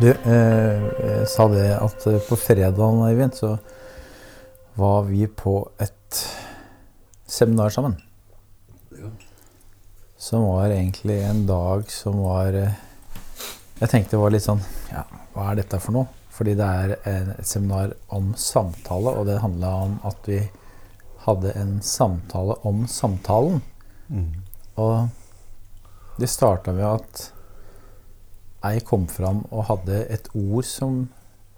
Du, 0.00 0.08
eh, 0.08 0.84
jeg 1.04 1.24
sa 1.28 1.44
det 1.52 1.74
at 1.76 2.04
eh, 2.08 2.22
på 2.24 2.36
fredagen, 2.40 3.02
Eivind, 3.04 3.34
så 3.36 3.50
var 4.80 5.02
vi 5.04 5.26
på 5.28 5.58
et 5.76 6.20
seminar 7.28 7.68
sammen. 7.74 7.98
Ja. 8.96 9.10
Som 10.16 10.46
var 10.46 10.72
egentlig 10.72 11.18
en 11.28 11.42
dag 11.48 11.84
som 11.92 12.16
var 12.24 12.56
eh, 12.56 12.78
Jeg 13.82 13.92
tenkte 13.92 14.16
det 14.16 14.20
var 14.22 14.32
litt 14.32 14.44
sånn 14.44 14.62
Ja, 14.88 15.02
hva 15.34 15.50
er 15.50 15.60
dette 15.60 15.80
for 15.84 15.98
noe? 15.98 16.08
Fordi 16.32 16.54
det 16.56 16.68
er 16.82 16.94
et 16.96 17.48
seminar 17.48 17.92
om 18.08 18.30
samtale, 18.40 19.12
og 19.12 19.28
det 19.28 19.42
handla 19.44 19.74
om 19.84 19.98
at 20.08 20.30
vi 20.30 20.38
hadde 21.26 21.52
en 21.60 21.74
samtale 21.84 22.56
om 22.64 22.86
samtalen. 22.88 23.60
Og 24.80 26.16
det 26.16 26.30
starta 26.32 26.72
med 26.72 26.88
at 26.88 27.26
ei 28.68 28.82
kom 28.84 29.06
fram 29.08 29.44
og 29.48 29.66
hadde 29.70 30.02
et 30.12 30.28
ord 30.36 30.66
som 30.68 31.02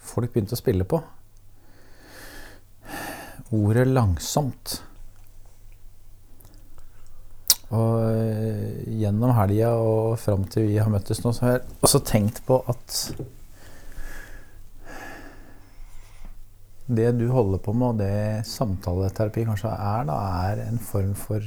folk 0.02 0.32
begynte 0.32 0.56
å 0.56 0.60
spille 0.60 0.86
på. 0.86 1.02
Ordet 3.52 3.86
'langsomt'. 3.88 4.80
Og 7.72 7.92
eh, 8.04 8.82
gjennom 9.00 9.32
helga 9.36 9.72
og 9.80 10.18
fram 10.20 10.44
til 10.44 10.68
vi 10.68 10.80
har 10.80 10.90
møttes 10.92 11.22
nå, 11.24 11.32
så 11.32 11.46
har 11.46 11.54
jeg 11.56 11.78
også 11.80 12.02
tenkt 12.04 12.42
på 12.44 12.58
at 12.68 12.98
det 16.92 17.12
du 17.16 17.30
holder 17.32 17.62
på 17.64 17.72
med, 17.72 17.86
og 17.94 18.00
det 18.02 18.46
samtaleterapi 18.48 19.46
kanskje 19.48 19.72
er, 19.72 20.04
da, 20.08 20.18
er 20.50 20.64
en 20.66 20.80
form 20.82 21.14
for 21.16 21.40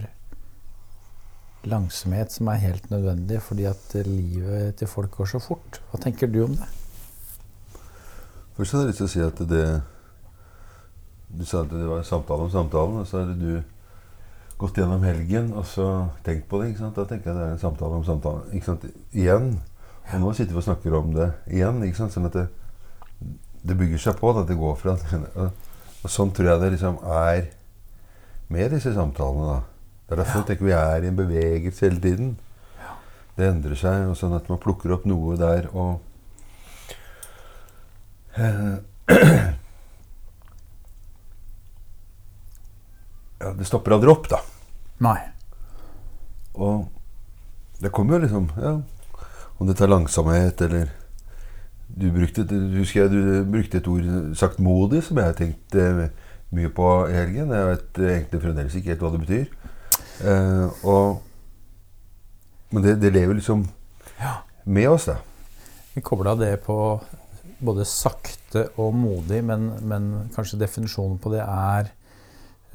langsomhet 1.69 2.33
som 2.33 2.49
er 2.51 2.61
helt 2.63 2.89
nødvendig 2.91 3.41
fordi 3.43 3.67
at 3.69 3.93
livet 4.07 4.75
til 4.79 4.89
folk 4.89 5.11
går 5.17 5.29
så 5.35 5.41
fort. 5.43 5.79
Hva 5.91 5.99
tenker 6.01 6.31
du 6.31 6.43
om 6.45 6.55
det? 6.57 6.67
Først 8.55 8.71
hadde 8.71 8.85
jeg 8.85 8.93
lyst 8.93 9.01
til 9.01 9.07
å 9.07 9.13
si 9.13 9.23
at 9.25 9.39
det 9.49 9.65
Du 11.35 11.43
sa 11.43 11.63
at 11.65 11.71
det 11.73 11.87
var 11.89 11.99
en 11.99 12.07
samtale 12.07 12.45
om 12.45 12.51
samtalen, 12.51 13.01
og 13.01 13.07
så 13.09 13.23
hadde 13.23 13.35
du 13.35 13.63
gått 14.61 14.77
gjennom 14.79 15.03
helgen 15.03 15.49
og 15.57 15.65
så 15.67 15.87
tenkt 16.23 16.47
på 16.47 16.61
det. 16.61 16.69
ikke 16.69 16.85
sant? 16.85 16.95
Da 16.95 17.03
tenker 17.09 17.31
jeg 17.31 17.35
det 17.35 17.47
er 17.49 17.55
en 17.57 17.59
samtale 17.59 17.97
om 17.97 18.05
samtalen. 18.07 18.45
ikke 18.55 18.69
sant? 18.69 18.85
Igjen. 19.11 19.49
Og 20.13 20.21
nå 20.21 20.31
sitter 20.37 20.55
vi 20.55 20.61
og 20.61 20.67
snakker 20.69 20.95
om 20.95 21.11
det 21.17 21.27
igjen. 21.51 21.83
ikke 21.83 21.99
sant? 21.99 22.15
Sånn 22.15 22.29
at 22.29 22.37
det, 22.37 22.45
det 23.67 23.75
bygger 23.75 23.99
seg 24.05 24.15
på. 24.21 24.31
at 24.31 24.47
Det 24.47 24.55
går 24.59 24.79
fra 24.79 24.95
og, 25.43 25.67
og 26.05 26.13
sånn 26.13 26.31
tror 26.31 26.53
jeg 26.53 26.63
det 26.63 26.71
liksom 26.77 27.01
er 27.03 27.49
med 28.47 28.71
disse 28.77 28.93
samtalene. 28.95 29.57
da. 29.57 29.74
Det 30.05 30.13
er 30.13 30.21
derfor 30.21 30.43
jeg 30.43 30.47
tenker 30.51 30.65
vi 30.67 30.71
er 30.77 31.03
i 31.03 31.07
en 31.09 31.17
bevegelse 31.17 31.85
hele 31.87 32.01
tiden. 32.01 32.35
Det 33.35 33.47
endrer 33.49 33.75
seg, 33.75 34.05
og 34.07 34.17
sånn 34.19 34.35
at 34.37 34.49
man 34.51 34.61
plukker 34.61 34.93
opp 34.95 35.07
noe 35.09 35.35
der 35.39 35.65
og 35.73 35.99
eh, 38.37 38.75
Ja, 43.45 43.51
det 43.51 43.65
stopper 43.67 43.97
aldri 43.97 44.09
opp, 44.13 44.29
da. 44.31 44.39
Nei. 45.03 45.17
Og 46.55 46.85
det 47.83 47.91
kommer 47.91 48.15
jo 48.15 48.23
liksom 48.23 48.45
ja, 48.55 48.77
Om 49.59 49.67
dette 49.67 49.83
er 49.83 49.91
langsomhet, 49.91 50.61
eller 50.63 50.93
Du 51.85 52.07
brukte, 52.15 52.45
husker 52.77 53.01
jeg 53.03 53.11
du 53.11 53.43
brukte 53.51 53.77
et 53.81 53.87
ord, 53.91 54.07
saktmodig, 54.35 55.03
som 55.03 55.19
jeg 55.19 55.29
har 55.29 55.35
tenkt 55.37 55.75
eh, 55.79 56.07
mye 56.55 56.71
på 56.73 56.87
i 57.09 57.13
helgen. 57.13 57.51
Jeg 57.51 57.67
vet 57.69 57.99
egentlig 57.99 58.41
fremdeles 58.41 58.75
ikke 58.75 58.93
helt 58.93 59.03
hva 59.03 59.11
det 59.13 59.21
betyr. 59.25 59.45
Eh, 60.23 60.67
og, 60.87 61.21
men 62.71 62.83
det, 62.85 62.93
det 63.01 63.11
lever 63.15 63.33
liksom 63.39 63.59
med 64.65 64.87
oss, 64.89 65.05
da. 65.11 65.15
Vi 65.95 66.01
kobla 66.03 66.35
det 66.39 66.53
på 66.65 66.77
både 67.65 67.85
sakte 67.87 68.61
og 68.81 68.93
modig, 68.97 69.41
men, 69.47 69.61
men 69.87 70.01
kanskje 70.35 70.59
definisjonen 70.59 71.17
på 71.23 71.31
det 71.33 71.43
er 71.45 71.83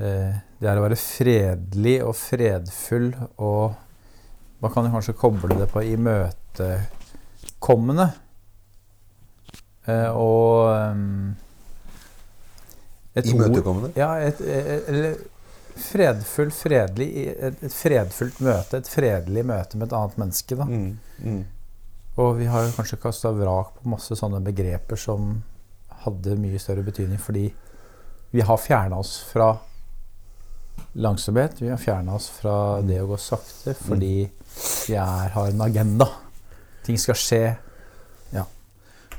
eh, 0.01 0.33
Det 0.61 0.67
er 0.71 0.77
å 0.81 0.85
være 0.87 0.97
fredelig 1.01 1.99
og 2.05 2.15
fredfull 2.17 3.11
og 3.37 3.73
Man 4.61 4.71
kan 4.75 4.85
jo 4.85 4.91
kanskje 4.93 5.15
koble 5.17 5.57
det 5.57 5.71
på 5.73 5.81
imøtekommende. 5.89 8.07
Eh, 9.89 10.11
og 10.13 10.69
et 13.17 13.25
ord- 13.25 13.33
Imøtekommende. 13.35 13.89
Ja, 13.97 14.11
et, 14.21 14.37
et, 14.45 14.85
eller 14.93 15.17
fredfull, 15.79 16.51
fredelig 16.55 17.09
et, 17.37 17.63
et 17.63 17.75
fredfullt 17.75 18.41
møte. 18.45 18.81
Et 18.81 18.91
fredelig 18.91 19.45
møte 19.47 19.79
med 19.79 19.89
et 19.89 19.97
annet 19.99 20.21
menneske. 20.21 20.59
da. 20.59 20.67
Mm, 20.69 20.99
mm. 21.25 21.41
Og 22.21 22.37
vi 22.41 22.49
har 22.51 22.73
kanskje 22.77 23.01
kasta 23.01 23.33
vrak 23.33 23.77
på 23.79 23.91
masse 23.93 24.17
sånne 24.19 24.43
begreper 24.45 24.99
som 24.99 25.39
hadde 26.05 26.39
mye 26.41 26.61
større 26.61 26.85
betydning 26.85 27.21
fordi 27.21 27.49
vi 28.31 28.45
har 28.47 28.61
fjerna 28.63 28.99
oss 29.01 29.19
fra 29.27 29.53
langsomhet. 30.93 31.61
Vi 31.63 31.69
har 31.69 31.81
fjerna 31.81 32.15
oss 32.15 32.29
fra 32.33 32.81
det 32.87 33.01
å 33.03 33.09
gå 33.11 33.19
sakte 33.21 33.75
fordi 33.79 34.15
vi 34.27 34.95
er, 34.95 35.33
har 35.35 35.51
en 35.51 35.65
agenda. 35.67 36.07
Ting 36.87 36.99
skal 36.99 37.19
skje. 37.19 37.43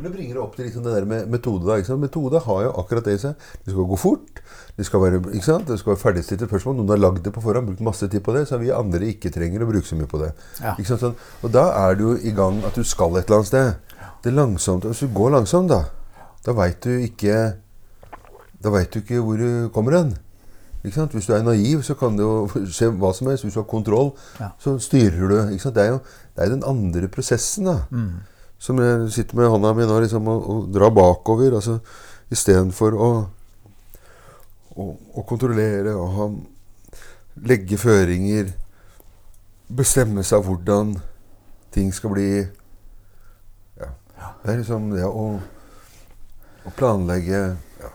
Men 0.02 0.08
det 0.10 0.18
bringer 0.18 0.38
opp 0.42 0.56
til 0.58 0.66
liksom 0.66 0.82
det 0.84 0.94
der 0.96 1.06
med 1.06 1.28
metode. 1.30 1.62
da, 1.68 1.76
ikke 1.78 1.92
sant? 1.92 2.02
Metode 2.02 2.40
har 2.42 2.62
jo 2.66 2.72
akkurat 2.82 3.06
det 3.06 3.14
i 3.14 3.22
seg. 3.22 3.36
Det 3.66 3.70
skal 3.76 3.86
gå 3.92 3.98
fort. 4.02 4.40
Det 4.78 4.86
skal 4.88 5.02
være, 5.04 5.20
ikke 5.30 5.46
sant? 5.46 5.68
Det 5.70 5.78
skal 5.78 5.94
være 5.94 6.02
ferdigstilte 6.02 6.48
spørsmål. 6.50 6.76
Noen 6.80 6.90
har 6.96 6.98
lagd 7.04 7.22
det 7.28 7.34
på 7.36 7.44
forhånd, 7.44 7.68
brukt 7.70 7.84
masse 7.86 8.08
tid 8.10 8.24
på 8.26 8.34
det, 8.34 8.48
så 8.50 8.58
vi 8.58 8.72
andre 8.74 9.12
ikke 9.14 9.30
trenger 9.36 9.62
å 9.62 9.68
bruke 9.70 9.86
så 9.86 10.00
mye 10.00 10.10
på 10.10 10.18
det. 10.24 10.32
Ja. 10.64 10.74
Ikke 10.74 10.90
sant? 10.90 11.04
Sånn, 11.06 11.16
og 11.46 11.54
da 11.54 11.68
er 11.84 12.00
du 12.02 12.08
i 12.18 12.34
gang 12.34 12.64
at 12.66 12.74
du 12.74 12.82
skal 12.88 13.14
et 13.20 13.30
eller 13.30 13.44
annet 13.44 13.52
sted. 13.52 14.02
Det 14.24 14.32
er 14.34 14.38
langsomt. 14.40 14.90
Hvis 14.90 15.04
du 15.06 15.14
går 15.14 15.36
langsomt, 15.38 15.70
da, 15.70 15.84
da 16.46 16.58
veit 16.58 16.82
du 16.82 16.96
ikke 17.06 17.38
Da 18.62 18.70
vet 18.70 18.92
du 18.94 19.00
ikke 19.02 19.22
hvor 19.22 19.38
du 19.38 19.70
kommer 19.74 19.96
hen. 19.98 20.12
Ikke 20.86 20.96
sant? 20.98 21.14
Hvis 21.14 21.26
du 21.30 21.34
er 21.34 21.44
naiv, 21.46 21.84
så 21.86 21.94
kan 21.98 22.18
det 22.18 22.26
jo 22.26 22.48
skje 22.70 22.92
hva 22.98 23.10
som 23.14 23.28
helst. 23.30 23.46
Hvis 23.46 23.54
du 23.54 23.60
har 23.62 23.70
kontroll, 23.70 24.12
Ja. 24.40 24.52
så 24.62 24.76
styrer 24.82 25.30
du. 25.30 25.38
Ikke 25.54 25.62
sant? 25.68 25.76
Det 25.78 25.84
er 25.86 25.90
jo 25.96 26.00
det 26.36 26.44
er 26.46 26.50
den 26.56 26.64
andre 26.66 27.08
prosessen, 27.12 27.66
da. 27.66 27.76
Som 28.62 28.78
jeg 28.78 29.10
sitter 29.16 29.40
med 29.40 29.50
hånda 29.50 29.74
mi 29.74 29.88
nå 29.90 30.00
liksom, 30.04 30.28
og, 30.30 30.50
og 30.54 30.66
drar 30.74 30.94
bakover. 30.94 31.58
Altså, 31.58 31.80
Istedenfor 32.32 32.96
å, 32.96 33.08
å, 34.80 34.84
å 35.18 35.24
kontrollere 35.28 35.96
og 36.00 36.14
ha, 36.16 36.28
legge 37.50 37.80
føringer. 37.82 38.54
Bestemme 39.72 40.24
seg 40.28 40.46
hvordan 40.46 40.94
ting 41.72 41.92
skal 41.96 42.14
bli 42.14 42.30
ja. 43.80 43.90
Det 44.44 44.52
er 44.52 44.58
liksom 44.60 44.90
det 44.92 45.08
å, 45.08 45.26
å 46.68 46.74
planlegge 46.76 47.42
ja. 47.82 47.92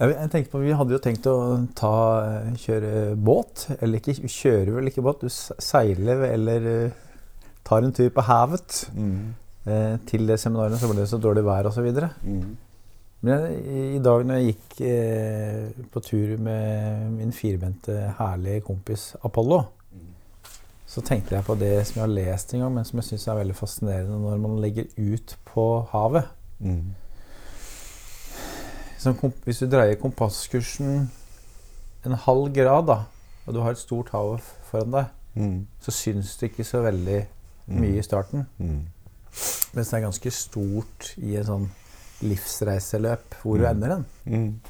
Jeg 0.00 0.30
tenkte 0.30 0.50
på, 0.50 0.62
Vi 0.62 0.74
hadde 0.74 0.94
jo 0.94 1.02
tenkt 1.02 1.26
å 1.30 1.36
ta, 1.78 1.94
kjøre 2.58 3.14
båt. 3.14 3.68
Eller 3.78 4.00
ikke, 4.00 4.16
vi 4.24 4.30
kjører 4.32 4.74
vel 4.78 4.90
ikke 4.90 5.04
båt, 5.06 5.22
du 5.22 5.30
seiler 5.30 6.24
eller 6.32 6.68
eh, 6.72 7.00
tar 7.66 7.86
en 7.86 7.94
tur 7.94 8.10
på 8.14 8.24
havet. 8.26 8.82
Eh, 9.66 9.96
til 10.06 10.26
det 10.28 10.36
seminaret 10.42 10.76
så 10.80 10.90
ble 10.90 11.00
det 11.00 11.08
så 11.08 11.18
dårlig 11.22 11.44
vær 11.46 11.68
osv. 11.70 11.86
Mm. 12.22 12.56
Men 13.24 13.44
i 13.96 14.00
dag 14.04 14.26
når 14.28 14.36
jeg 14.40 14.50
gikk 14.52 14.80
eh, 14.84 15.70
på 15.94 16.02
tur 16.04 16.34
med 16.44 17.06
min 17.14 17.32
firbente, 17.32 17.94
herlige 18.18 18.60
kompis 18.66 19.14
Apollo, 19.24 19.62
så 20.86 21.00
tenkte 21.02 21.34
jeg 21.34 21.46
på 21.46 21.56
det 21.58 21.72
som 21.88 21.96
jeg 21.98 22.04
har 22.04 22.12
lest 22.12 22.52
en 22.54 22.60
gang, 22.60 22.74
men 22.76 22.84
som 22.84 23.00
jeg 23.00 23.08
syns 23.08 23.24
er 23.32 23.38
veldig 23.40 23.56
fascinerende 23.56 24.18
når 24.20 24.42
man 24.44 24.60
legger 24.62 24.84
ut 25.00 25.32
på 25.48 25.64
havet. 25.94 26.28
Mm. 26.60 26.92
Hvis 29.44 29.58
du 29.60 29.66
dreier 29.68 29.98
kompasskursen 30.00 31.10
en 32.04 32.14
halv 32.26 32.52
grad, 32.56 32.86
da, 32.88 32.98
og 33.44 33.56
du 33.56 33.60
har 33.64 33.74
et 33.74 33.80
stort 33.80 34.12
hav 34.14 34.38
foran 34.70 34.92
deg, 35.00 35.12
Mm. 35.34 35.66
så 35.82 35.90
syns 35.90 36.36
det 36.38 36.52
ikke 36.52 36.64
så 36.64 36.78
veldig 36.84 37.24
mye 37.74 37.98
i 37.98 38.02
starten. 38.06 38.44
Mm. 38.58 38.84
Mens 39.74 39.90
det 39.90 39.98
er 39.98 40.04
ganske 40.06 40.30
stort 40.30 41.14
i 41.18 41.36
en 41.40 41.44
sånn 41.48 41.68
livsreiseløp 42.22 43.34
hvor 43.42 43.58
du 43.58 43.64
Mm. 43.64 43.70
ender 43.70 43.88
den. 43.88 44.04
Mm. 44.26 44.60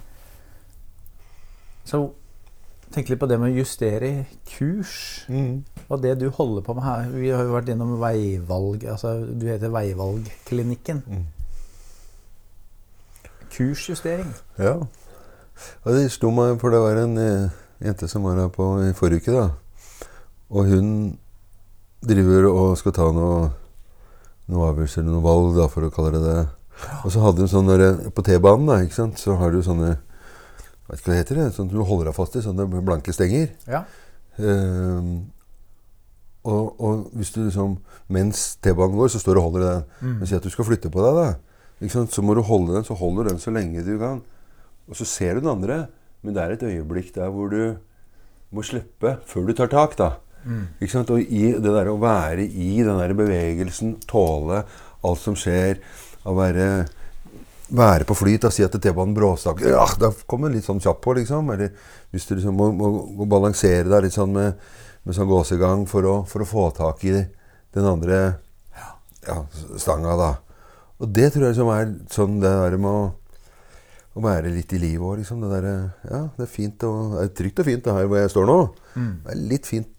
Så 1.84 2.00
tenk 2.94 3.08
litt 3.10 3.20
på 3.20 3.28
det 3.28 3.38
med 3.40 3.52
å 3.52 3.58
justere 3.58 4.26
kurs. 4.48 5.24
Mm. 5.28 5.64
Og 5.90 6.00
det 6.02 6.18
du 6.18 6.30
holder 6.30 6.62
på 6.62 6.74
med 6.74 6.82
her 6.84 7.10
Vi 7.12 7.28
har 7.30 7.42
jo 7.44 7.52
vært 7.52 7.66
gjennom 7.68 7.98
veivalg 8.00 8.84
altså 8.88 9.10
Du 9.38 9.46
heter 9.46 9.68
Veivalgklinikken. 9.68 11.02
Mm. 11.06 11.26
Kursjustering. 13.54 14.32
Ja. 14.58 14.74
Og 15.84 15.92
det 15.94 16.08
slo 16.10 16.30
meg, 16.34 16.56
for 16.60 16.70
det 16.74 16.80
var 16.82 16.98
en 17.04 17.18
eh, 17.18 17.50
jente 17.84 18.08
som 18.10 18.24
var 18.26 18.40
her 18.40 18.48
på 18.50 18.64
i 18.88 18.92
forrige 18.96 19.22
uke, 19.22 19.34
da. 19.36 20.08
Og 20.50 20.66
hun 20.72 20.88
driver 22.04 22.48
og 22.50 22.76
skal 22.80 22.92
ta 22.96 23.06
noe, 23.14 23.50
noe 24.52 24.70
avgjørelser, 24.70 25.06
noe 25.06 25.22
valg, 25.24 25.54
da, 25.56 25.68
for 25.72 25.86
å 25.86 25.92
kalle 25.94 26.14
det 26.16 26.22
det. 26.24 26.40
Og 27.04 27.12
så 27.14 27.22
hadde 27.22 27.44
hun 27.44 27.50
sånn 27.52 27.68
når, 27.70 27.84
På 28.16 28.24
T-banen 28.26 28.66
da, 28.66 28.80
ikke 28.82 28.96
sant, 28.96 29.20
så 29.22 29.36
har 29.38 29.54
du 29.54 29.60
sånne 29.62 29.92
Vet 30.88 30.98
ikke 30.98 31.06
hva 31.06 31.14
det 31.14 31.20
heter, 31.22 31.38
det, 31.38 31.52
sånn 31.54 31.70
du 31.70 31.78
holder 31.80 32.10
deg 32.10 32.16
fast 32.16 32.34
i, 32.36 32.42
sånne 32.44 32.66
blanke 32.84 33.14
stenger. 33.14 33.54
Ja. 33.70 33.84
Um, 34.36 35.30
Og, 36.44 36.74
og 36.76 37.06
hvis 37.16 37.30
du 37.32 37.38
liksom 37.46 37.78
Mens 38.12 38.58
T-banen 38.60 38.98
går, 38.98 39.08
så 39.08 39.20
står 39.22 39.38
du 39.38 39.40
og 39.40 39.46
holder 39.46 39.62
den. 39.64 39.84
Mm. 40.02 40.16
Men 40.18 40.28
si 40.28 40.36
at 40.36 40.44
du 40.44 40.50
skal 40.52 40.66
flytte 40.68 40.90
på 40.92 41.00
deg, 41.00 41.16
da. 41.16 41.28
Ikke 41.80 41.94
sant? 41.94 42.12
Så 42.12 42.20
må 42.20 42.34
du 42.36 42.42
holde 42.44 42.74
den, 42.76 42.84
så 42.84 42.96
holder 42.98 43.24
du 43.24 43.30
den 43.32 43.40
så 43.40 43.54
lenge 43.54 43.84
du 43.86 43.94
kan. 44.02 44.20
Og 44.90 44.98
så 44.98 45.06
ser 45.08 45.38
du 45.38 45.40
den 45.40 45.54
andre, 45.54 45.86
men 46.20 46.36
det 46.36 46.42
er 46.42 46.52
et 46.52 46.66
øyeblikk 46.68 47.14
der 47.14 47.32
hvor 47.32 47.48
du 47.48 47.78
må 48.52 48.62
slippe 48.66 49.16
før 49.24 49.48
du 49.48 49.54
tar 49.56 49.72
tak, 49.72 49.96
da. 49.96 50.10
Mm. 50.44 50.64
Ikke 50.78 50.92
sant? 50.92 51.12
Og 51.14 51.20
i 51.20 51.52
det 51.52 51.72
der 51.76 51.90
å 51.90 51.98
være 52.00 52.44
i 52.44 52.76
den 52.84 53.00
der 53.00 53.14
bevegelsen, 53.16 53.96
tåle 54.08 54.62
alt 55.04 55.20
som 55.20 55.36
skjer, 55.38 55.80
å 56.24 56.34
være, 56.36 56.68
være 57.74 58.06
på 58.08 58.16
flyt 58.16 58.46
og 58.48 58.54
si 58.54 58.64
at 58.64 58.76
T-banen 58.80 59.16
bråstakker 59.16 59.74
ja, 59.74 59.84
Da 60.00 60.08
kommer 60.28 60.48
den 60.48 60.58
litt 60.58 60.68
sånn 60.68 60.80
kjapp 60.84 61.02
på, 61.04 61.16
liksom. 61.18 61.50
Eller 61.54 61.74
hvis 62.14 62.28
du 62.28 62.36
liksom 62.36 62.56
må, 62.56 62.70
må, 62.76 62.92
må 63.18 63.28
balansere 63.28 63.88
deg 63.90 64.06
litt 64.06 64.16
sånn 64.16 64.32
med, 64.32 64.56
med 65.04 65.16
sånn 65.16 65.28
gåsegang 65.28 65.84
for 65.90 66.08
å, 66.08 66.14
for 66.28 66.44
å 66.44 66.48
få 66.48 66.70
tak 66.76 67.04
i 67.08 67.18
den 67.74 67.90
andre 67.90 68.22
ja, 69.26 69.42
stanga, 69.80 70.16
da. 70.20 70.32
Og 71.02 71.10
det 71.12 71.32
tror 71.34 71.48
jeg 71.48 71.56
liksom 71.56 71.74
er 71.74 71.92
sånn 72.14 72.40
det 72.42 72.52
der 72.54 72.78
med 72.80 72.90
å, 72.90 73.04
å 74.14 74.22
være 74.24 74.52
litt 74.54 74.72
i 74.76 74.80
livet 74.80 75.04
òg, 75.04 75.18
liksom. 75.20 75.42
Det 75.44 75.50
der, 75.58 75.68
Ja, 76.08 76.22
det 76.36 76.46
er 76.46 76.52
fint 76.52 76.86
og 76.88 77.18
Det 77.18 77.26
er 77.26 77.34
trygt 77.42 77.60
og 77.60 77.68
fint 77.68 77.84
det 77.84 77.96
her 77.98 78.08
hvor 78.08 78.22
jeg 78.22 78.32
står 78.32 78.48
nå. 78.48 78.58
Mm. 78.94 79.12
Det 79.24 79.34
er 79.34 79.44
litt 79.52 79.68
fint 79.68 79.90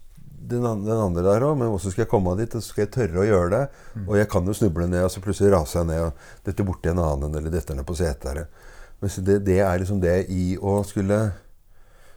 den, 0.50 0.64
den 0.86 1.00
andre 1.00 1.24
der 1.26 1.44
òg, 1.46 1.56
men 1.58 1.72
også 1.72 1.92
skal 1.92 2.04
jeg 2.04 2.10
komme 2.10 2.36
dit? 2.38 2.54
Og 2.54 2.62
så 2.62 2.72
skal 2.72 2.86
jeg 2.86 2.92
tørre 2.94 3.22
å 3.22 3.26
gjøre 3.26 3.50
det? 3.52 3.64
Og 4.06 4.16
jeg 4.20 4.30
kan 4.32 4.46
jo 4.46 4.54
snuble 4.56 4.86
ned, 4.90 5.04
og 5.06 5.12
så 5.12 5.22
plutselig 5.24 5.52
raser 5.54 5.82
jeg 5.82 5.90
ned 5.90 6.04
og 6.06 6.46
detter 6.46 6.68
borti 6.68 6.92
en 6.92 7.02
annen, 7.02 7.36
eller 7.38 7.52
detter 7.52 7.78
ned 7.78 7.86
på 7.88 7.98
setet. 7.98 8.46
Men 9.02 9.12
så 9.12 9.24
det, 9.26 9.40
det 9.46 9.60
er 9.60 9.82
liksom 9.82 10.00
det 10.02 10.16
i 10.32 10.56
å 10.56 10.78
skulle, 10.88 11.20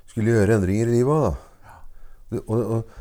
skulle 0.10 0.36
gjøre 0.36 0.60
endringer 0.60 0.92
i 0.92 1.00
livet 1.00 1.14
òg, 1.14 1.28
da. 1.28 1.36
Og, 2.46 2.60
og, 2.60 2.98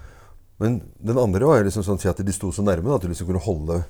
men 0.59 0.81
den 1.05 1.19
andre 1.21 1.47
var 1.47 1.61
jo 1.61 1.69
liksom 1.69 1.85
sånn 1.87 2.01
at 2.11 2.21
de 2.25 2.35
sto 2.35 2.51
så 2.55 2.65
nærme 2.67 2.89
da, 2.89 2.97
at 2.97 3.05
du 3.05 3.13
liksom 3.13 3.29
kunne 3.29 3.45
holde, 3.45 3.83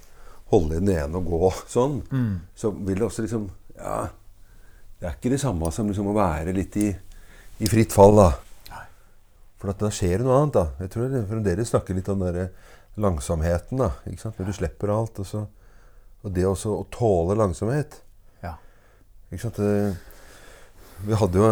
holde 0.53 0.81
den 0.81 0.91
ene 0.93 1.21
og 1.21 1.31
gå 1.31 1.53
sånn. 1.71 2.01
Mm. 2.11 2.35
Så 2.59 2.73
vil 2.75 2.99
det 2.99 3.09
også 3.09 3.25
liksom 3.25 3.49
Ja, 3.79 4.09
det 4.99 5.07
er 5.07 5.15
ikke 5.15 5.31
det 5.31 5.39
samme 5.39 5.71
som 5.71 5.87
liksom 5.87 6.11
å 6.11 6.17
være 6.17 6.53
litt 6.57 6.75
i, 6.83 6.89
i 7.63 7.71
fritt 7.71 7.95
fall, 7.95 8.19
da. 8.19 8.33
For 9.59 9.73
da 9.75 9.91
skjer 9.91 10.19
det 10.21 10.27
noe 10.27 10.37
annet. 10.39 10.55
da. 10.55 10.67
Jeg 10.85 10.91
tror 10.95 11.09
jeg 11.11 11.27
fremdeles 11.31 11.71
snakker 11.73 11.97
litt 11.99 12.09
om 12.13 12.21
den 12.23 12.49
langsomheten. 12.99 13.79
da, 13.81 13.91
ikke 14.07 14.23
sant? 14.23 14.39
Når 14.39 14.47
du 14.47 14.53
slipper 14.55 14.93
alt. 14.95 15.19
Og, 15.19 15.27
så, 15.27 15.45
og 16.23 16.33
det 16.35 16.45
også 16.47 16.75
å 16.77 16.87
tåle 16.95 17.35
langsomhet. 17.39 18.01
Ja. 18.45 18.55
Ikke 19.33 19.43
sant? 19.49 19.59
Vi 21.07 21.15
hadde 21.19 21.39
jo 21.39 21.47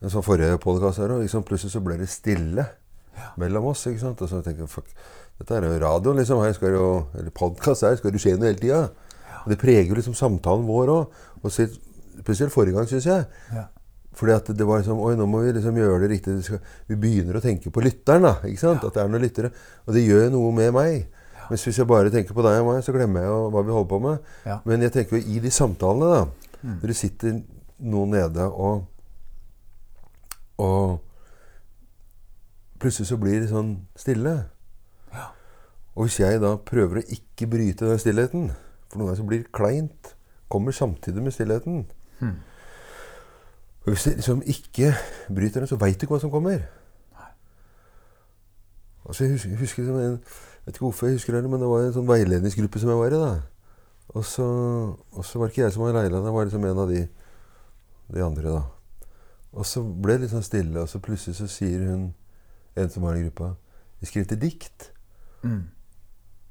en 0.00 0.12
sånn 0.12 0.24
forrige 0.24 0.56
podkast 0.62 1.00
her 1.02 1.12
òg. 1.12 1.26
Plutselig 1.48 1.72
så 1.74 1.82
ble 1.84 1.98
det 2.00 2.08
stille 2.12 2.64
mellom 3.40 3.70
oss. 3.72 3.86
ikke 3.90 4.00
sant? 4.06 4.20
Og 4.24 4.28
så 4.32 4.40
tenker 4.44 4.64
jeg 4.64 4.72
fuck, 4.72 4.88
dette 5.40 5.56
er 5.56 5.68
jo 5.68 5.78
radio, 5.84 6.14
liksom. 6.16 6.40
Her 6.44 6.56
skal 6.56 6.76
jo, 6.76 6.86
eller 7.16 7.32
podkast 7.36 7.84
her 7.84 7.96
skal 8.00 8.12
det 8.14 8.20
skje 8.22 8.36
noe 8.38 8.48
hele 8.52 8.60
tida. 8.60 8.80
Og 9.44 9.52
det 9.52 9.60
preger 9.60 9.88
jo 9.92 9.96
liksom 10.00 10.16
samtalen 10.16 10.66
vår 10.68 10.92
òg. 10.96 11.20
Og 11.42 11.52
så- 11.52 11.68
spesielt 12.20 12.52
forrige 12.52 12.76
gang, 12.76 12.86
syns 12.88 13.06
jeg. 13.08 13.26
Ja. 13.52 13.66
Fordi 14.16 14.34
at 14.34 14.48
det 14.58 14.66
var 14.66 14.80
liksom 14.80 14.98
Oi, 15.04 15.14
nå 15.18 15.26
må 15.30 15.44
vi 15.44 15.52
liksom 15.54 15.76
gjøre 15.78 16.02
det 16.02 16.10
riktig. 16.14 16.34
Vi, 16.40 16.46
skal, 16.48 16.60
vi 16.90 16.98
begynner 16.98 17.38
å 17.38 17.44
tenke 17.44 17.70
på 17.72 17.82
lytteren, 17.84 18.26
da. 18.26 18.34
ikke 18.48 18.62
sant? 18.64 18.84
At 18.84 18.96
det 18.96 19.04
er 19.04 19.10
noen 19.12 19.22
lyttere. 19.22 19.52
Og 19.86 19.94
det 19.96 20.04
gjør 20.04 20.30
noe 20.34 20.52
med 20.56 20.74
meg. 20.76 21.08
Mens 21.50 21.66
hvis 21.66 21.80
jeg 21.80 21.88
bare 21.90 22.12
tenker 22.14 22.34
på 22.34 22.44
deg 22.46 22.60
og 22.62 22.68
meg, 22.70 22.82
så 22.86 22.94
glemmer 22.94 23.24
jeg 23.24 23.30
jo 23.30 23.38
hva 23.50 23.62
vi 23.66 23.74
holder 23.74 23.90
på 23.90 24.00
med. 24.04 24.30
Ja. 24.46 24.60
Men 24.66 24.86
jeg 24.86 24.94
tenker 24.94 25.18
jo 25.18 25.22
i 25.34 25.42
de 25.42 25.50
samtalene, 25.54 26.10
da. 26.14 26.56
Mm. 26.60 26.74
Når 26.76 26.92
det 26.92 26.96
sitter 26.98 27.38
noen 27.80 28.10
nede 28.12 28.44
og 28.50 28.86
Og 30.60 30.98
plutselig 32.80 33.08
så 33.08 33.16
blir 33.16 33.38
det 33.40 33.48
sånn 33.48 33.70
stille. 33.96 34.34
Ja. 35.14 35.30
Og 35.94 36.04
hvis 36.04 36.18
jeg 36.20 36.42
da 36.42 36.50
prøver 36.60 37.00
å 37.00 37.06
ikke 37.16 37.48
bryte 37.48 37.88
den 37.88 38.02
stillheten 38.02 38.50
For 38.90 39.00
noen 39.00 39.08
ganger 39.08 39.20
så 39.22 39.28
blir 39.30 39.40
det 39.40 39.54
kleint. 39.56 40.12
Kommer 40.52 40.76
samtidig 40.76 41.24
med 41.24 41.32
stillheten. 41.32 41.86
Mm. 42.20 42.36
Og 43.80 43.92
hvis 43.92 44.06
jeg 44.06 44.18
liksom 44.20 44.42
ikke 44.46 44.92
bryter 45.28 45.62
den, 45.62 45.70
så 45.70 45.78
veit 45.80 46.00
du 46.00 46.04
ikke 46.04 46.14
hva 46.14 46.20
som 46.20 46.32
kommer. 46.32 46.66
Altså 49.06 49.24
jeg 49.24 49.32
husker, 49.32 49.50
jeg 49.50 49.58
husker 49.58 49.82
en, 49.82 50.00
jeg 50.00 50.66
vet 50.66 50.76
ikke 50.76 50.84
hvorfor 50.84 51.06
jeg 51.06 51.16
husker 51.16 51.34
det, 51.34 51.50
men 51.50 51.60
det 51.60 51.68
var 51.70 51.86
en 51.86 51.94
sånn 51.94 52.08
veiledningsgruppe 52.08 52.82
som 52.82 52.92
jeg 52.92 53.00
var 53.00 53.16
i. 53.16 53.22
da. 53.22 53.32
Og 54.14 54.24
så, 54.26 54.44
og 55.12 55.24
så 55.24 55.38
var 55.38 55.48
det 55.48 55.54
ikke 55.54 55.64
jeg 55.64 55.72
som 55.72 55.82
var 55.82 55.96
leder, 55.96 56.20
det 56.20 56.34
var 56.34 56.44
liksom 56.44 56.66
en 56.68 56.82
av 56.84 56.92
de, 56.92 57.00
de 58.14 58.24
andre. 58.24 58.52
da. 58.58 59.08
Og 59.52 59.66
så 59.66 59.82
ble 59.82 60.18
det 60.18 60.26
litt 60.26 60.34
sånn 60.34 60.46
stille, 60.46 60.84
og 60.84 60.90
så 60.90 61.00
plutselig 61.02 61.38
så 61.40 61.48
sier 61.50 61.82
hun, 61.88 62.10
en 62.78 62.92
som 62.92 63.02
var 63.02 63.16
i 63.18 63.24
gruppa, 63.24 63.54
vi 64.00 64.06
skrev 64.06 64.28
til 64.28 64.40
dikt. 64.40 64.90
Mm. 65.42 65.64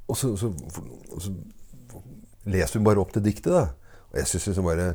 Og 0.10 0.18
så, 0.18 0.34
så, 0.38 0.50
og 0.50 1.22
så 1.22 1.32
leser 2.50 2.80
hun 2.80 2.88
bare 2.90 3.02
opp 3.02 3.14
det 3.16 3.24
diktet, 3.30 3.54
da. 3.54 3.70
Og 4.10 4.18
jeg 4.20 4.28
syns 4.28 4.50
liksom 4.50 4.68
bare 4.68 4.94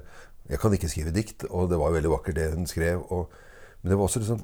Jeg 0.51 0.61
kan 0.61 0.75
ikke 0.77 0.91
skrive 0.93 1.15
dikt, 1.15 1.47
og 1.49 1.71
det 1.71 1.79
var 1.81 1.95
veldig 1.95 2.11
vakkert 2.13 2.37
det 2.37 2.51
hun 2.53 2.67
skrev. 2.69 3.01
Og, 3.13 3.31
men 3.83 3.91
det 3.91 3.99
var 3.99 4.09
også 4.09 4.21
liksom 4.21 4.43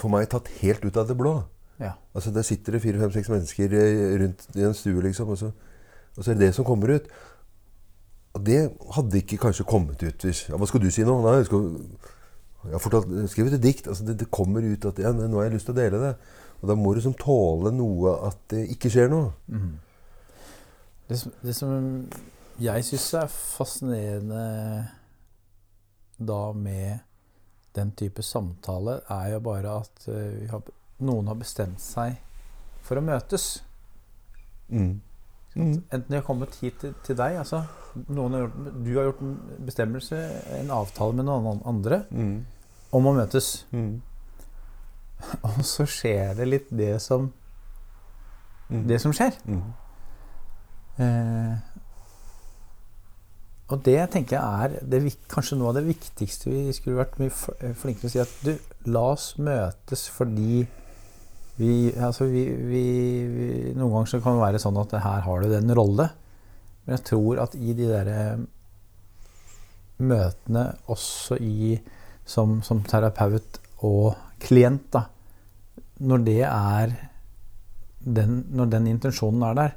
for 0.00 0.10
meg 0.10 0.26
tatt 0.30 0.48
helt 0.62 0.84
ut 0.84 0.96
av 0.98 1.08
det 1.08 1.16
blå. 1.18 1.36
Ja. 1.80 1.92
Altså 2.14 2.30
Der 2.34 2.42
sitter 2.42 2.72
det 2.72 2.82
fire, 2.82 2.98
fem, 2.98 3.12
seks 3.12 3.30
mennesker 3.30 3.76
eh, 3.78 4.16
rundt 4.22 4.48
i 4.54 4.66
en 4.66 4.74
stue, 4.74 5.02
liksom, 5.02 5.28
og 5.28 5.38
så, 5.38 5.50
og 6.16 6.24
så 6.24 6.30
er 6.30 6.38
det 6.38 6.48
det 6.48 6.54
som 6.56 6.66
kommer 6.66 6.96
ut. 6.96 7.08
Og 8.34 8.46
det 8.46 8.58
hadde 8.96 9.20
ikke 9.20 9.38
kanskje 9.38 9.66
kommet 9.68 10.02
ut 10.02 10.24
hvis 10.26 10.48
ja, 10.48 10.58
Hva 10.58 10.66
skal 10.66 10.82
du 10.82 10.90
si 10.90 11.04
nå? 11.06 11.14
Nei, 11.22 11.36
jeg, 11.38 11.46
skal, 11.46 11.68
jeg 12.64 12.74
har 12.74 12.82
fortalt, 12.82 13.12
skrevet 13.30 13.54
et 13.58 13.62
dikt. 13.62 13.88
altså 13.88 14.06
det, 14.06 14.18
det 14.24 14.30
kommer 14.34 14.64
ut 14.64 14.88
at 14.90 14.98
ja, 14.98 15.12
nå 15.14 15.38
har 15.38 15.48
jeg 15.48 15.58
lyst 15.58 15.70
til 15.70 15.76
å 15.76 15.78
dele 15.78 16.02
det. 16.02 16.14
Og 16.62 16.70
da 16.70 16.76
må 16.78 16.90
du 16.90 16.98
liksom 16.98 17.14
tåle 17.20 17.70
noe 17.74 18.16
at 18.26 18.38
det 18.50 18.64
ikke 18.74 18.90
skjer 18.90 19.12
noe. 19.12 19.30
Mm. 19.46 19.74
Det, 21.08 21.18
som, 21.20 21.34
det 21.44 21.54
som 21.54 21.74
jeg 22.60 22.84
syns 22.86 23.08
er 23.18 23.30
fascinerende 23.32 24.44
da 26.18 26.52
med 26.54 27.00
den 27.74 27.90
type 27.98 28.22
samtale, 28.22 29.00
er 29.10 29.32
jo 29.32 29.40
bare 29.42 29.72
at 29.80 30.04
eh, 30.08 30.36
vi 30.44 30.46
har, 30.50 30.62
noen 31.02 31.26
har 31.26 31.34
bestemt 31.40 31.80
seg 31.82 32.14
for 32.86 33.00
å 33.00 33.02
møtes. 33.02 33.48
Mm. 34.70 35.00
Enten 35.54 36.06
de 36.10 36.16
har 36.18 36.24
kommet 36.26 36.54
hit 36.62 36.78
til, 36.82 36.94
til 37.06 37.16
deg 37.18 37.36
altså, 37.38 37.60
har 37.94 38.40
gjort, 38.40 38.56
Du 38.84 38.88
har 38.96 39.04
gjort 39.08 39.20
en 39.22 39.34
bestemmelse, 39.66 40.18
en 40.60 40.70
avtale 40.74 41.14
med 41.18 41.28
noen 41.28 41.60
andre, 41.66 42.04
Mm. 42.10 42.44
om 42.94 43.06
å 43.06 43.14
møtes. 43.14 43.64
Mm. 43.72 44.00
Og 45.50 45.60
så 45.66 45.86
skjer 45.86 46.34
det 46.38 46.46
litt 46.48 46.70
det 46.70 47.00
som, 47.02 47.32
Mm. 48.70 48.86
det 48.88 49.00
som 49.02 49.12
skjer. 49.12 49.34
Mm. 49.44 49.62
Eh, 50.98 51.58
og 53.74 53.82
det 53.86 53.98
tenker 54.12 54.36
jeg 54.38 54.64
er 54.64 54.86
det, 54.86 55.00
kanskje 55.30 55.58
noe 55.58 55.72
av 55.72 55.78
det 55.78 55.88
viktigste 55.88 56.52
vi 56.52 56.72
skulle 56.76 57.00
vært 57.00 57.18
mye 57.18 57.32
eh, 57.58 57.74
flinkere 57.76 58.06
til 58.06 58.10
å 58.10 58.14
si 58.14 58.22
at 58.22 58.34
du, 58.46 58.74
la 58.94 59.04
oss 59.14 59.32
møtes 59.40 60.06
fordi 60.12 60.64
vi, 61.56 61.74
altså 61.94 62.26
vi, 62.26 62.42
vi, 62.50 62.84
vi 63.30 63.48
Noen 63.78 63.92
ganger 63.92 64.10
så 64.10 64.20
kan 64.22 64.36
det 64.36 64.42
være 64.42 64.60
sånn 64.62 64.78
at 64.80 64.94
her 65.04 65.22
har 65.22 65.42
du 65.42 65.52
den 65.52 65.70
rolle. 65.76 66.08
Men 66.84 66.96
jeg 66.96 67.04
tror 67.12 67.40
at 67.44 67.54
i 67.54 67.76
de 67.78 67.86
der 67.88 68.10
eh, 68.10 68.42
møtene, 70.02 70.64
også 70.90 71.38
i 71.38 71.76
som, 72.26 72.58
som 72.66 72.82
terapeut 72.88 73.60
og 73.86 74.14
klient, 74.42 74.88
da 74.92 75.06
Når 76.04 76.24
det 76.26 76.40
er 76.42 76.94
den, 78.00 78.44
Når 78.50 78.72
den 78.72 78.88
intensjonen 78.90 79.46
er 79.46 79.54
der, 79.54 79.76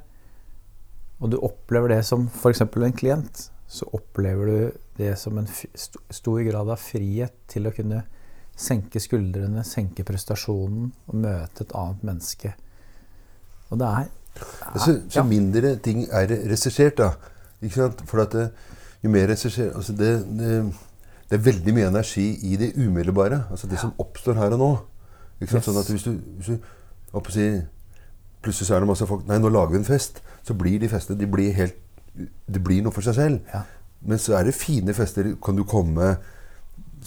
og 1.20 1.32
du 1.32 1.38
opplever 1.42 1.96
det 1.96 2.04
som 2.06 2.28
f.eks. 2.28 2.62
en 2.62 2.98
klient, 2.98 3.48
så 3.68 3.88
opplever 3.94 4.46
du 4.48 4.78
det 4.98 5.14
som 5.20 5.38
en 5.38 5.48
stor 5.48 6.40
grad 6.48 6.70
av 6.72 6.80
frihet 6.80 7.36
til 7.52 7.68
å 7.68 7.74
kunne 7.76 8.04
senke 8.58 9.00
skuldrene, 9.04 9.64
senke 9.68 10.06
prestasjonen 10.08 10.90
og 11.08 11.20
møte 11.22 11.66
et 11.66 11.76
annet 11.78 12.06
menneske. 12.08 12.54
Og 13.70 13.82
det 13.82 13.92
er 14.02 14.14
Så, 14.78 14.94
så 15.10 15.20
ja. 15.20 15.24
mindre 15.26 15.76
ting 15.82 16.04
er 16.14 16.30
regissert, 16.30 16.98
da. 16.98 17.12
Ikke 17.62 17.74
sant? 17.74 18.04
For 18.06 18.22
at 18.22 18.36
det, 18.36 18.50
jo 19.02 19.10
mer 19.10 19.26
regissert 19.32 19.74
altså 19.76 19.96
det, 19.98 20.12
det, 20.38 20.60
det 21.30 21.40
er 21.40 21.42
veldig 21.46 21.74
mye 21.74 21.88
energi 21.90 22.28
i 22.46 22.58
det 22.58 22.76
umiddelbare. 22.78 23.44
Altså 23.50 23.68
det 23.68 23.80
som 23.82 23.96
oppstår 23.98 24.38
her 24.38 24.54
og 24.54 24.62
nå. 24.62 24.70
Ikke 25.42 25.56
sant? 25.56 25.64
Yes. 25.64 25.70
Sånn 25.70 25.82
at 25.82 25.90
hvis 25.90 26.06
du, 26.06 26.14
hvis 26.38 26.54
du 26.54 27.18
å 27.18 27.24
si, 27.34 27.50
Plutselig 28.44 28.68
så 28.68 28.76
er 28.76 28.84
det 28.84 28.88
masse 28.92 29.06
folk 29.10 29.26
Nei, 29.28 29.40
nå 29.42 29.50
lager 29.50 29.74
vi 29.74 29.82
en 29.82 29.88
fest. 29.88 30.22
Så 30.46 30.54
blir 30.58 30.78
de 30.80 30.90
festene 30.92 31.18
de 31.20 31.28
blir 31.30 31.56
helt, 31.58 31.78
Det 32.18 32.64
blir 32.64 32.84
noe 32.86 32.96
for 32.96 33.06
seg 33.06 33.18
selv. 33.18 33.52
Ja. 33.54 33.64
Men 34.08 34.22
så 34.22 34.38
er 34.38 34.48
det 34.48 34.58
fine 34.58 34.94
fester. 34.96 35.34
Kan 35.44 35.58
du 35.58 35.66
komme 35.68 36.16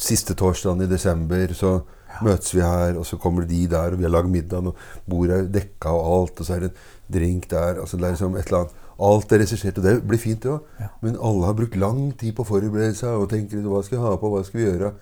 siste 0.00 0.36
torsdagen 0.38 0.84
i 0.84 0.90
desember, 0.90 1.54
så 1.56 1.80
møtes 2.24 2.54
vi 2.54 2.62
her, 2.64 2.98
og 2.98 3.06
så 3.06 3.18
kommer 3.20 3.46
de 3.48 3.64
der, 3.70 3.94
og 3.94 4.00
vi 4.00 4.06
har 4.06 4.12
lagd 4.12 4.30
middag, 4.30 4.66
og 4.66 5.08
bordet 5.08 5.36
er 5.36 5.50
dekka 5.54 5.92
og 5.94 6.10
alt, 6.14 6.40
og 6.40 6.46
så 6.46 6.56
er 6.56 6.64
det 6.64 6.70
en 6.70 7.16
drink 7.18 7.50
der. 7.50 7.80
altså 7.80 7.96
det 7.96 8.06
er 8.06 8.16
liksom 8.16 8.36
et 8.36 8.46
eller 8.46 8.58
annet. 8.64 8.76
Alt 9.00 9.32
er 9.32 9.40
regissert, 9.40 9.78
og 9.78 9.84
det 9.84 9.94
blir 10.04 10.20
fint, 10.20 10.42
det 10.42 10.50
òg. 10.52 10.66
Ja. 10.80 10.90
Men 11.00 11.16
alle 11.16 11.46
har 11.46 11.56
brukt 11.56 11.76
lang 11.76 12.12
tid 12.20 12.34
på 12.36 12.44
å 12.44 12.50
forberede 12.50 12.94
seg 12.98 13.16
og 13.16 13.30
tenker 13.30 13.64
hva 13.64 13.82
skal 13.84 13.96
jeg 13.96 14.04
ha 14.04 14.16
på, 14.20 14.30
hva 14.32 14.42
skal 14.44 14.60
vi 14.60 14.66
gjøre? 14.66 14.92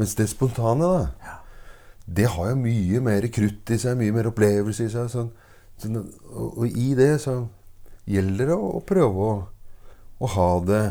Mens 0.00 0.14
det 0.18 0.26
spontane, 0.32 0.88
da, 0.90 1.36
det 2.04 2.26
har 2.34 2.50
jo 2.50 2.56
mye 2.60 3.00
mer 3.00 3.28
krutt 3.32 3.70
i 3.70 3.78
seg, 3.80 3.96
mye 4.00 4.14
mer 4.16 4.28
opplevelse 4.32 4.88
i 4.88 4.92
seg. 4.92 5.10
Sånn. 5.12 5.30
Sånn, 5.80 6.00
og, 6.30 6.58
og, 6.58 6.66
i 6.66 6.94
det 6.98 7.12
så 7.22 7.38
gjelder 8.10 8.50
det 8.50 8.56
å, 8.58 8.74
å 8.78 8.82
prøve 8.86 9.28
å, 9.28 9.36
å, 10.24 10.28
ha 10.34 10.50
det 10.64 10.82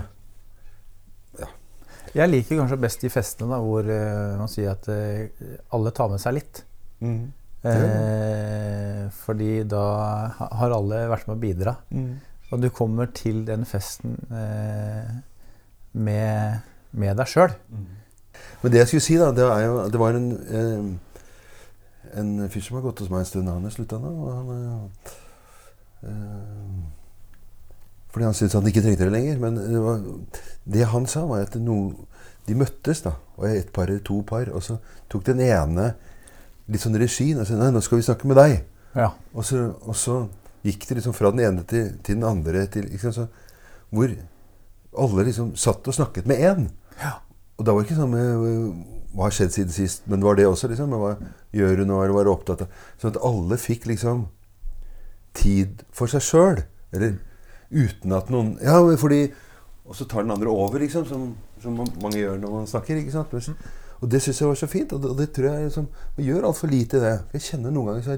ja. 1.41 1.49
Jeg 2.13 2.31
liker 2.31 2.61
kanskje 2.61 2.81
best 2.85 3.05
de 3.05 3.11
festene 3.13 3.55
da, 3.55 3.61
hvor 3.63 3.87
uh, 3.89 4.35
man 4.39 4.51
sier 4.51 4.73
at 4.75 4.89
uh, 4.91 5.47
alle 5.75 5.93
tar 5.95 6.11
med 6.13 6.21
seg 6.23 6.37
litt. 6.37 6.63
Mm. 7.03 7.31
Eh, 7.63 9.09
fordi 9.23 9.63
da 9.63 9.83
har 10.35 10.73
alle 10.75 11.05
vært 11.11 11.29
med 11.29 11.37
å 11.37 11.41
bidra. 11.41 11.75
Mm. 11.95 12.13
Og 12.51 12.61
du 12.61 12.69
kommer 12.75 13.07
til 13.15 13.45
den 13.47 13.63
festen 13.65 14.17
eh, 14.29 15.13
med, 15.93 16.59
med, 16.91 17.15
deg 17.17 17.29
sjøl. 17.29 17.55
Mm. 17.71 17.85
Men 18.61 18.73
det 18.73 18.81
jeg 18.81 18.91
skulle 18.91 19.05
si, 19.05 19.15
da, 19.19 19.31
det, 19.35 19.47
jo, 19.63 19.77
det 19.93 20.01
var 20.01 20.19
en, 20.19 20.27
eh, 20.59 20.83
en 22.19 22.33
fyr 22.51 22.65
som 22.65 22.77
har 22.77 22.85
gått 22.89 23.05
hos 23.05 23.13
meg 23.13 23.23
en 23.23 23.31
stund. 23.31 23.49
Han 23.49 23.69
er 23.69 23.75
slutta 23.77 24.01
nå. 24.03 24.11
Han, 24.33 24.51
eh, 26.03 26.83
fordi 28.13 28.27
han 28.27 28.35
syntes 28.37 28.53
han 28.53 28.67
ikke 28.69 28.83
trengte 28.85 29.07
det 29.07 29.13
lenger. 29.15 29.39
Men 29.41 29.55
det, 29.57 29.79
var, 29.81 30.01
det 30.75 30.89
han 30.91 31.07
sa, 31.09 31.23
var 31.25 31.47
at 31.47 31.55
noen, 31.57 31.95
de 32.45 32.57
møttes, 32.59 33.01
da. 33.01 33.15
Og 33.39 33.47
et 33.49 33.71
par 33.73 33.89
eller 33.89 34.03
to 34.05 34.19
par. 34.27 34.51
Og 34.53 34.61
så 34.61 34.77
tok 35.09 35.25
den 35.31 35.41
ene 35.41 35.95
litt 36.69 36.83
sånn 36.83 36.99
regi. 37.01 37.31
Og 37.33 37.47
sa 37.49 37.57
nei, 37.57 37.71
nå 37.73 37.81
skal 37.81 37.97
vi 37.97 38.05
snakke 38.05 38.29
med 38.29 38.37
deg. 38.37 38.59
Ja. 38.93 39.09
Og, 39.33 39.41
så, 39.47 39.65
og, 39.81 39.97
så, 39.97 40.19
gikk 40.63 40.85
det 40.87 40.99
liksom 40.99 41.17
fra 41.17 41.33
den 41.33 41.41
ene 41.43 41.65
til, 41.67 41.89
til 42.05 42.19
den 42.19 42.27
andre 42.29 42.61
til 42.71 42.85
så, 43.01 43.25
Hvor 43.89 44.13
alle 44.93 45.25
liksom 45.27 45.55
satt 45.57 45.89
og 45.89 45.97
snakket 45.97 46.29
med 46.29 46.39
én. 46.39 46.69
Ja. 47.01 47.17
Og 47.57 47.65
da 47.65 47.73
var 47.73 47.81
det 47.81 47.89
ikke 47.89 47.97
sånn 47.97 48.13
med 48.13 49.09
Hva 49.13 49.27
har 49.27 49.33
skjedd 49.33 49.57
siden 49.57 49.73
sist? 49.73 50.05
Men 50.09 50.21
var 50.25 50.37
det 50.37 50.45
også, 50.47 50.69
liksom? 50.69 50.93
Hva 51.01 51.15
gjør 51.53 51.81
hun 51.81 51.89
nå? 51.89 51.99
Eller 52.03 52.15
var 52.15 52.29
opptatt 52.31 52.63
av 52.65 52.79
Sånn 53.01 53.15
at 53.15 53.21
alle 53.25 53.57
fikk 53.61 53.89
liksom 53.89 54.27
tid 55.33 55.81
for 55.93 56.09
seg 56.09 56.21
sjøl. 56.21 56.63
Eller 56.93 57.17
uten 57.73 58.15
at 58.15 58.29
noen 58.33 58.55
Ja, 58.61 58.79
fordi 58.97 59.25
Og 59.83 59.97
så 59.99 60.05
tar 60.07 60.23
den 60.23 60.31
andre 60.31 60.47
over, 60.47 60.79
liksom. 60.79 61.05
Som, 61.05 61.35
som 61.59 61.75
mange 61.75 62.17
gjør 62.21 62.37
når 62.39 62.51
man 62.51 62.67
snakker. 62.67 62.95
ikke 62.95 63.11
sant? 63.11 63.33
Og 63.99 64.11
det 64.11 64.21
syns 64.21 64.39
jeg 64.39 64.47
var 64.47 64.55
så 64.55 64.67
fint. 64.67 64.93
Og 64.93 65.17
det, 65.17 65.31
tror 65.35 65.49
jeg 65.51 65.65
liksom, 65.65 65.87
Vi 66.17 66.23
gjør 66.23 66.47
altfor 66.47 66.67
lite 66.67 66.97
i 66.97 67.03
det. 67.03 67.17
Jeg 67.33 67.41
kjenner 67.41 67.71
noen 67.71 67.91
ganger 67.91 68.05
så 68.05 68.17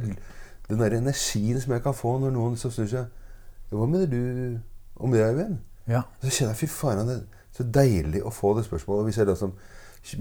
den 0.69 0.79
der 0.79 0.97
energien 0.97 1.62
som 1.62 1.74
jeg 1.74 1.83
kan 1.83 1.93
få 1.93 2.17
når 2.19 2.31
noen 2.33 2.57
så 2.57 2.71
snur 2.74 2.88
seg 2.89 3.69
Hva 3.69 3.85
mener 3.85 4.09
du 4.09 4.59
om 4.95 5.12
det, 5.12 5.21
Øyvind? 5.21 5.57
Ja. 5.88 6.01
Så 6.21 6.31
kjenner 6.31 6.53
jeg 6.53 6.62
fy 6.63 6.69
faen, 6.71 7.07
det 7.07 7.17
er 7.19 7.43
så 7.55 7.63
deilig 7.63 8.21
å 8.25 8.31
få 8.33 8.53
det 8.57 8.65
spørsmålet. 8.65 9.09
Hvis 9.09 9.19
jeg 9.19 9.27
liksom 9.29 9.53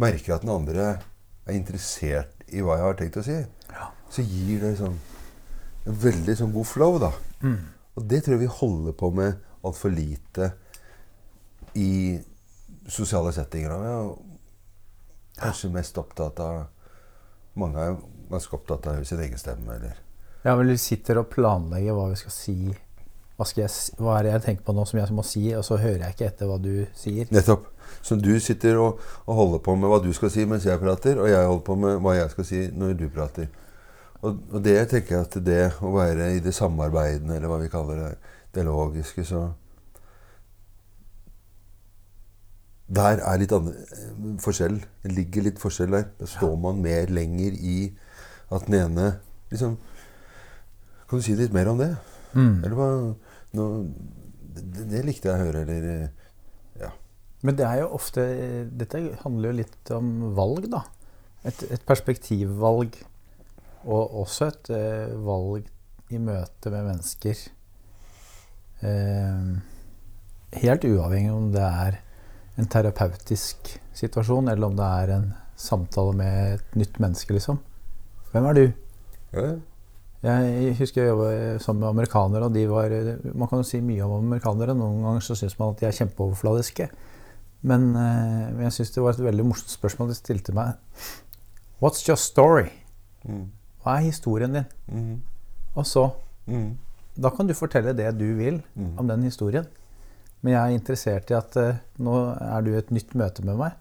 merker 0.01 0.35
at 0.35 0.45
den 0.45 0.53
andre 0.53 0.89
er 1.45 1.57
interessert 1.57 2.45
i 2.49 2.63
hva 2.65 2.79
jeg 2.79 2.87
har 2.87 2.99
tenkt 2.99 3.21
å 3.21 3.25
si, 3.25 3.37
ja. 3.71 3.89
så 4.11 4.25
gir 4.25 4.65
det 4.65 4.75
sånn 4.81 4.99
en 5.85 5.97
veldig 6.01 6.37
sånn 6.39 6.53
god 6.55 6.69
flow, 6.69 6.99
da. 7.03 7.11
Mm. 7.45 7.59
Og 7.95 8.07
det 8.11 8.25
tror 8.25 8.37
jeg 8.37 8.45
vi 8.45 8.53
holder 8.61 8.97
på 8.99 9.11
med 9.15 9.37
altfor 9.65 9.93
lite 9.95 10.51
i 11.79 12.21
sosiale 12.89 13.33
settinger. 13.33 13.71
Ja, 13.87 13.99
kanskje 15.41 15.73
mest 15.75 15.99
opptatt 15.99 16.41
av 16.41 16.65
Mange 17.55 17.79
er 17.79 17.93
ganske 18.33 18.57
opptatt 18.57 18.87
av 18.91 19.05
sin 19.07 19.21
egen 19.23 19.39
stemme, 19.39 19.77
eller 19.77 20.01
Ja, 20.43 20.57
men 20.57 20.73
vi 20.73 20.79
sitter 20.79 21.21
og 21.21 21.29
planlegger 21.31 21.95
hva 21.95 22.09
vi 22.11 22.19
skal 22.19 22.35
si 22.35 22.57
hva, 23.35 23.47
jeg, 23.59 23.71
hva, 23.99 24.17
er 24.17 24.27
det 24.27 24.33
jeg 24.33 24.43
tenker 24.45 24.67
på 24.67 24.75
nå 24.77 24.85
som 24.87 24.99
jeg 25.01 25.15
må 25.15 25.23
si, 25.27 25.45
og 25.59 25.65
så 25.67 25.79
hører 25.79 26.05
jeg 26.05 26.15
ikke 26.15 26.27
etter 26.29 26.51
hva 26.51 26.59
du 26.63 26.85
sier. 26.95 27.31
Nettopp. 27.35 27.65
Så 28.05 28.15
du 28.21 28.31
sitter 28.41 28.79
og, 28.79 29.01
og, 29.25 29.33
holder 29.35 29.63
på 29.65 29.75
med 29.79 29.91
hva 29.91 29.99
du 30.03 30.13
skal 30.15 30.31
si 30.31 30.45
mens 30.47 30.67
jeg 30.69 30.79
prater, 30.79 31.19
og 31.19 31.31
jeg 31.31 31.47
holder 31.47 31.65
på 31.67 31.77
med 31.83 31.99
hva 32.05 32.15
jeg 32.15 32.31
skal 32.35 32.47
si 32.47 32.61
når 32.75 32.95
du 33.01 33.09
prater. 33.15 33.49
Og, 34.25 34.63
det 34.65 34.75
jeg 34.79 35.05
at 35.19 35.37
det 35.45 35.61
å 35.85 35.91
være 35.93 36.31
i 36.37 36.41
det 36.45 36.55
samarbeidende, 36.57 37.37
eller 37.37 37.51
hva 37.51 37.61
vi 37.61 37.71
kaller 37.73 38.01
det, 38.01 38.15
det 38.57 38.65
logiske, 38.65 39.27
så 39.29 39.51
Der 42.95 43.23
er 43.25 43.39
litt 43.41 43.53
andre, 43.53 43.73
forskjell. 44.45 44.77
Det 45.03 45.13
ligger 45.17 45.47
litt 45.47 45.61
forskjell 45.61 45.95
der. 45.97 46.03
Da 46.19 46.27
står 46.29 46.53
man 46.61 46.83
mer 46.85 47.09
lenger 47.09 47.57
i 47.57 47.79
at 48.53 48.67
den 48.69 48.77
ene 48.77 49.07
liksom 49.51 49.79
Kan 51.09 51.21
du 51.21 51.25
si 51.25 51.35
litt 51.37 51.53
mer 51.53 51.71
om 51.73 51.81
det? 51.81 51.95
Mm. 52.35 52.61
Eller 52.61 52.77
hva 52.77 52.89
no, 53.57 53.65
det, 54.55 54.85
det, 54.91 55.01
likte 55.07 55.31
jeg 55.31 55.35
å 55.35 55.47
høre, 55.47 55.65
eller 55.65 55.89
eh, 55.95 56.29
Ja. 56.83 56.91
Men 57.43 57.57
det 57.57 57.67
er 57.67 57.81
jo 57.83 57.89
ofte 57.97 58.27
Dette 58.69 59.01
handler 59.25 59.51
jo 59.51 59.59
litt 59.63 59.95
om 59.97 60.13
valg, 60.37 60.69
da. 60.71 60.85
Et, 61.45 61.65
et 61.73 61.89
perspektivvalg. 61.89 63.01
Og 63.85 64.17
også 64.25 64.49
et 64.49 64.71
eh, 64.75 65.13
valg 65.27 65.69
i 66.15 66.21
møte 66.23 66.73
med 66.73 66.89
mennesker. 66.89 67.45
Eh, 68.85 69.45
helt 70.63 70.89
uavhengig 70.89 71.33
om 71.35 71.51
det 71.55 71.65
er 71.65 72.01
en 72.61 72.71
terapeutisk 72.71 73.75
situasjon, 73.97 74.49
eller 74.53 74.71
om 74.71 74.77
det 74.79 74.89
er 75.03 75.15
en 75.17 75.31
samtale 75.59 76.15
med 76.17 76.59
et 76.59 76.77
nytt 76.79 76.99
menneske, 77.03 77.35
liksom. 77.37 77.61
Hvem 78.33 78.51
er 78.51 78.59
du? 78.59 78.65
Ja. 79.35 79.49
Jeg 80.25 80.77
husker 80.79 81.03
jeg 81.03 81.11
jobba 81.11 81.59
sammen 81.61 81.83
med 81.83 81.91
amerikanere, 81.91 82.47
og 82.47 82.55
de 82.55 82.63
var 82.71 82.93
Man 83.35 83.49
kan 83.49 83.61
jo 83.61 83.67
si 83.69 83.83
mye 83.85 84.07
om 84.07 84.23
amerikanere. 84.23 84.73
Noen 84.75 85.03
ganger 85.05 85.21
så 85.27 85.37
syns 85.37 85.59
man 85.59 85.75
at 85.75 85.83
de 85.83 85.87
er 85.87 85.99
kjempeoverfladiske. 85.99 86.89
Men, 87.65 87.91
eh, 87.97 88.47
men 88.55 88.63
jeg 88.67 88.73
syns 88.79 88.95
det 88.95 89.03
var 89.03 89.13
et 89.13 89.25
veldig 89.25 89.45
morsomt 89.45 89.73
spørsmål 89.73 90.09
de 90.09 90.17
stilte 90.17 90.55
meg. 90.57 90.75
What's 91.83 92.07
your 92.09 92.17
story? 92.17 92.71
Mm. 93.25 93.51
Hva 93.85 93.99
er 93.99 94.09
historien 94.09 94.55
din? 94.57 94.67
Mm. 94.89 95.23
Og 95.75 95.87
så 95.87 96.09
mm. 96.47 96.73
Da 97.15 97.31
kan 97.31 97.47
du 97.47 97.55
fortelle 97.55 97.93
det 97.95 98.09
du 98.19 98.27
vil 98.35 98.63
mm. 98.75 98.99
om 98.99 99.09
den 99.09 99.23
historien. 99.23 99.67
Men 100.41 100.53
jeg 100.53 100.63
er 100.63 100.75
interessert 100.75 101.31
i 101.31 101.37
at 101.39 101.57
uh, 101.57 101.77
nå 102.03 102.15
er 102.35 102.65
du 102.65 102.73
i 102.73 102.79
et 102.79 102.91
nytt 102.91 103.15
møte 103.15 103.45
med 103.47 103.57
meg. 103.61 103.77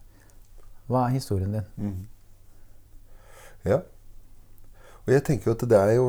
Hva 0.88 1.08
er 1.08 1.16
historien 1.16 1.56
din? 1.56 1.66
Mm. 1.76 2.06
Ja. 3.66 3.80
Og 5.06 5.14
jeg 5.14 5.24
tenker 5.24 5.50
jo 5.50 5.56
at 5.58 5.66
det 5.70 5.80
er 5.80 5.96
jo 5.98 6.06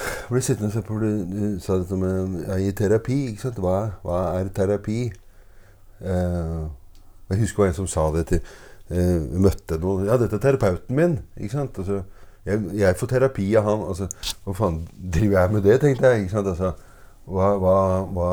jeg 0.00 0.30
ble 0.30 0.42
sittende 0.44 0.70
og 0.70 0.76
se 0.76 0.82
på 0.86 0.98
Du, 1.02 1.60
sa 1.60 1.80
dette 1.80 1.96
med 1.96 2.44
ja, 2.46 2.56
i 2.56 2.70
terapi. 2.72 3.18
ikke 3.32 3.48
sant? 3.48 3.58
Hva, 3.60 3.76
hva 4.04 4.20
er 4.38 4.48
terapi? 4.56 5.00
Eh, 6.00 6.62
jeg 7.30 7.42
husker 7.42 7.62
hva 7.62 7.68
en 7.68 7.76
som 7.76 7.88
sa 7.90 8.06
det 8.14 8.26
til 8.30 8.40
eh, 8.90 9.18
møtte 9.40 9.78
noen 9.80 10.08
Ja, 10.08 10.18
dette 10.20 10.38
er 10.38 10.44
terapeuten 10.44 10.96
min. 10.96 11.18
ikke 11.36 11.56
sant? 11.56 11.78
Altså, 11.82 12.02
jeg, 12.46 12.62
jeg, 12.80 12.98
får 13.00 13.12
terapi 13.14 13.48
av 13.60 13.68
han. 13.68 13.86
Altså, 13.92 14.10
hva 14.44 14.56
faen 14.56 14.82
driver 14.98 15.40
jeg 15.40 15.54
med 15.54 15.66
det, 15.68 15.78
tenkte 15.82 16.12
jeg. 16.12 16.26
ikke 16.26 16.36
sant? 16.36 16.52
Altså, 16.54 16.72
hva, 17.30 17.50
hva, 17.62 17.76
hva, 18.16 18.30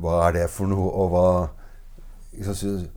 hva 0.00 0.20
er 0.28 0.40
det 0.40 0.46
for 0.52 0.70
noe, 0.70 0.90
og 0.90 1.12
hva 1.14 1.26
ikke 2.36 2.54
sant? 2.54 2.90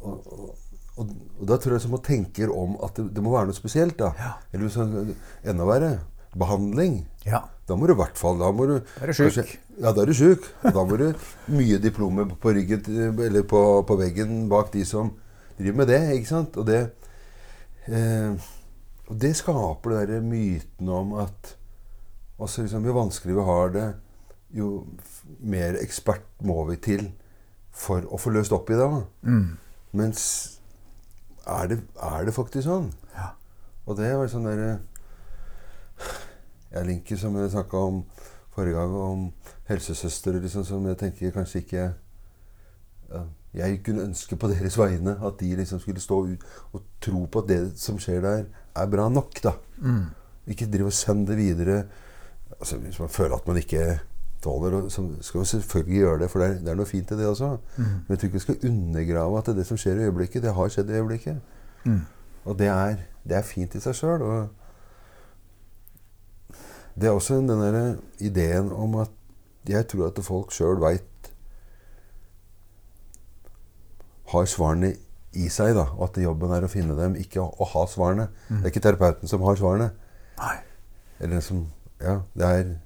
Og, 0.00 0.16
og, 0.16 0.54
og, 0.96 1.10
og, 1.10 1.44
da 1.48 1.58
tror 1.60 1.76
jeg 1.76 1.84
som 1.84 1.92
man 1.96 2.04
tenker 2.04 2.52
om 2.52 2.78
at 2.84 2.96
det, 2.96 3.10
det 3.16 3.24
må 3.24 3.34
være 3.34 3.50
noe 3.50 3.56
spesielt. 3.56 3.98
da. 4.00 4.14
Ja. 4.18 4.36
Eller 4.52 4.72
sånn, 4.72 5.14
enda 5.44 5.68
verre 5.68 5.94
behandling. 6.38 7.04
Ja. 7.26 7.44
Da 7.68 7.76
må 7.78 7.86
du 7.86 7.92
i 7.94 8.00
hvert 8.00 8.18
fall 8.18 8.38
Da 8.40 8.48
må 8.54 8.66
du, 8.66 8.76
er 8.98 9.10
du 9.10 9.14
sjuk. 9.14 9.50
Ja, 9.78 9.92
da 9.94 10.02
er 10.02 10.10
du 10.10 10.14
sjuk. 10.16 10.46
Da 10.64 10.82
må 10.86 10.98
du 10.98 11.10
mye 11.54 11.78
diplomer 11.82 12.30
på 12.40 12.54
ryggen 12.56 12.82
eller 13.22 13.44
på, 13.46 13.60
på, 13.86 13.98
veggen 14.00 14.48
bak 14.50 14.72
de 14.74 14.84
som 14.88 15.12
driver 15.60 15.80
med 15.82 15.90
det. 15.92 16.00
ikke 16.16 16.30
sant? 16.30 16.56
Og 16.60 16.66
det, 16.66 16.80
eh, 17.86 18.50
og 19.06 19.20
det 19.20 19.34
skaper 19.36 20.06
den 20.10 20.28
myten 20.30 20.88
om 20.88 21.14
at 21.20 21.56
også 22.40 22.62
liksom, 22.62 22.86
Jo 22.86 22.92
vanskeligere 22.96 23.40
vi 23.40 23.46
har 23.46 23.74
det, 23.74 23.88
jo 24.50 24.86
mer 25.40 25.76
ekspert 25.80 26.24
må 26.42 26.64
vi 26.70 26.76
til 26.76 27.10
for 27.70 28.04
å 28.08 28.18
få 28.18 28.32
løst 28.34 28.52
opp 28.52 28.70
i 28.72 28.78
det. 28.78 28.88
Mm. 29.22 29.58
Mens 29.92 30.22
er 31.46 31.70
det, 31.70 31.80
er 32.02 32.24
det, 32.24 32.34
faktisk 32.34 32.66
sånn? 32.66 32.90
Ja. 33.14 33.32
Og 33.86 33.98
det 33.98 34.10
var 34.16 34.30
sånn 34.30 34.48
derre 34.48 34.78
jeg 36.70 36.86
linker, 36.86 37.18
som 37.18 37.36
jeg 37.36 37.50
snakka 37.50 37.78
om 37.90 38.02
forrige 38.54 38.78
gang, 38.78 38.94
om 38.94 39.24
helsesøstre, 39.68 40.38
liksom, 40.40 40.64
som 40.64 40.86
jeg 40.86 40.98
tenker 40.98 41.34
kanskje 41.34 41.64
ikke 41.64 41.86
ja, 43.10 43.24
Jeg 43.54 43.80
kunne 43.84 44.04
ønske 44.06 44.36
på 44.38 44.48
deres 44.48 44.78
vegne 44.78 45.16
at 45.26 45.40
de 45.40 45.56
liksom 45.58 45.80
skulle 45.82 46.00
stå 46.00 46.20
ut 46.28 46.44
og 46.72 46.84
tro 47.02 47.24
på 47.26 47.42
at 47.42 47.48
det 47.48 47.60
som 47.80 47.98
skjer 47.98 48.20
der, 48.22 48.44
er 48.76 48.86
bra 48.86 49.08
nok. 49.08 49.42
da. 49.42 49.56
Mm. 49.78 50.04
Ikke 50.46 50.70
drive 50.70 50.92
og 50.92 50.92
sende 50.92 51.26
det 51.32 51.36
videre. 51.36 51.82
Altså, 52.60 52.78
hvis 52.78 53.00
man 53.00 53.08
føler 53.08 53.36
at 53.36 53.48
man 53.48 53.56
ikke 53.56 53.98
tåler 54.42 54.88
så 54.88 55.08
skal 55.20 55.38
man 55.38 55.46
selvfølgelig 55.46 55.98
gjøre 55.98 56.18
det, 56.18 56.30
for 56.30 56.38
det 56.38 56.48
er, 56.48 56.54
det 56.64 56.68
er 56.68 56.78
noe 56.78 56.88
fint 56.88 57.10
i 57.10 57.18
det 57.18 57.26
også. 57.26 57.56
Mm. 57.76 57.84
Men 57.84 58.08
jeg 58.08 58.18
tror 58.18 58.26
ikke 58.26 58.38
vi 58.38 58.44
skal 58.46 58.70
undergrave 58.70 59.38
at 59.38 59.52
det 59.56 59.66
som 59.66 59.76
skjer 59.76 60.00
i 60.00 60.08
øyeblikket, 60.08 60.42
det 60.42 60.54
har 60.54 60.68
skjedd 60.68 60.90
i 60.90 60.92
øyeblikket. 60.92 61.40
Mm. 61.84 62.00
Og 62.44 62.58
det 62.58 62.66
er, 62.66 62.96
det 63.28 63.36
er, 63.36 63.42
fint 63.42 63.74
i 63.74 63.80
seg 63.80 63.94
sjøl. 63.94 64.24
Det 66.96 67.08
er 67.08 67.10
også 67.10 67.34
den 67.34 67.48
der 67.48 67.96
ideen 68.18 68.72
om 68.72 68.94
at 69.02 69.10
jeg 69.68 69.88
tror 69.88 70.08
at 70.08 70.24
folk 70.24 70.52
sjøl 70.52 70.80
veit 70.80 71.04
Har 74.30 74.46
svarene 74.46 74.92
i 75.34 75.48
seg. 75.48 75.74
da, 75.74 75.86
Og 75.96 76.08
at 76.08 76.18
jobben 76.22 76.50
er 76.54 76.64
å 76.66 76.70
finne 76.70 76.96
dem, 76.98 77.14
ikke 77.18 77.40
å, 77.42 77.48
å 77.60 77.64
ha 77.72 77.84
svarene. 77.86 78.28
Det 78.48 78.64
er 78.64 78.70
ikke 78.72 78.82
terapeuten 78.88 79.28
som 79.30 79.42
har 79.46 79.56
svarene. 79.60 79.90
Nei. 80.40 80.56
Eller 81.20 81.40
som 81.44 81.66
Ja, 82.00 82.20
det 82.34 82.46
er 82.46 82.76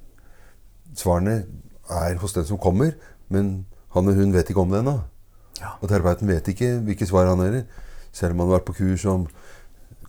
Svarene 0.94 1.44
er 1.90 2.14
hos 2.22 2.32
den 2.36 2.44
som 2.46 2.58
kommer, 2.58 2.92
men 3.28 3.64
han 3.94 4.06
eller 4.06 4.18
hun 4.24 4.32
vet 4.34 4.50
ikke 4.50 4.62
om 4.62 4.70
det 4.70 4.80
ennå. 4.84 5.00
Ja. 5.60 5.72
Og 5.82 5.88
terapeuten 5.90 6.28
vet 6.30 6.46
ikke 6.50 6.68
hvilke 6.86 7.06
svar 7.08 7.26
han 7.30 7.42
hører. 7.42 7.64
Selv 8.14 8.34
om 8.34 8.42
han 8.44 8.48
har 8.52 8.58
vært 8.60 8.68
på 8.68 8.76
kurs 8.78 9.04
om 9.10 9.24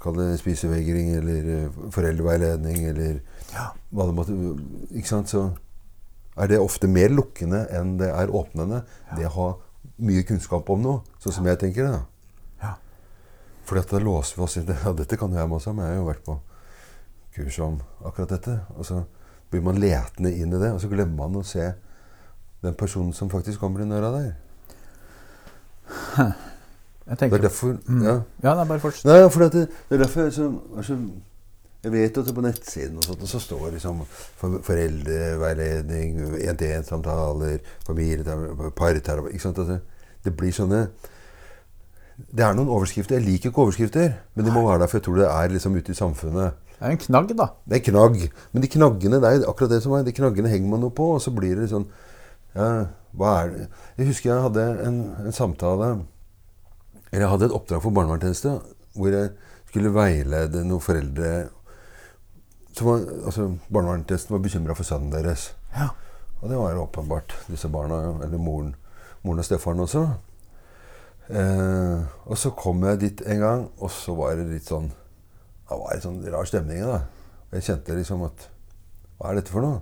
kall 0.02 0.18
det 0.20 0.36
spisevegring 0.38 1.16
eller 1.18 1.48
eh, 1.56 1.78
foreldreveiledning 1.94 2.84
eller 2.92 3.22
Ja. 3.56 3.72
hva 3.94 4.06
det 4.06 4.16
måtte 4.18 4.36
Ikke 4.94 5.08
sant? 5.10 5.30
Så 5.34 5.48
er 6.38 6.48
det 6.52 6.60
ofte 6.62 6.88
mer 6.92 7.10
lukkende 7.10 7.64
enn 7.74 7.96
det 7.98 8.12
er 8.14 8.30
åpnende. 8.30 8.84
Det 9.18 9.26
å 9.26 9.34
ha 9.40 9.48
mye 9.98 10.24
kunnskap 10.28 10.70
om 10.70 10.82
noe, 10.84 11.02
sånn 11.24 11.34
som 11.38 11.48
jeg 11.48 11.60
tenker 11.62 11.88
det. 11.88 11.92
da. 11.92 12.02
Ja. 12.64 12.74
For 13.66 13.80
da 13.80 14.00
låser 14.02 14.40
vi 14.40 14.44
oss 14.44 14.58
i 14.58 14.66
det. 14.68 14.78
Ja, 14.84 14.94
dette 14.94 15.18
kan 15.18 15.32
jo 15.32 15.40
jeg 15.40 15.52
masse 15.52 15.74
men 15.74 15.86
jeg 15.86 15.96
har 15.96 16.02
jo 16.02 16.10
vært 16.10 16.26
på 16.26 16.40
kurs 17.36 17.60
om 17.64 17.80
akkurat 18.04 18.36
dette. 18.36 18.60
Og 18.76 18.86
så 18.88 19.04
blir 19.52 19.64
man 19.66 19.80
letende 19.80 20.34
inn 20.34 20.54
i 20.54 20.60
det, 20.62 20.74
og 20.74 20.82
så 20.82 20.90
glemmer 20.92 21.26
man 21.26 21.40
å 21.40 21.46
se 21.48 21.70
den 22.66 22.76
personen 22.78 23.14
som 23.14 23.30
faktisk 23.32 23.62
kommer 23.62 23.84
inn 23.84 23.94
døra 23.94 24.12
der. 24.16 24.34
Jeg 27.06 27.18
tenker, 27.20 27.38
Det 27.38 27.46
er 27.46 27.50
derfor 27.50 27.76
Ja, 28.02 28.16
Ja, 28.42 28.56
nei, 28.56 28.66
bare 28.66 28.82
fortsatt. 28.82 29.06
Nei, 29.06 29.30
for 29.30 29.46
det, 29.46 29.68
det 29.90 29.98
er 30.00 30.02
derfor 30.02 30.24
jeg, 30.24 30.34
så, 30.34 30.48
altså, 30.76 30.98
jeg 31.86 31.94
vet 31.94 32.18
at 32.18 32.30
på 32.34 32.42
nettsiden 32.42 32.98
og 32.98 33.06
sånt, 33.06 33.26
så 33.30 33.40
står 33.42 33.76
liksom 33.76 34.00
for, 34.10 34.58
foreldreveiledning, 34.66 36.16
én-til-én-samtaler, 36.42 37.60
familieterapi, 37.86 38.72
parterapi 38.78 39.36
ikke 39.36 39.44
sant? 39.44 39.62
Altså, 39.62 39.78
det 40.26 40.34
blir 40.34 40.56
sånne 40.56 40.88
Det 42.16 42.46
er 42.46 42.54
noen 42.56 42.72
overskrifter. 42.72 43.20
Jeg 43.20 43.26
liker 43.26 43.52
ikke 43.52 43.62
overskrifter, 43.62 44.14
men 44.34 44.46
de 44.48 44.52
må 44.56 44.64
være 44.66 44.82
der, 44.82 44.90
for 44.90 44.98
jeg 44.98 45.06
tror 45.06 45.18
det 45.20 45.28
er 45.28 45.52
liksom 45.52 45.76
ute 45.76 45.92
i 45.92 45.98
samfunnet. 46.00 46.62
Det 46.72 46.88
er 46.88 46.94
en 46.96 47.02
knagg, 47.02 47.34
da. 47.38 47.50
Det 47.68 47.78
er 47.78 47.84
knagg. 47.92 48.22
Men 48.54 48.64
de 48.64 48.70
knaggene 48.72 49.20
det 49.22 49.32
er 49.32 49.50
akkurat 49.50 49.74
det 49.76 49.82
som 49.84 49.94
er. 49.98 50.06
De 50.08 50.16
knaggene 50.16 50.50
henger 50.50 50.72
man 50.72 50.82
noe 50.86 50.96
på, 50.96 51.10
og 51.18 51.22
så 51.22 51.34
blir 51.36 51.60
det 51.60 51.68
sånn 51.74 51.86
ja, 52.56 52.88
Hva 53.12 53.34
er 53.42 53.52
det 53.52 53.66
Jeg 53.98 54.10
husker 54.14 54.32
jeg 54.32 54.46
hadde 54.48 54.66
en, 54.88 55.02
en 55.28 55.36
samtale 55.36 55.90
Eller 57.12 57.26
jeg 57.26 57.34
hadde 57.34 57.50
et 57.50 57.58
oppdrag 57.60 57.84
for 57.84 57.96
barnevernstjeneste 57.96 58.56
hvor 58.96 59.12
jeg 59.12 59.34
skulle 59.68 59.92
veilede 59.92 60.62
noen 60.64 60.80
foreldre 60.80 61.32
var, 62.84 63.04
altså 63.26 63.58
Barnevernstjenesten 63.72 64.34
var 64.36 64.42
bekymra 64.44 64.76
for 64.76 64.88
sønnen 64.88 65.14
deres. 65.14 65.54
Ja. 65.76 65.90
Og 66.42 66.50
det 66.50 66.58
var 66.60 66.74
jo 66.74 66.84
åpenbart 66.84 67.36
disse 67.48 67.70
barna, 67.72 68.02
eller 68.26 68.38
moren, 68.42 68.74
moren 69.24 69.40
og 69.40 69.48
stefaren 69.48 69.80
også. 69.80 70.04
Eh, 71.30 72.04
og 72.26 72.38
så 72.38 72.52
kom 72.54 72.84
jeg 72.86 73.02
dit 73.02 73.22
en 73.26 73.40
gang, 73.42 73.64
og 73.80 73.92
så 73.94 74.14
var 74.18 74.36
det 74.38 74.46
litt 74.52 74.68
sånn 74.70 74.92
Det 75.66 75.78
var 75.80 75.96
en 75.96 76.04
sånn 76.04 76.20
rar 76.30 76.46
stemning. 76.46 76.84
da. 76.86 77.00
Og 77.50 77.56
jeg 77.58 77.66
kjente 77.66 77.96
liksom 77.98 78.22
at 78.28 78.50
Hva 79.18 79.32
er 79.32 79.40
dette 79.40 79.50
for 79.50 79.66
noe? 79.66 79.80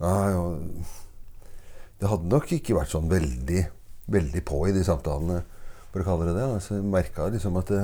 Nei, 0.00 0.34
og 0.34 0.84
Det 2.00 2.08
hadde 2.08 2.28
nok 2.28 2.52
ikke 2.52 2.76
vært 2.76 2.92
sånn 2.92 3.08
veldig, 3.08 3.64
veldig 4.08 4.44
på 4.44 4.60
i 4.68 4.72
de 4.72 4.84
samtalene, 4.84 5.42
for 5.92 6.00
å 6.00 6.04
kalle 6.04 6.28
det 6.28 6.36
det. 6.36 6.62
Så 6.64 6.78
jeg 6.78 6.84
merka 6.88 7.28
liksom 7.28 7.56
at 7.60 7.68
det, 7.72 7.82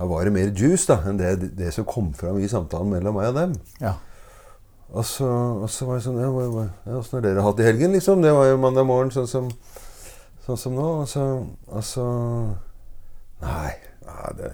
her 0.00 0.08
var 0.08 0.24
det 0.24 0.32
mer 0.32 0.48
juice 0.56 0.88
da, 0.88 0.96
enn 1.10 1.18
det, 1.20 1.50
det 1.58 1.74
som 1.76 1.84
kom 1.84 2.14
fram 2.16 2.38
i 2.40 2.48
samtalen 2.48 2.88
mellom 2.94 3.18
meg 3.20 3.34
og 3.34 3.36
dem. 3.36 3.52
Ja. 3.82 3.98
Og 4.90 5.04
så, 5.06 5.28
og 5.28 5.68
så 5.70 5.86
var 5.86 6.00
jeg 6.00 6.06
sånn 6.08 6.18
ja, 6.18 6.30
Åssen 6.96 7.18
har 7.18 7.22
dere 7.26 7.44
hatt 7.44 7.58
det 7.60 7.66
i 7.66 7.68
helgen, 7.68 7.92
liksom? 7.94 8.24
Det 8.24 8.32
var 8.34 8.48
jo 8.48 8.56
mandag 8.58 8.88
morgen, 8.88 9.12
sånn 9.14 9.28
som, 9.30 9.50
sånn 10.46 10.58
som 10.58 10.74
nå. 10.74 10.86
Og 11.02 11.08
så, 11.10 11.26
og 11.68 11.84
så 11.86 12.06
Nei. 13.44 13.76
nei 14.08 14.32
det, 14.40 14.50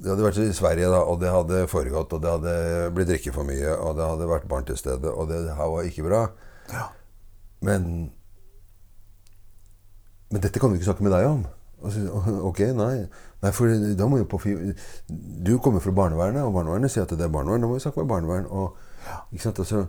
det 0.00 0.10
hadde 0.10 0.26
vært 0.26 0.40
i 0.42 0.56
Sverige, 0.56 0.88
da, 0.92 1.04
og 1.04 1.20
det 1.22 1.30
hadde 1.32 1.62
foregått, 1.70 2.16
og 2.16 2.24
det 2.24 2.32
hadde 2.34 2.56
blitt 2.96 3.12
drikket 3.12 3.36
for 3.36 3.48
mye, 3.48 3.76
og 3.76 3.94
det 4.00 4.08
hadde 4.08 4.32
vært 4.32 4.48
barn 4.50 4.66
til 4.68 4.80
stede, 4.80 5.12
og 5.12 5.30
det 5.30 5.44
her 5.56 5.70
var 5.72 5.88
ikke 5.88 6.08
bra. 6.08 6.26
Ja. 6.72 6.88
Men 7.64 8.10
Men 10.32 10.42
dette 10.42 10.58
kan 10.58 10.72
vi 10.72 10.80
ikke 10.80 10.90
snakke 10.90 11.04
med 11.06 11.14
deg 11.14 11.28
om. 11.28 11.44
Så, 11.82 12.02
ok, 12.48 12.60
nei. 12.76 13.04
nei 13.44 13.52
for 13.54 13.70
da 13.98 14.08
må 14.08 14.18
jo 14.22 14.26
på 14.30 14.40
Du 15.44 15.58
kommer 15.62 15.84
fra 15.84 15.92
barnevernet, 15.92 16.42
og 16.42 16.54
barnevernet 16.56 16.92
sier 16.92 17.04
at 17.04 17.12
det 17.12 17.26
er 17.26 17.32
barnevern. 17.32 17.62
Da 17.62 17.70
må 17.70 17.76
vi 17.76 17.84
snakke 17.84 18.02
med 18.02 18.10
barnevern. 18.14 18.48
Og? 18.50 18.76
Altså, 19.36 19.84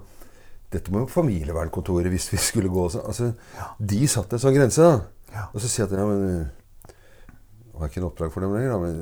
dette 0.73 0.91
må 0.91 1.05
jo 1.05 1.11
familievernkontoret 1.11 2.11
hvis 2.11 2.31
vi 2.33 2.41
skulle 2.49 2.69
gå 2.69 2.83
også. 2.89 3.05
Altså, 3.07 3.31
De 3.79 4.01
satte 4.07 4.35
en 4.35 4.43
sånn 4.43 4.57
grense. 4.57 4.91
Ja. 5.33 5.47
Og 5.53 5.63
så 5.63 5.71
sier 5.71 5.87
jeg 5.87 5.99
ja, 5.99 6.05
men 6.07 6.47
det 7.77 7.81
var 7.81 7.89
ikke 7.91 7.99
en 8.01 8.07
oppdrag 8.07 8.31
for 8.33 8.41
dem 8.41 8.55
lenger, 8.57 8.79
men 8.81 9.01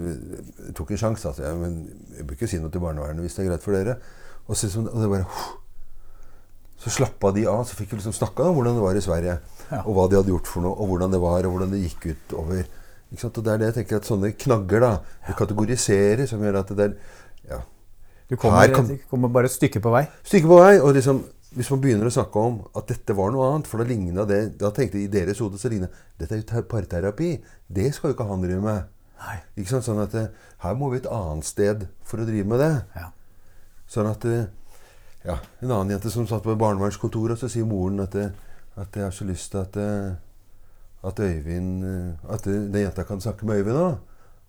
jeg 0.67 0.73
tok 0.75 0.89
en 0.91 0.99
sjanse. 0.99 1.29
Altså, 1.31 1.45
ja, 1.47 1.53
men 1.57 1.77
jeg 2.17 2.27
bør 2.27 2.37
ikke 2.37 2.49
si 2.51 2.59
noe 2.61 2.73
til 2.73 2.83
barnevernet 2.83 3.23
hvis 3.23 3.37
det 3.37 3.45
er 3.45 3.53
greit 3.53 3.65
for 3.65 3.77
dere. 3.77 3.99
Og, 4.45 4.57
så, 4.59 4.69
og 4.83 4.97
det 5.01 5.09
bare 5.09 5.25
Så 6.77 6.91
slappa 6.91 7.31
de 7.35 7.45
av. 7.47 7.63
Så 7.65 7.75
fikk 7.77 7.91
vi 7.93 7.99
liksom 8.01 8.13
snakka 8.15 8.49
om 8.49 8.55
hvordan 8.57 8.75
det 8.77 8.83
var 8.83 8.97
i 8.99 9.03
Sverige. 9.03 9.37
Ja. 9.71 9.81
Og 9.85 9.95
hva 9.95 10.07
de 10.11 10.17
hadde 10.19 10.33
gjort 10.33 10.47
for 10.51 10.61
noe, 10.65 10.75
og 10.75 10.89
hvordan 10.91 11.13
det 11.15 11.21
var, 11.23 11.45
og 11.47 11.55
hvordan 11.55 11.71
det 11.71 11.83
gikk 11.85 12.09
ut 12.11 12.33
over 12.41 12.59
ikke 12.65 13.21
sant? 13.21 13.37
Og 13.39 13.45
det 13.45 13.53
er 13.53 13.61
det 13.61 13.69
jeg 13.69 13.77
tenker 13.79 14.01
at 14.01 14.09
sånne 14.09 14.33
knagger 14.37 14.83
da, 14.83 14.89
ja. 15.27 15.33
kategoriserer, 15.39 16.25
som 16.29 16.43
gjør 16.43 16.59
at 16.59 16.73
det 16.75 16.85
er 16.89 16.97
ja, 17.49 17.61
Du 18.29 18.35
kommer, 18.41 18.67
kan- 18.73 18.91
kommer 19.09 19.29
bare 19.31 19.45
et 19.49 19.55
stykke 19.55 19.79
på 19.81 19.91
vei. 19.93 20.03
stykke 20.25 20.47
på 20.51 20.59
vei. 20.59 20.73
Og 20.81 20.93
liksom, 20.97 21.23
hvis 21.55 21.69
man 21.71 21.81
begynner 21.81 22.09
å 22.09 22.13
snakke 22.13 22.35
om 22.41 22.59
at 22.75 22.87
dette 22.91 23.15
var 23.15 23.31
noe 23.31 23.47
annet, 23.53 23.67
for 23.71 23.77
da 23.79 23.85
ligna 23.87 24.25
det 24.27 24.57
Da 24.59 24.71
tenkte 24.75 24.97
jeg 24.99 25.07
i 25.07 25.13
deres 25.13 25.39
hode 25.39 25.57
så 25.61 25.69
ligna 25.71 25.87
Dette 26.19 26.35
er 26.35 26.41
jo 26.43 26.61
parterapi. 26.67 27.29
Det 27.71 27.93
skal 27.95 28.11
jo 28.11 28.17
ikke 28.17 28.27
han 28.27 28.41
drive 28.43 28.61
med. 28.61 28.83
Nei. 29.25 29.37
Ikke 29.57 29.69
sant? 29.69 29.85
Sånn 29.87 30.01
at 30.03 30.13
eh, 30.19 30.27
her 30.65 30.75
må 30.75 30.89
vi 30.91 30.97
et 30.99 31.07
annet 31.07 31.45
sted 31.47 31.87
for 32.03 32.19
å 32.19 32.25
drive 32.27 32.45
med 32.51 32.59
det. 32.59 32.73
Ja. 32.97 33.09
Sånn 33.87 34.09
at 34.11 34.25
eh, 34.27 34.45
ja, 35.25 35.37
En 35.61 35.71
annen 35.71 35.95
jente 35.95 36.11
som 36.13 36.27
satt 36.29 36.43
på 36.45 36.55
barnevernskontoret, 36.59 37.35
og 37.35 37.41
så 37.41 37.49
sier 37.51 37.67
moren 37.67 38.03
at, 38.03 38.13
det, 38.13 38.29
at 38.77 38.95
jeg 38.95 39.07
har 39.07 39.15
så 39.15 39.25
lyst 39.25 39.51
til 39.53 39.61
at, 39.63 39.79
eh, 39.81 40.13
at 41.05 41.19
Øyvind 41.19 41.85
eh, 41.85 42.33
At 42.33 42.47
eh, 42.47 42.53
den 42.53 42.85
jenta 42.85 43.03
kan 43.03 43.21
snakke 43.21 43.45
med 43.45 43.61
Øyvind 43.61 43.81
òg. 43.81 43.97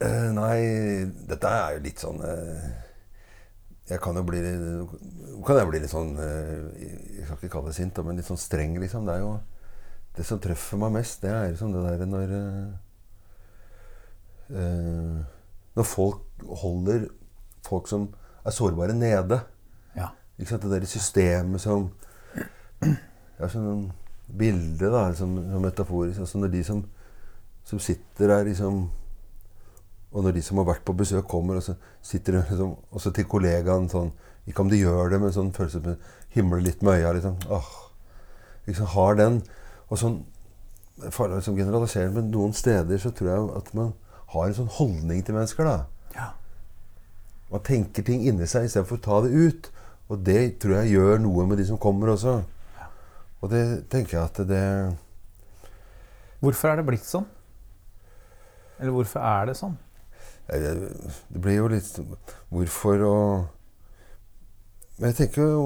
Eh, 0.02 0.30
nei, 0.34 0.62
dette 1.30 1.50
er 1.50 1.76
jo 1.76 1.82
litt 1.84 2.02
sånn 2.02 2.22
uh, 2.26 2.70
Jeg 3.86 4.02
kan 4.02 4.18
jo 4.18 4.24
bli 4.26 4.40
kan 5.46 5.60
jeg 5.60 5.68
bli 5.70 5.82
litt 5.84 5.92
sånn 5.92 6.16
uh, 6.18 6.72
Jeg 6.80 7.28
skal 7.28 7.38
ikke 7.38 7.52
kalle 7.54 7.70
det 7.70 7.78
sint, 7.78 8.00
men 8.08 8.18
litt 8.18 8.26
sånn 8.26 8.40
streng, 8.42 8.80
liksom. 8.82 9.06
Det 9.06 9.14
er 9.14 9.22
jo 9.22 9.36
Det 10.18 10.26
som 10.26 10.42
treffer 10.42 10.82
meg 10.82 10.96
mest, 10.96 11.22
det 11.22 11.30
er 11.30 11.52
liksom 11.52 11.76
det 11.76 11.84
derre 11.86 12.08
når 12.10 12.34
Når 15.78 15.88
folk 15.88 16.42
holder 16.64 17.06
folk 17.64 17.88
som 17.88 18.10
er 18.44 18.52
sårbare, 18.52 18.96
nede. 18.98 19.38
Ja. 19.96 20.10
Ikke 20.40 20.50
sant? 20.50 20.66
Det 20.66 20.72
derre 20.74 20.90
systemet 20.90 21.62
som 21.62 21.92
Det 22.82 23.46
er 23.46 23.54
sånn 23.54 23.86
bilde, 24.26 24.90
da, 24.90 25.06
som, 25.16 25.38
som 25.52 25.62
metaforisk. 25.64 26.24
Altså 26.26 26.42
når 26.42 26.52
de 26.58 26.64
som, 26.66 26.82
som 27.68 27.80
sitter 27.84 28.34
der 28.34 28.50
liksom 28.50 28.90
og 30.12 30.26
når 30.26 30.36
de 30.36 30.44
som 30.44 30.60
har 30.60 30.68
vært 30.68 30.84
på 30.88 30.96
besøk, 30.98 31.24
kommer, 31.32 31.60
og 31.60 31.64
så 31.64 31.76
sitter 32.04 32.36
de 32.36 32.44
liksom, 32.50 32.76
også 32.92 33.14
til 33.16 33.28
kollegaen 33.32 33.88
sånn 33.92 34.12
Ikke 34.50 34.64
om 34.64 34.70
de 34.72 34.80
gjør 34.80 35.12
det, 35.14 35.20
men 35.22 35.32
sånn 35.32 35.52
følelse 35.54 35.80
med 35.86 36.06
himler 36.34 36.64
litt 36.66 36.82
med 36.82 36.98
øya. 36.98 37.12
Liksom, 37.14 37.36
åh, 37.54 37.68
liksom 38.66 38.88
har 38.96 39.18
den. 39.20 39.42
Og 39.90 40.00
sånn 40.02 40.22
Farlig 41.02 41.34
å 41.34 41.40
liksom 41.40 41.56
generalisere, 41.58 42.12
men 42.14 42.28
noen 42.30 42.52
steder 42.54 43.00
så 43.02 43.10
tror 43.16 43.30
jeg 43.32 43.46
at 43.58 43.70
man 43.74 43.94
har 44.34 44.48
en 44.48 44.54
sånn 44.54 44.74
holdning 44.76 45.24
til 45.26 45.34
mennesker. 45.34 45.66
da. 45.66 45.86
Ja. 46.14 46.28
Man 47.50 47.64
tenker 47.66 48.06
ting 48.06 48.22
inni 48.28 48.46
seg 48.50 48.68
istedenfor 48.68 49.00
å 49.00 49.06
ta 49.08 49.22
det 49.26 49.32
ut. 49.34 49.70
Og 50.12 50.22
det 50.28 50.60
tror 50.62 50.82
jeg 50.82 50.98
gjør 50.98 51.22
noe 51.24 51.46
med 51.48 51.58
de 51.58 51.66
som 51.70 51.80
kommer 51.82 52.12
også. 52.14 52.42
Og 53.42 53.50
det 53.50 53.64
tenker 53.90 54.20
jeg 54.20 54.24
at 54.28 54.42
det 54.46 54.66
Hvorfor 56.42 56.72
er 56.72 56.80
det 56.80 56.86
blitt 56.86 57.06
sånn? 57.06 57.26
Eller 58.82 58.94
hvorfor 58.94 59.22
er 59.26 59.50
det 59.50 59.58
sånn? 59.58 59.76
Det 60.50 61.40
blir 61.42 61.56
jo 61.62 61.68
litt 61.72 62.00
Hvorfor 62.52 63.04
å 63.08 63.16
Men 64.98 65.12
jeg 65.12 65.18
tenker 65.22 65.48
jo 65.48 65.64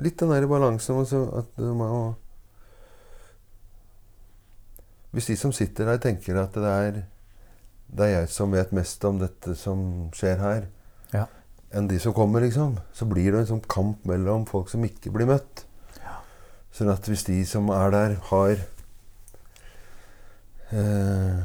litt 0.00 0.16
den 0.22 0.30
der 0.32 0.46
balansen 0.48 0.96
også, 1.02 1.18
at 1.42 1.50
du 1.60 1.74
må 1.76 1.88
Hvis 5.12 5.26
de 5.28 5.36
som 5.36 5.52
sitter 5.52 5.90
der, 5.90 5.98
tenker 6.00 6.38
at 6.40 6.54
det 6.56 6.70
er, 6.70 7.00
det 7.90 8.06
er 8.06 8.12
jeg 8.14 8.30
som 8.32 8.52
vet 8.54 8.70
mest 8.72 9.04
om 9.04 9.18
dette 9.20 9.56
som 9.58 9.82
skjer 10.14 10.38
her, 10.38 10.68
Ja. 11.12 11.24
enn 11.74 11.88
de 11.90 11.98
som 11.98 12.14
kommer, 12.14 12.40
liksom, 12.46 12.76
så 12.94 13.08
blir 13.10 13.32
det 13.34 13.40
en 13.40 13.48
sånn 13.48 13.64
kamp 13.68 14.04
mellom 14.06 14.46
folk 14.46 14.70
som 14.70 14.84
ikke 14.86 15.10
blir 15.12 15.26
møtt. 15.26 15.64
Ja. 15.98 16.20
Sånn 16.72 16.92
at 16.94 17.10
hvis 17.10 17.26
de 17.26 17.40
som 17.44 17.68
er 17.74 17.90
der, 17.90 18.14
har 18.30 18.54
eh, 20.70 21.42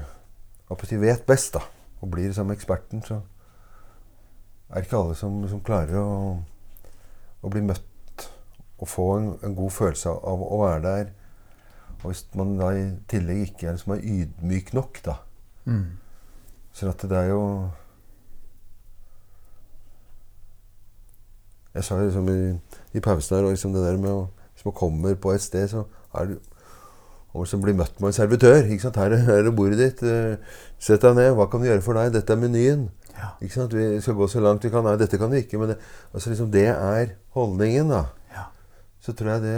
si, 0.83 0.99
vet 1.01 1.25
best, 1.27 1.53
da, 1.53 1.61
og 2.01 2.11
blir 2.11 2.29
liksom 2.29 2.51
eksperten, 2.53 3.03
så 3.05 3.21
er 4.69 4.79
det 4.81 4.87
ikke 4.87 4.97
alle 4.97 5.15
som, 5.15 5.37
som 5.49 5.61
klarer 5.65 5.99
å, 6.01 6.39
å 7.45 7.51
bli 7.53 7.61
møtt 7.61 8.25
og 8.81 8.89
få 8.89 9.05
en, 9.19 9.29
en 9.45 9.55
god 9.55 9.71
følelse 9.71 10.09
av 10.09 10.41
å 10.41 10.63
være 10.63 10.81
der. 10.83 11.13
Og 12.01 12.09
hvis 12.09 12.25
man 12.37 12.57
da 12.59 12.71
i 12.75 12.89
tillegg 13.09 13.45
ikke 13.45 13.69
er, 13.69 13.77
liksom 13.77 13.95
er 13.95 14.09
ydmyk 14.15 14.73
nok, 14.75 14.99
da 15.05 15.19
Mm. 15.65 15.97
Sånn 16.75 16.91
at 16.91 17.03
det 17.09 17.17
er 17.17 17.31
jo 17.31 17.41
Jeg 21.75 21.83
sa 21.83 21.97
liksom 21.99 22.29
i, 22.31 22.41
i 22.95 23.01
pausen 23.03 23.35
her 23.35 23.47
og 23.47 23.55
liksom 23.55 23.73
det 23.75 23.81
der 23.83 23.97
med 23.99 24.11
å 24.13 24.27
Hvis 24.53 24.67
man 24.67 24.75
kommer 24.77 25.17
på 25.19 25.33
et 25.33 25.43
sted, 25.43 25.65
så 25.67 25.83
er 26.15 26.29
det 26.29 26.37
om 27.35 27.45
som 27.49 27.61
blir 27.63 27.75
møtt 27.75 27.97
med 27.99 28.11
en 28.13 28.15
servitør. 28.17 28.61
ikke 28.65 28.85
sant? 28.87 28.95
Her, 29.01 29.11
er- 29.17 29.45
er 29.47 29.51
bordet 29.51 29.77
ditt. 29.81 30.03
eh, 30.03 30.37
Sett 30.79 31.01
deg 31.03 31.15
ned. 31.17 31.33
Hva 31.35 31.49
kan 31.51 31.61
vi 31.61 31.67
gjøre 31.67 31.83
for 31.83 31.93
deg? 31.99 32.13
Dette 32.15 32.33
er 32.33 32.39
menyen. 32.39 32.85
Ja. 33.15 33.29
Ikke 33.41 33.53
sant? 33.57 33.73
Vi 33.75 33.99
skal 34.03 34.15
gå 34.19 34.27
så 34.31 34.41
langt 34.43 34.63
vi 34.63 34.69
kan. 34.71 34.83
Nei, 34.87 34.95
dette 34.99 35.17
kan 35.19 35.31
vi 35.31 35.41
ikke. 35.43 35.59
Men 35.59 35.73
det, 35.73 35.77
altså 36.13 36.29
liksom, 36.31 36.49
det 36.51 36.67
er 36.71 37.13
holdningen, 37.35 37.89
da. 37.91 38.05
Ja. 38.35 38.47
Så 39.03 39.13
tror 39.15 39.35
jeg 39.35 39.41
det 39.45 39.55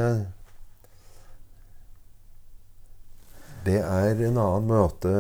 Det 3.68 3.80
er 3.84 4.22
en 4.30 4.38
annen 4.40 4.68
måte 4.70 5.14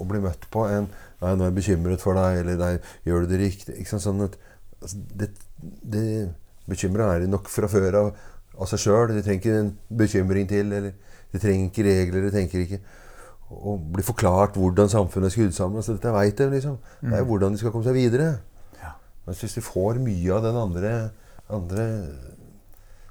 å 0.00 0.06
bli 0.08 0.20
møtt 0.24 0.46
på 0.50 0.64
enn 0.70 0.88
Nei, 1.20 1.34
nå 1.36 1.44
er 1.44 1.50
jeg 1.50 1.56
bekymret 1.58 2.00
for 2.00 2.16
deg, 2.16 2.38
eller 2.40 2.56
nei, 2.56 2.70
gjør 3.04 3.26
du 3.26 3.32
det 3.34 3.38
riktig? 3.42 3.74
Ikke 3.76 3.90
sant? 3.92 4.00
Sånn 4.06 4.22
at, 4.24 4.38
altså, 4.80 4.96
det, 5.20 5.26
det 5.84 6.04
Bekymra 6.70 7.10
er 7.12 7.20
de 7.20 7.28
nok 7.28 7.50
fra 7.52 7.68
før 7.68 7.98
av 7.98 8.06
av 8.60 8.68
seg 8.70 8.82
sjøl. 8.84 9.14
De 9.14 9.22
trenger 9.24 9.40
ikke 9.40 9.60
en 9.60 9.70
bekymring 10.02 10.48
til. 10.50 10.72
eller 10.72 10.92
De 11.32 11.40
trenger 11.42 11.70
ikke 11.70 11.86
regler. 11.86 12.26
De 12.26 12.34
tenker 12.34 12.64
ikke 12.66 12.80
å 13.50 13.74
bli 13.82 14.04
forklart 14.06 14.58
hvordan 14.58 14.90
samfunnet 14.92 15.30
er 15.30 15.34
skrudd 15.34 15.56
sammen. 15.56 15.80
Altså, 15.80 15.96
dette 15.96 16.12
veit 16.14 16.38
de, 16.38 16.50
liksom. 16.52 16.76
Det 17.02 17.16
er 17.18 17.26
hvordan 17.26 17.54
de 17.54 17.62
skal 17.62 17.72
komme 17.74 17.86
seg 17.86 17.96
videre. 17.98 18.28
Ja. 18.78 18.92
Mens 19.26 19.42
hvis 19.42 19.56
de 19.58 19.64
får 19.64 19.98
mye 20.02 20.36
av 20.36 20.44
den 20.46 20.60
andre, 20.60 20.92
andre 21.50 21.86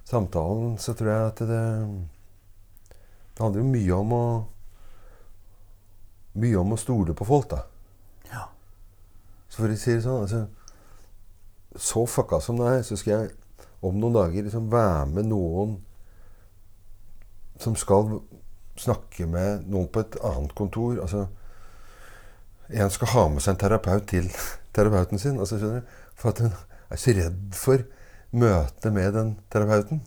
samtalen, 0.08 0.78
så 0.80 0.96
tror 0.98 1.12
jeg 1.12 1.34
at 1.34 1.44
det 1.50 1.66
Det 3.40 3.46
handler 3.46 3.62
jo 3.62 3.74
mye 3.74 4.00
om 4.04 4.16
å 4.16 4.24
Mye 6.40 6.60
om 6.62 6.74
å 6.76 6.78
stole 6.78 7.14
på 7.18 7.26
folk, 7.26 7.50
da. 7.52 7.64
Ja. 8.30 8.46
Så 9.50 9.64
for 9.64 9.74
å 9.74 9.78
si 9.80 9.96
det 9.96 10.04
sånn 10.06 10.24
altså, 10.24 10.42
Så 11.76 12.06
fucka 12.08 12.40
som 12.44 12.60
det 12.60 12.68
er, 12.74 12.84
så 12.86 12.98
skal 13.00 13.14
jeg 13.16 13.32
om 13.86 14.00
noen 14.00 14.18
dager 14.18 14.46
liksom 14.46 14.72
være 14.72 15.06
med 15.14 15.30
noen 15.30 15.78
som 17.60 17.76
skal 17.80 18.20
snakke 18.80 19.28
med 19.28 19.68
noen 19.72 19.90
på 19.92 20.04
et 20.04 20.18
annet 20.24 20.54
kontor. 20.56 21.00
Altså, 21.04 21.26
en 22.70 22.94
skal 22.94 23.14
ha 23.14 23.26
med 23.34 23.44
seg 23.44 23.56
en 23.56 23.62
terapeut 23.64 24.08
til 24.10 24.30
terapeuten 24.76 25.22
sin. 25.22 25.40
Altså, 25.40 25.60
skjønner 25.60 25.84
du? 25.84 25.98
For 26.20 26.32
at 26.34 26.44
hun 26.44 26.56
er 26.90 27.02
så 27.02 27.16
redd 27.18 27.42
for 27.58 27.84
møtet 28.32 28.96
med 28.96 29.14
den 29.16 29.36
terapeuten. 29.52 30.02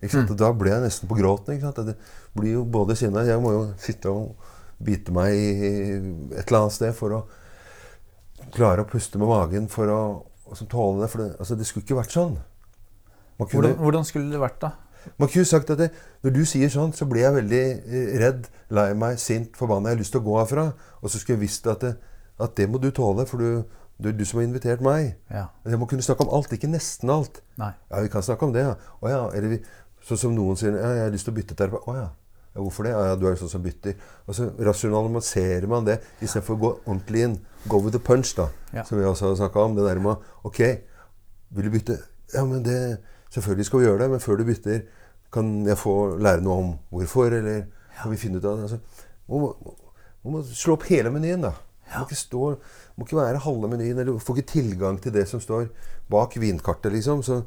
Ikke 0.00 0.18
sant? 0.18 0.34
Og 0.34 0.40
da 0.40 0.50
ble 0.56 0.72
jeg 0.72 0.84
nesten 0.84 1.10
på 1.10 1.18
gråten. 1.18 1.54
Ikke 1.54 1.70
sant? 1.70 1.80
Det 1.86 1.96
blir 2.36 2.58
jo 2.58 2.66
både 2.66 2.96
sinna 2.98 3.24
Jeg 3.26 3.40
må 3.42 3.54
jo 3.54 3.64
sitte 3.80 4.12
og 4.12 4.52
bite 4.84 5.14
meg 5.14 5.32
i 5.32 5.72
et 6.34 6.46
eller 6.48 6.64
annet 6.64 6.76
sted 6.76 6.94
for 6.96 7.14
å 7.14 7.24
klare 8.54 8.84
å 8.84 8.88
puste 8.88 9.20
med 9.20 9.30
magen 9.30 9.68
for 9.72 9.90
å 9.90 10.00
som 10.52 10.68
tåler 10.70 11.04
det. 11.04 11.10
For 11.12 11.22
det, 11.22 11.28
altså, 11.38 11.56
det 11.58 11.66
skulle 11.68 11.86
ikke 11.86 12.00
vært 12.00 12.14
sånn. 12.14 12.34
Man 13.38 13.48
kunne, 13.48 13.60
Hvordan, 13.60 13.78
hvordan 13.82 14.04
skulle 14.06 14.30
det 14.30 14.40
vært, 14.42 14.60
da? 14.62 14.70
man 15.20 15.28
kunne 15.28 15.44
sagt 15.44 15.70
at 15.70 15.78
det, 15.78 15.90
når 16.24 16.34
du 16.36 16.42
sier 16.48 16.70
sånn, 16.72 16.92
så 16.96 17.06
blir 17.08 17.24
jeg 17.26 17.36
veldig 17.36 17.62
eh, 17.62 18.12
redd, 18.22 18.48
lei 18.74 18.90
meg, 18.98 19.18
sint, 19.20 19.56
forbanna. 19.58 19.90
Jeg 19.90 19.98
har 19.98 20.02
lyst 20.04 20.14
til 20.16 20.22
å 20.22 20.26
gå 20.28 20.36
herfra. 20.38 20.66
Og 21.00 21.10
så 21.12 21.20
skulle 21.20 21.38
jeg 21.38 21.46
visst 21.46 21.66
at 21.70 21.84
det, 21.84 21.94
at 22.40 22.54
det 22.58 22.68
må 22.70 22.80
du 22.82 22.90
tåle, 22.94 23.26
for 23.30 23.42
du, 23.42 23.80
du, 24.00 24.10
du 24.16 24.24
som 24.28 24.40
har 24.40 24.48
invitert 24.48 24.84
meg. 24.84 25.14
Ja. 25.32 25.48
Jeg 25.66 25.80
må 25.80 25.88
kunne 25.90 26.04
snakke 26.04 26.26
om 26.26 26.34
alt, 26.36 26.52
ikke 26.56 26.70
nesten 26.72 27.12
alt. 27.14 27.42
Nei. 27.60 27.72
Ja, 27.90 28.02
vi 28.04 28.12
kan 28.12 28.26
snakke 28.26 28.48
om 28.48 28.54
det, 28.56 28.66
ja. 28.66 28.76
Å 29.00 29.12
ja. 29.12 29.22
Eller 29.36 29.56
vi, 29.56 29.60
sånn 30.04 30.20
som 30.20 30.36
noen 30.36 30.60
sier 30.60 30.76
ja, 30.76 30.92
'Jeg 30.94 31.08
har 31.08 31.14
lyst 31.14 31.28
til 31.28 31.34
å 31.34 31.38
bytte 31.38 31.58
terapeut'. 31.58 31.88
Å 31.88 31.96
ja. 31.98 32.08
Ja. 32.54 32.62
Hvorfor 32.62 32.86
det? 32.86 32.92
Ja, 32.94 33.06
ja, 33.10 33.14
du 33.18 33.26
er 33.26 33.34
jo 33.34 33.40
sånn 33.42 33.50
som 33.50 33.62
bytter. 33.64 33.96
Og 34.28 34.36
så 34.38 34.46
rasjonaliserer 34.68 35.66
man 35.70 35.88
det 35.88 35.98
istedenfor 36.22 36.54
å 36.54 36.60
gå 36.62 36.70
ordentlig 36.84 37.24
inn. 37.26 37.38
Go 37.66 37.80
with 37.82 37.96
the 37.96 38.02
punch, 38.02 38.36
da. 38.38 38.46
Ja. 38.70 38.84
Som 38.86 39.00
vi 39.00 39.08
også 39.08 39.32
har 39.32 39.40
snakka 39.40 39.64
om. 39.64 39.74
Det 39.74 39.86
der 39.88 40.02
med 40.04 40.28
OK, 40.46 40.60
vil 41.56 41.66
du 41.66 41.74
bytte? 41.74 41.98
Ja, 42.34 42.46
men 42.46 42.62
det 42.66 42.78
Selvfølgelig 43.34 43.66
skal 43.66 43.80
vi 43.80 43.86
gjøre 43.88 43.98
det, 43.98 44.10
men 44.12 44.20
før 44.22 44.36
du 44.38 44.44
bytter, 44.46 44.82
kan 45.34 45.48
jeg 45.66 45.78
få 45.80 45.94
lære 46.22 46.42
noe 46.44 46.58
om 46.62 46.68
hvorfor? 46.94 47.34
Eller 47.34 47.64
kan 47.96 48.12
vi 48.12 48.18
finne 48.20 48.38
ut 48.38 48.44
av 48.46 48.60
det? 48.60 48.68
Altså, 48.68 49.08
man, 49.26 49.42
må, 49.42 49.74
må 50.36 50.42
slå 50.46 50.76
opp 50.76 50.86
hele 50.86 51.10
menyen, 51.10 51.42
da. 51.42 51.50
Man 51.88 52.04
må 52.04 52.06
ikke, 52.06 52.20
stå, 52.20 52.52
må 52.94 53.08
ikke 53.08 53.18
være 53.18 53.42
halve 53.42 53.70
menyen, 53.72 53.98
eller 53.98 54.22
får 54.22 54.38
ikke 54.38 54.52
tilgang 54.52 55.00
til 55.02 55.16
det 55.16 55.26
som 55.30 55.42
står 55.42 55.66
bak 56.10 56.38
vinkartet, 56.38 56.94
liksom. 56.94 57.24
Så 57.26 57.40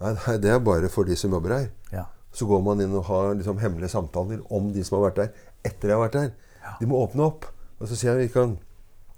nei, 0.00 0.38
det 0.40 0.54
er 0.54 0.64
bare 0.64 0.88
for 0.92 1.04
de 1.04 1.18
som 1.20 1.36
jobber 1.36 1.58
her. 1.58 1.68
Ja. 1.92 2.06
Så 2.34 2.48
går 2.50 2.62
man 2.66 2.82
inn 2.82 2.94
og 2.98 3.06
har 3.08 3.34
liksom 3.38 3.60
hemmelige 3.62 3.92
samtaler 3.92 4.40
om 4.54 4.72
de 4.74 4.82
som 4.86 4.98
har 4.98 5.08
vært 5.08 5.20
der 5.20 5.50
etter 5.64 5.88
de 5.88 5.94
har 5.94 6.02
vært 6.02 6.16
der. 6.18 6.32
De 6.80 6.88
må 6.90 7.00
åpne 7.04 7.28
opp. 7.28 7.46
Og 7.80 7.90
så 7.90 7.98
sier 7.98 8.14
jeg 8.14 8.28
vi 8.28 8.34
kan 8.34 8.56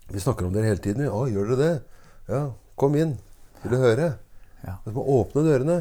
Vi 0.07 0.21
snakker 0.23 0.47
om 0.47 0.53
dere 0.55 0.71
hele 0.71 0.83
tiden. 0.83 1.09
Å, 1.11 1.25
gjør 1.27 1.49
dere 1.51 1.59
det? 1.59 2.03
Ja, 2.31 2.43
kom 2.79 2.95
inn. 2.95 3.17
Vil 3.65 3.73
du 3.75 3.81
høre? 3.83 4.13
Ja. 4.63 4.77
Så 4.85 4.93
må 4.95 5.03
åpne 5.17 5.43
dørene. 5.43 5.81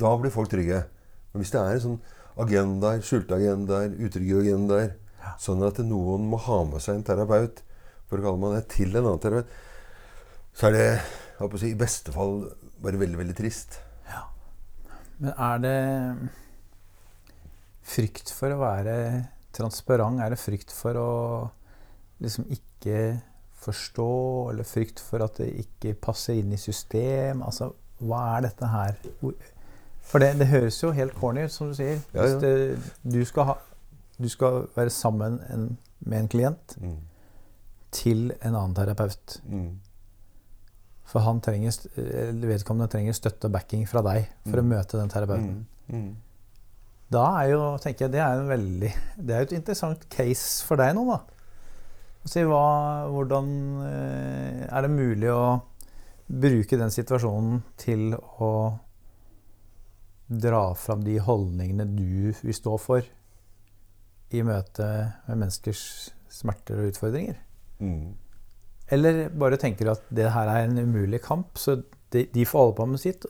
Da 0.00 0.12
blir 0.16 0.32
folk 0.32 0.48
trygge. 0.48 0.86
Men 1.32 1.42
hvis 1.42 1.52
det 1.52 1.60
er 1.60 1.76
en 1.76 1.82
sånn 1.84 1.98
agendaer, 2.40 3.02
skjulte 3.04 3.36
agendaer, 3.36 3.92
utrygge 4.00 4.40
agendaer, 4.40 4.94
sånn 5.40 5.60
at 5.66 5.82
noen 5.84 6.24
må 6.30 6.40
ha 6.40 6.62
med 6.70 6.80
seg 6.80 6.98
en 6.98 7.04
terapeut, 7.10 7.60
for 8.08 8.16
å 8.16 8.24
kalle 8.24 8.40
man 8.40 8.56
det, 8.56 8.64
til 8.72 8.94
en 8.94 9.04
annen 9.04 9.20
terapeut, 9.22 9.52
så 10.56 10.70
er 10.70 10.76
det 10.76 10.86
jeg 10.86 11.46
å 11.46 11.60
si, 11.60 11.70
i 11.74 11.78
beste 11.78 12.14
fall 12.14 12.40
bare 12.80 13.00
veldig, 13.00 13.20
veldig 13.20 13.36
trist. 13.36 13.78
Ja. 14.08 14.24
Men 15.20 15.36
er 15.36 15.62
det 15.64 15.76
frykt 17.90 18.30
for 18.36 18.54
å 18.54 18.60
være 18.60 18.94
transparent? 19.56 20.20
Er 20.22 20.30
det 20.34 20.38
frykt 20.40 20.72
for 20.74 20.98
å 21.00 21.08
liksom 22.22 22.46
ikke 22.54 23.20
forstå, 23.60 24.06
eller 24.52 24.64
frykt 24.68 25.00
for 25.04 25.24
at 25.26 25.40
det 25.42 25.50
ikke 25.64 25.94
passer 26.00 26.38
inn 26.40 26.52
i 26.54 26.60
system? 26.60 27.42
Altså, 27.46 27.72
hva 28.00 28.22
er 28.38 28.46
dette 28.48 28.68
her? 28.72 28.94
For 30.10 30.22
det, 30.22 30.32
det 30.40 30.48
høres 30.50 30.78
jo 30.82 30.92
helt 30.96 31.14
corny 31.20 31.44
ut, 31.46 31.52
som 31.52 31.68
du 31.70 31.76
sier. 31.76 32.00
Ja, 32.16 32.24
ja. 32.30 32.38
det, 32.40 32.54
du, 33.04 33.20
skal 33.28 33.50
ha, 33.50 33.58
du 34.18 34.28
skal 34.32 34.64
være 34.76 34.90
sammen 34.94 35.36
en, 35.52 35.68
med 36.06 36.24
en 36.24 36.30
klient 36.32 36.76
Mm. 36.80 36.96
til 37.92 38.30
en 38.40 38.54
annen 38.54 38.74
terapeut. 38.74 39.40
Mm. 39.50 39.74
For 41.10 41.20
han 41.26 41.40
trenger, 41.42 41.74
vedkommende 42.46 42.86
trenger 42.92 43.16
støtte 43.18 43.48
og 43.50 43.54
backing 43.58 43.82
fra 43.90 44.02
deg 44.06 44.28
for 44.46 44.60
å 44.60 44.64
Mm. 44.64 44.68
møte 44.76 44.98
den 45.00 45.10
terapeuten. 45.10 45.64
Da 47.10 47.24
er 47.40 47.52
jo, 47.54 47.62
tenker 47.82 48.06
jeg, 48.06 48.14
det 48.14 48.20
er 48.22 48.38
en 48.38 48.50
veldig 48.50 48.90
Det 49.18 49.34
er 49.34 49.42
jo 49.42 49.48
et 49.48 49.56
interessant 49.58 50.04
case 50.12 50.66
for 50.66 50.78
deg 50.80 50.94
nå, 50.94 51.06
da. 51.10 51.18
Si 52.30 52.42
hva, 52.44 53.08
hvordan 53.10 53.50
eh, 53.86 54.64
er 54.68 54.84
det 54.84 54.92
mulig 54.92 55.30
å 55.32 55.42
bruke 56.30 56.78
den 56.78 56.92
situasjonen 56.94 57.62
til 57.80 58.12
å 58.14 58.50
dra 60.30 60.68
fram 60.78 61.02
de 61.02 61.16
holdningene 61.18 61.88
du 61.90 62.30
vil 62.30 62.54
stå 62.54 62.76
for 62.78 63.08
i 64.30 64.42
møte 64.46 64.86
med 65.26 65.40
menneskers 65.40 65.82
smerter 66.30 66.84
og 66.84 66.92
utfordringer? 66.92 67.40
Mm. 67.80 68.12
Eller 68.94 69.24
bare 69.32 69.58
tenker 69.58 69.88
du 69.88 69.94
at 69.96 70.04
det 70.14 70.28
her 70.34 70.50
er 70.52 70.68
en 70.68 70.78
umulig 70.78 71.22
kamp, 71.24 71.58
så 71.58 71.80
de, 72.12 72.26
de 72.30 72.46
får 72.46 72.66
holde 72.66 72.78
på 72.78 72.86
med 72.92 73.02
sitt, 73.02 73.26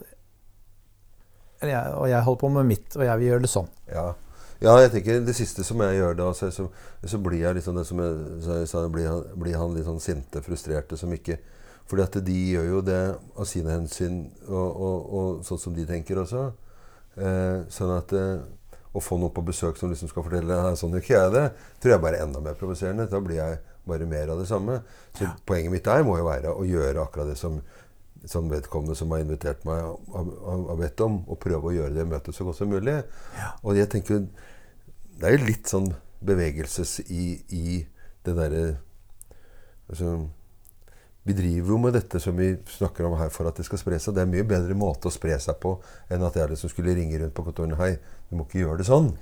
jeg, 1.68 1.92
og 1.94 2.08
jeg 2.08 2.22
holder 2.22 2.40
på 2.40 2.48
med 2.48 2.64
mitt, 2.66 2.96
og 2.96 3.04
jeg 3.04 3.18
vil 3.18 3.26
gjøre 3.26 3.42
det 3.44 3.50
sånn. 3.52 3.68
Ja. 3.90 4.14
ja, 4.60 4.76
jeg 4.80 4.90
tenker 4.92 5.20
det 5.26 5.34
siste 5.36 5.64
som 5.64 5.80
jeg 5.84 5.98
gjør 5.98 6.14
da, 6.16 6.32
så, 6.32 6.50
så, 6.50 6.68
så 7.04 7.18
blir 7.18 7.40
jeg 7.40 7.54
litt 7.54 7.64
sånn 7.64 7.76
det 7.76 7.86
som 7.86 8.00
jeg 8.00 8.66
jeg 8.70 8.92
blir, 8.94 9.08
han, 9.08 9.24
blir 9.36 9.56
han 9.60 9.74
litt 9.74 9.84
sånn 9.84 10.00
sinte, 10.00 10.40
frustrerte 10.42 10.96
som 10.96 11.12
ikke 11.12 11.38
Fordi 11.90 12.02
at 12.02 12.16
de 12.24 12.38
gjør 12.52 12.66
jo 12.70 12.80
det 12.86 13.00
av 13.36 13.44
sine 13.50 13.70
hensyn 13.74 14.20
og, 14.46 14.68
og, 14.70 14.98
og 15.10 15.44
sånn 15.44 15.58
som 15.58 15.74
de 15.74 15.82
tenker 15.88 16.20
også. 16.22 16.52
Eh, 17.18 17.64
sånn 17.68 17.90
at 17.96 18.12
eh, 18.14 18.38
å 18.94 19.00
få 19.02 19.18
noen 19.18 19.32
på 19.34 19.42
besøk 19.42 19.76
som 19.78 19.90
liksom 19.90 20.08
skal 20.10 20.22
fortelle 20.22 20.54
«Nei, 20.54 20.76
sånn 20.78 20.94
gjør 20.94 21.02
ikke 21.02 21.16
jeg 21.16 21.32
det, 21.34 21.42
tror 21.82 21.92
jeg 21.96 22.02
bare 22.04 22.20
er 22.20 22.28
enda 22.28 22.40
mer 22.44 22.54
provoserende. 22.58 23.08
Da 23.10 23.18
blir 23.22 23.40
jeg 23.40 23.58
bare 23.90 24.06
mer 24.06 24.30
av 24.30 24.38
det 24.38 24.46
samme. 24.46 24.80
Så 25.18 25.24
Ja. 25.26 25.32
poenget 25.46 25.72
mitt 25.74 25.84
der 25.84 26.02
må 26.06 26.14
jo 26.18 26.28
være 26.28 26.54
å 26.54 26.62
gjøre 26.66 27.02
akkurat 27.02 27.26
det 27.32 27.36
som, 27.38 27.58
som 28.28 28.50
vedkommende 28.50 28.96
som 28.98 29.12
har 29.14 29.22
invitert 29.24 29.64
meg, 29.68 29.80
har, 30.12 30.74
bedt 30.80 31.00
om. 31.04 31.22
Og 31.30 31.40
prøve 31.40 31.70
å 31.70 31.76
gjøre 31.76 31.94
det 31.96 32.08
møtet 32.08 32.36
så 32.36 32.46
godt 32.46 32.60
som 32.60 32.72
mulig. 32.72 33.00
Ja. 33.38 33.52
Og 33.64 33.78
jeg 33.78 33.90
tenker 33.92 34.26
Det 35.20 35.28
er 35.28 35.36
jo 35.36 35.46
litt 35.48 35.68
sånn 35.68 35.90
bevegelses 36.24 36.98
i, 37.12 37.24
i 37.52 37.80
det 38.24 38.34
derre 38.36 38.62
altså, 39.88 40.14
vi 41.22 41.34
driver 41.36 41.74
jo 41.74 41.78
med 41.80 41.92
dette 41.96 42.20
som 42.20 42.36
vi 42.36 42.54
snakker 42.72 43.04
om 43.04 43.18
her 43.20 43.28
for 43.32 43.48
at 43.48 43.58
det 43.60 43.66
skal 43.68 43.80
spre 43.80 43.98
seg. 44.00 44.14
Det 44.16 44.22
er 44.22 44.28
en 44.28 44.32
mye 44.32 44.48
bedre 44.48 44.76
måte 44.78 45.10
å 45.10 45.14
spre 45.14 45.36
seg 45.40 45.58
på 45.60 45.74
enn 46.08 46.24
at 46.24 46.36
jeg 46.36 46.46
er 46.46 46.54
det 46.54 46.60
som 46.60 46.72
skulle 46.72 46.94
ringe 46.96 47.20
rundt 47.20 47.36
på 47.36 47.44
kontorene. 47.44 47.76
Hei, 47.80 47.98
du 48.30 48.38
må 48.38 48.46
ikke 48.48 48.62
gjøre 48.62 48.80
det 48.80 48.88
sånn. 48.88 49.12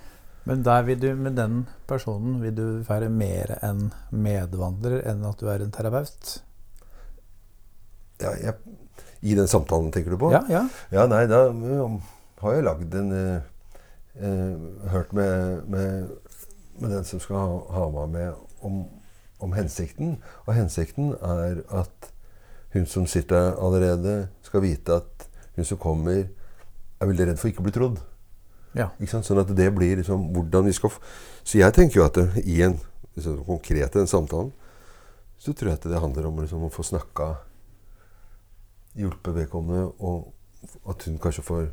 Men 0.49 0.63
der 0.65 0.85
vil 0.87 1.01
du, 1.03 1.09
med 1.19 1.35
den 1.37 1.65
personen 1.91 2.39
vil 2.41 2.55
du 2.57 2.67
være 2.87 3.11
mer 3.13 3.59
en 3.67 3.89
medvandrer 4.15 5.03
enn 5.11 5.27
at 5.27 5.43
du 5.43 5.51
er 5.51 5.65
en 5.65 5.75
terapeut? 5.75 6.39
Ja, 8.23 8.31
jeg, 8.41 8.55
I 9.21 9.35
den 9.35 9.49
samtalen, 9.51 9.91
tenker 9.93 10.15
du 10.15 10.19
på? 10.21 10.31
Ja, 10.33 10.45
ja. 10.51 10.65
Ja, 10.95 11.07
nei, 11.11 11.25
da 11.31 11.49
um, 11.51 11.99
har 12.43 12.55
jeg 12.55 12.67
lagd 12.67 12.95
en 12.95 13.15
eh, 13.17 13.41
eh, 14.23 14.91
Hørt 14.93 15.13
med, 15.17 15.65
med, 15.71 16.13
med 16.79 16.95
den 16.95 17.07
som 17.09 17.23
skal 17.23 17.41
ha, 17.41 17.57
ha 17.75 17.89
meg 17.95 18.13
med 18.15 18.45
om, 18.63 18.85
om 19.43 19.57
hensikten. 19.57 20.17
Og 20.47 20.55
hensikten 20.55 21.15
er 21.19 21.65
at 21.75 22.13
hun 22.77 22.87
som 22.87 23.07
sitter 23.11 23.37
der 23.37 23.59
allerede, 23.65 24.29
skal 24.43 24.63
vite 24.63 25.01
at 25.01 25.27
hun 25.57 25.67
som 25.67 25.81
kommer, 25.81 26.29
er 27.01 27.07
veldig 27.07 27.31
redd 27.31 27.41
for 27.41 27.51
ikke 27.51 27.63
å 27.63 27.67
bli 27.67 27.75
trodd. 27.75 27.99
ja. 28.77 28.91
Ikke 28.99 29.17
sant? 29.17 29.27
Sånn 29.27 29.43
at 29.43 29.51
det 29.57 29.69
blir 29.75 29.99
liksom 29.99 30.31
hvordan 30.35 30.67
vi 30.67 30.75
skal 30.77 30.95
Så 31.45 31.59
jeg 31.59 31.75
tenker 31.75 32.01
jo 32.01 32.07
at 32.07 32.19
det, 32.19 32.45
i 32.45 32.61
en 32.63 32.79
liksom, 33.17 33.45
konkret 33.47 33.95
den 33.95 34.07
samtalen, 34.07 34.53
så 35.39 35.53
tror 35.53 35.71
jeg 35.71 35.79
at 35.79 35.87
det 35.91 36.01
handler 36.03 36.27
om 36.27 36.41
liksom, 36.43 36.67
å 36.67 36.73
få 36.73 36.83
snakka 36.83 37.37
Hjulpet 38.97 39.35
vedkommende, 39.35 39.93
og 40.01 40.33
at 40.89 41.05
hun 41.05 41.19
kanskje 41.19 41.43
får 41.45 41.67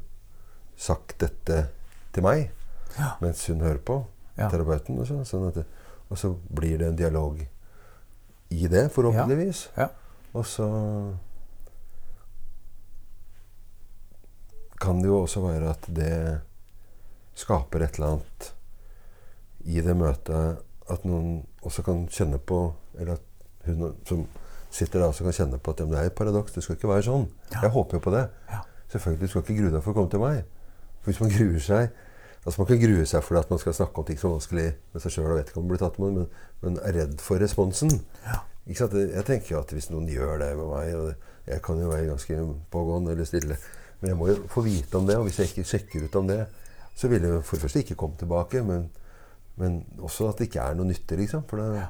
sagt 0.77 1.17
dette 1.19 1.67
til 2.13 2.23
meg 2.23 2.51
Ja. 2.97 3.11
mens 3.21 3.47
hun 3.47 3.59
hører 3.61 3.77
på, 3.77 4.05
Ja. 4.37 4.49
terapeuten. 4.49 4.99
Og, 4.99 5.07
så, 5.07 5.23
sånn 5.25 5.47
at 5.47 5.55
det, 5.55 5.65
og 6.09 6.17
så 6.17 6.33
blir 6.55 6.77
det 6.77 6.87
en 6.87 6.95
dialog 6.95 7.39
i 8.49 8.67
det, 8.67 8.91
forhåpentligvis. 8.91 9.69
Ja. 9.77 9.87
Og 10.33 10.45
så 10.45 10.67
kan 14.81 14.99
det 15.01 15.07
jo 15.07 15.21
også 15.23 15.41
være 15.41 15.69
at 15.71 15.87
det 15.95 16.41
skaper 17.35 17.83
et 17.85 17.95
eller 17.95 18.07
annet 18.15 18.49
i 19.65 19.81
det 19.81 19.95
møtet 19.97 20.59
at 20.91 21.05
noen 21.07 21.39
også 21.65 21.81
kan 21.87 22.03
kjenne 22.13 22.37
på 22.37 22.73
Eller 22.99 23.13
at 23.17 23.21
hun 23.65 23.95
som 24.07 24.27
sitter 24.75 25.01
der 25.01 25.07
og 25.11 25.15
kan 25.17 25.35
kjenne 25.37 25.59
på 25.59 25.71
at 25.73 25.81
det 25.81 25.99
er 25.99 26.09
et 26.09 26.17
paradoks. 26.17 26.53
Det 26.55 26.63
skal 26.65 26.75
ikke 26.77 26.91
være 26.91 27.05
sånn. 27.07 27.29
Ja. 27.53 27.61
Jeg 27.65 27.73
håper 27.75 27.97
jo 27.97 28.03
på 28.03 28.13
det. 28.15 28.25
Ja. 28.51 28.59
Selvfølgelig 28.91 29.27
du 29.27 29.31
skal 29.33 29.45
ikke 29.45 29.59
grue 29.61 29.71
deg 29.73 29.83
for 29.85 29.93
å 29.93 29.97
komme 29.99 30.11
til 30.11 30.23
meg. 30.23 30.41
For 31.01 31.11
hvis 31.11 31.21
man 31.23 31.33
gruer 31.35 31.63
seg 31.63 32.01
Altså 32.45 32.61
Man 32.61 32.67
kan 32.69 32.77
grue 32.77 33.05
seg 33.09 33.23
for 33.25 33.39
at 33.39 33.49
man 33.49 33.57
skal 33.57 33.73
snakke 33.73 33.97
om 33.97 34.05
ting 34.05 34.19
som 34.21 34.29
er 34.29 34.35
vanskelig 34.35 34.65
med 34.93 35.01
seg 35.01 35.13
sjøl 35.15 35.31
og 35.31 35.39
vet 35.39 35.47
ikke 35.49 35.57
om 35.57 35.63
det 35.65 35.71
blir 35.71 35.79
tatt 35.81 35.95
med, 35.97 36.11
men, 36.13 36.27
men 36.61 36.75
er 36.85 36.93
redd 36.93 37.15
for 37.25 37.41
responsen. 37.41 37.95
Ja. 38.21 38.35
Jeg 38.69 39.23
tenker 39.25 39.55
jo 39.55 39.61
at 39.63 39.73
hvis 39.73 39.87
noen 39.89 40.05
gjør 40.09 40.43
det 40.43 40.51
med 40.59 40.69
meg 40.69 40.91
og 40.97 41.09
Jeg 41.49 41.63
kan 41.65 41.81
jo 41.81 41.89
være 41.89 42.05
ganske 42.11 42.37
pågående 42.73 43.15
eller 43.15 43.25
stille, 43.29 43.57
men 44.01 44.11
jeg 44.11 44.17
må 44.17 44.29
jo 44.29 44.37
få 44.49 44.61
vite 44.65 44.97
om 44.97 45.09
det. 45.09 45.17
Og 45.17 45.25
hvis 45.25 45.39
jeg 45.41 45.49
ikke 45.51 45.65
sjekker 45.71 46.05
ut 46.05 46.15
om 46.21 46.29
det, 46.29 46.39
så 46.97 47.09
vil 47.09 47.25
jeg 47.25 47.41
for 47.45 47.57
det 47.57 47.65
første 47.65 47.81
ikke 47.81 47.97
komme 48.01 48.17
tilbake, 48.17 48.61
men, 48.65 48.87
men 49.61 49.81
også 50.01 50.29
at 50.29 50.37
det 50.41 50.47
ikke 50.51 50.63
er 50.69 50.77
noe 50.77 50.89
nytte, 50.89 51.17
liksom. 51.19 51.43
For 51.49 51.61
det, 51.61 51.67
Ja. 51.81 51.89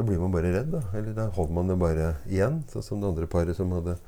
Da 0.00 0.06
blir 0.08 0.20
man 0.20 0.32
bare 0.32 0.50
redd, 0.54 0.72
da. 0.72 0.80
Eller 0.96 1.12
da 1.16 1.28
holder 1.36 1.54
man 1.54 1.68
det 1.68 1.76
bare 1.80 2.08
igjen. 2.30 2.62
Sånn 2.72 2.84
som 2.86 3.00
det 3.02 3.10
andre 3.10 3.28
paret 3.30 3.56
som 3.58 3.72
hadde 3.76 3.98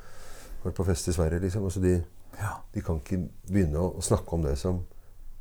vært 0.63 0.77
på 0.79 0.87
fest 0.89 1.11
i 1.11 1.15
Sverige. 1.17 1.41
liksom. 1.45 1.65
Altså 1.69 1.83
de, 1.83 2.03
Ja. 2.39 2.61
de 2.73 2.81
kan 2.81 3.01
ikke 3.01 3.29
begynne 3.49 3.77
å, 3.77 4.01
snakke 4.01 4.33
om 4.33 4.43
det 4.43 4.57
som 4.59 4.85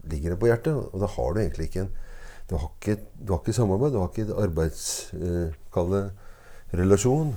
ligger 0.03 0.31
deg 0.31 0.39
på 0.39 0.49
hjertet. 0.49 0.75
Og 0.75 0.99
da 0.99 1.07
har 1.07 1.33
du 1.33 1.39
egentlig 1.39 1.69
ikke 1.69 1.85
en 1.87 1.93
Du 2.49 2.57
har 2.57 2.67
ikke, 2.67 2.97
du 3.15 3.31
har 3.31 3.39
ikke 3.39 3.53
samarbeid, 3.53 3.93
du 3.93 3.99
har 3.99 4.09
ikke 4.09 4.25
en 4.25 4.43
arbeidskalle 4.43 5.99
eh, 6.03 6.11
relasjon. 6.73 7.33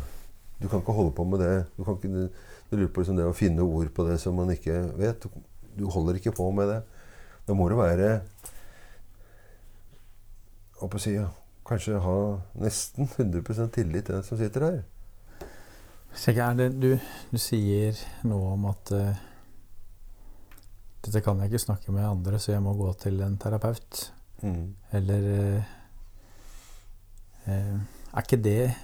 Du 0.61 0.67
kan 0.67 0.81
ikke 0.81 0.93
holde 0.93 1.13
på 1.15 1.25
med 1.25 1.39
det. 1.39 1.67
Du 1.77 1.85
kan 1.85 1.95
ikke 1.95 2.11
du, 2.11 2.29
du 2.71 2.77
lurer 2.77 2.91
på 2.91 3.01
liksom 3.01 3.17
det 3.17 3.25
å 3.29 3.37
finne 3.37 3.63
ord 3.63 3.93
på 3.95 4.09
det 4.09 4.19
som 4.19 4.35
man 4.35 4.51
ikke 4.51 4.75
vet. 4.99 5.23
Du, 5.23 5.29
du 5.77 5.87
holder 5.87 6.19
ikke 6.19 6.35
på 6.35 6.51
med 6.51 6.67
det. 6.67 6.83
Da 7.47 7.55
må 7.55 7.69
det 7.69 7.79
være 7.79 8.09
hva 10.81 10.89
på 10.91 10.99
jeg 10.99 11.05
si, 11.05 11.15
ja, 11.15 11.29
Kanskje 11.65 11.97
ha 12.05 12.17
nesten 12.61 13.09
100 13.09 13.73
tillit 13.73 14.05
til 14.05 14.15
den 14.15 14.23
som 14.27 14.39
sitter 14.39 14.61
der. 14.61 14.83
Er 16.15 16.55
det, 16.55 16.71
du, 16.79 16.99
du 17.33 17.39
sier 17.41 17.97
noe 18.29 18.53
om 18.55 18.65
at 18.71 18.91
uh, 18.95 19.17
dette 21.05 21.21
kan 21.25 21.41
jeg 21.41 21.47
ikke 21.51 21.67
snakke 21.67 21.93
med 21.93 22.07
andre, 22.07 22.39
så 22.39 22.53
jeg 22.53 22.63
må 22.63 22.73
gå 22.79 22.93
til 23.01 23.21
en 23.25 23.39
terapeut. 23.41 24.13
Mm. 24.45 24.75
Eller 24.93 25.23
uh, 25.33 25.63
uh, 27.49 27.79
Er 28.13 28.21
ikke 28.21 28.45
det 28.45 28.75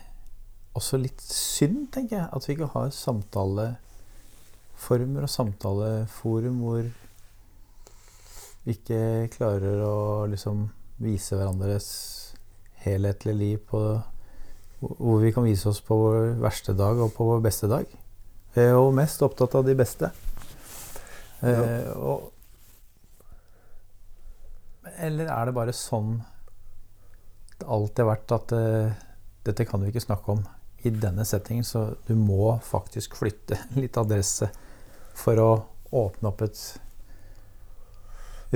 også 0.74 0.96
litt 1.00 1.22
synd, 1.22 1.92
tenker 1.92 2.16
jeg? 2.16 2.28
At 2.32 2.48
vi 2.48 2.52
ikke 2.56 2.72
har 2.72 2.90
samtaleformer 2.96 5.22
og 5.26 5.30
samtaleforum 5.30 6.56
hvor 6.64 6.82
vi 8.64 8.72
ikke 8.72 9.28
klarer 9.32 9.80
å 9.84 10.26
liksom 10.28 10.70
vise 11.00 11.36
hverandres 11.36 12.19
helhetlige 12.84 13.36
liv 13.36 13.58
på 13.70 13.80
Hvor 14.80 15.18
vi 15.20 15.32
kan 15.32 15.44
vise 15.44 15.68
oss 15.68 15.82
på 15.84 15.96
vår 15.96 16.36
verste 16.40 16.72
dag 16.72 16.96
og 17.04 17.12
på 17.12 17.24
vår 17.28 17.42
beste 17.44 17.68
dag. 17.68 17.84
Vi 18.54 18.62
er 18.62 18.70
jo 18.72 18.86
mest 18.96 19.20
opptatt 19.22 19.52
av 19.58 19.66
de 19.66 19.74
beste. 19.76 20.08
Eh, 21.44 21.90
og 22.00 22.30
eller 25.00 25.28
er 25.32 25.48
det 25.48 25.56
bare 25.56 25.72
sånn 25.76 26.18
det 27.60 27.68
alltid 27.68 28.02
har 28.04 28.10
vært 28.14 28.34
at 28.36 28.52
eh, 28.56 28.92
dette 29.44 29.66
kan 29.68 29.82
vi 29.82 29.90
ikke 29.92 30.02
snakke 30.04 30.32
om 30.32 30.40
i 30.80 30.92
denne 30.92 31.26
settingen, 31.28 31.64
så 31.64 31.90
du 32.06 32.14
må 32.16 32.54
faktisk 32.64 33.18
flytte 33.20 33.58
litt 33.80 33.98
adresse 34.00 34.48
for 35.16 35.40
å 35.40 35.50
åpne 35.90 36.30
opp 36.30 36.40
et 36.46 36.60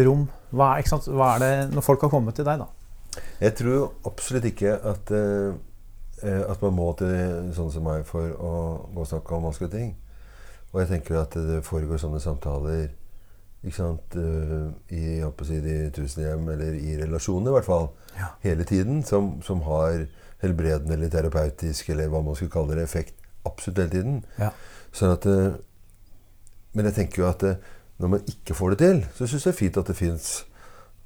rom. 0.07 0.25
Hva 0.55 0.79
er? 0.79 0.89
Hva 0.89 1.35
er 1.35 1.45
det 1.45 1.53
når 1.75 1.85
folk 1.85 2.07
har 2.07 2.13
kommet 2.15 2.39
til 2.39 2.49
deg, 2.49 2.63
da? 2.63 2.84
Jeg 3.41 3.55
tror 3.59 3.93
absolutt 4.07 4.45
ikke 4.49 4.75
at, 4.91 5.11
eh, 5.11 5.55
eh, 6.23 6.43
at 6.51 6.63
man 6.63 6.75
må 6.77 6.91
til 6.99 7.13
sånne 7.55 7.73
som 7.75 7.87
meg 7.87 8.07
for 8.09 8.35
å 8.35 8.53
gå 8.95 9.05
og 9.05 9.11
snakke 9.11 9.37
om 9.37 9.49
vanskelige 9.49 9.75
ting. 9.77 9.95
Og 10.73 10.81
jeg 10.83 10.91
tenker 10.91 11.21
at 11.21 11.37
det 11.39 11.63
foregår 11.67 12.01
sånne 12.03 12.21
samtaler 12.23 12.89
ikke 13.65 13.77
sant, 13.77 14.17
eh, 14.21 14.67
i 14.93 15.21
si, 15.47 15.61
de 15.65 15.77
tusenhjem, 15.95 16.49
eller 16.53 16.75
i 16.77 16.97
relasjoner 17.01 17.51
i 17.51 17.55
hvert 17.59 17.69
fall, 17.69 17.91
Ja. 18.19 18.29
hele 18.43 18.65
tiden, 18.65 19.03
som, 19.03 19.41
som 19.43 19.63
har 19.63 20.07
helbredende 20.43 20.93
eller 20.93 21.09
terapeutisk, 21.09 21.89
eller 21.91 22.09
hva 22.09 22.23
man 22.23 22.35
skulle 22.35 22.53
kalle 22.53 22.77
det, 22.77 22.85
effekt 22.85 23.15
absolutt 23.47 23.79
hele 23.79 23.91
tiden. 23.91 24.25
Ja. 24.39 24.51
Sånn 24.93 25.13
at, 25.17 25.25
men 26.75 26.85
jeg 26.85 26.95
tenker 26.95 27.23
jo 27.23 27.29
at 27.31 27.43
når 27.99 28.09
man 28.09 28.21
ikke 28.29 28.55
får 28.55 28.75
det 28.75 28.79
til, 28.79 29.01
så 29.17 29.27
syns 29.27 29.47
jeg 29.47 29.53
det 29.53 29.55
er 29.55 29.61
fint 29.63 29.81
at 29.81 29.87
det 29.91 29.97
fins 29.97 30.45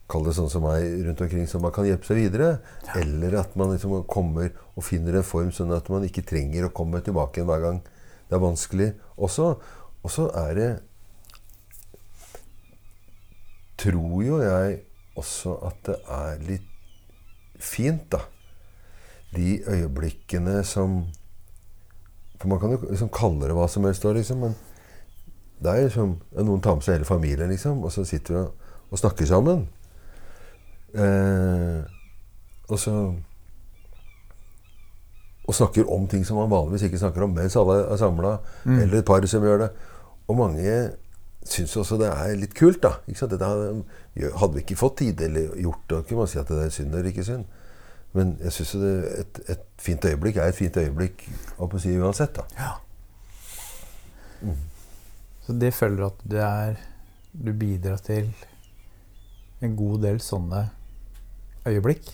Kall 0.08 0.24
det 0.24 0.32
sånn 0.38 0.48
som 0.48 0.64
meg 0.64 0.86
rundt 1.04 1.20
omkring, 1.20 1.44
så 1.50 1.60
man 1.60 1.72
kan 1.74 1.84
hjelpe 1.84 2.08
seg 2.08 2.22
videre. 2.22 2.62
Eller 2.96 3.36
at 3.42 3.56
man 3.60 3.74
liksom 3.74 4.06
kommer 4.08 4.54
og 4.72 4.86
finner 4.86 5.18
en 5.18 5.26
form 5.26 5.52
sånn 5.52 5.74
at 5.76 5.90
man 5.92 6.06
ikke 6.06 6.24
trenger 6.24 6.68
å 6.68 6.72
komme 6.74 7.02
tilbake 7.04 7.44
hver 7.44 7.64
gang 7.64 7.82
det 8.28 8.36
er 8.36 8.44
vanskelig 8.44 8.88
også. 9.16 9.54
Og 10.02 10.10
så 10.12 10.28
er 10.36 10.54
det 10.54 10.70
Tror 13.78 14.22
jo 14.26 14.40
jeg 14.42 14.80
også 15.18 15.52
at 15.68 15.76
det 15.86 15.94
er 16.10 16.40
litt 16.42 17.62
fint, 17.62 18.08
da. 18.10 18.24
De 19.34 19.60
øyeblikkene 19.62 20.64
som 20.66 21.04
For 22.40 22.48
man 22.50 22.58
kan 22.58 22.74
jo 22.74 22.80
liksom 22.88 23.10
kalle 23.14 23.46
det 23.46 23.54
hva 23.54 23.68
som 23.70 23.86
helst, 23.86 24.02
da, 24.02 24.12
liksom, 24.14 24.42
men 24.42 24.56
det 25.62 25.70
er 25.72 25.86
liksom 25.86 26.16
Noen 26.38 26.62
tar 26.62 26.78
med 26.78 26.86
seg 26.86 26.98
hele 26.98 27.06
familien, 27.06 27.50
liksom, 27.50 27.84
og 27.84 27.94
så 27.94 28.04
sitter 28.06 28.34
vi 28.34 28.40
og, 28.40 28.68
og 28.90 28.98
snakker 28.98 29.26
sammen. 29.26 29.66
Eh, 30.94 31.82
og 32.68 32.78
så 32.80 32.92
Og 35.48 35.54
snakker 35.56 35.88
om 35.88 36.06
ting 36.08 36.24
som 36.26 36.36
man 36.36 36.50
vanligvis 36.52 36.82
ikke 36.88 36.98
snakker 37.00 37.22
om 37.24 37.30
mens 37.32 37.56
alle 37.56 37.78
er 37.92 37.96
samla, 37.96 38.38
Mm. 38.64 38.78
eller 38.82 38.98
et 38.98 39.04
par 39.04 39.24
som 39.26 39.42
gjør 39.42 39.58
det. 39.58 39.70
Og 40.28 40.36
mange 40.36 40.90
syns 41.44 41.76
også 41.76 41.96
det 41.98 42.08
er 42.12 42.34
litt 42.36 42.54
kult, 42.54 42.82
da. 42.82 42.90
Dette 43.06 43.44
hadde, 43.44 43.84
vi 44.54 44.60
ikke 44.60 44.76
fått 44.76 44.98
tid 44.98 45.20
eller 45.20 45.54
gjort 45.56 45.88
det, 45.88 46.06
kan 46.06 46.16
man 46.18 46.26
si 46.26 46.38
at 46.38 46.48
det 46.48 46.66
er 46.66 46.68
synd 46.68 46.94
eller 46.94 47.08
ikke 47.08 47.24
synd. 47.24 47.44
Men 48.12 48.36
jeg 48.42 48.52
syns 48.52 48.74
et, 48.74 49.40
et 49.48 49.64
fint 49.78 50.04
øyeblikk 50.04 50.36
er 50.36 50.48
et 50.48 50.54
fint 50.54 50.76
øyeblikk 50.76 51.24
å 51.58 51.78
si 51.80 51.96
uansett, 51.96 52.36
da. 52.36 52.42
Ja. 52.58 52.74
Så 55.46 55.56
det 55.58 55.72
føler 55.74 55.96
du 55.96 56.06
at 56.06 56.20
det 56.30 56.40
er 56.44 56.76
Du 57.32 57.52
bidrar 57.52 57.96
til 58.04 58.28
en 59.62 59.76
god 59.76 60.02
del 60.02 60.20
sånne 60.22 60.68
øyeblikk. 61.68 62.08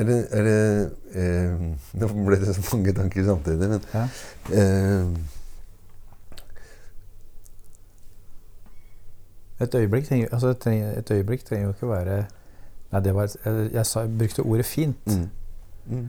Er 0.00 0.04
det, 0.08 0.18
er 0.30 0.42
det 0.42 0.92
eh, 1.12 1.60
Nå 2.00 2.06
ble 2.26 2.38
det 2.40 2.54
så 2.56 2.62
mange 2.76 2.92
tanker 2.96 3.24
samtidig, 3.24 3.68
men 3.68 3.82
Ja. 3.94 4.06
eh, 4.54 5.18
Et 9.60 9.74
øyeblikk 9.74 10.06
trenger, 10.08 10.28
altså 10.32 10.48
et, 10.48 11.10
øyeblikk 11.10 11.44
trenger 11.44 11.64
jo 11.66 11.72
ikke 11.72 11.88
være 11.88 12.24
Nei, 12.92 13.00
det 13.04 13.14
var 13.14 13.22
Jeg, 13.44 13.70
jeg, 13.72 13.84
jeg 13.94 14.18
brukte 14.18 14.40
ordet 14.42 14.64
fint, 14.66 15.06
mm, 15.06 15.28
mm. 15.96 16.08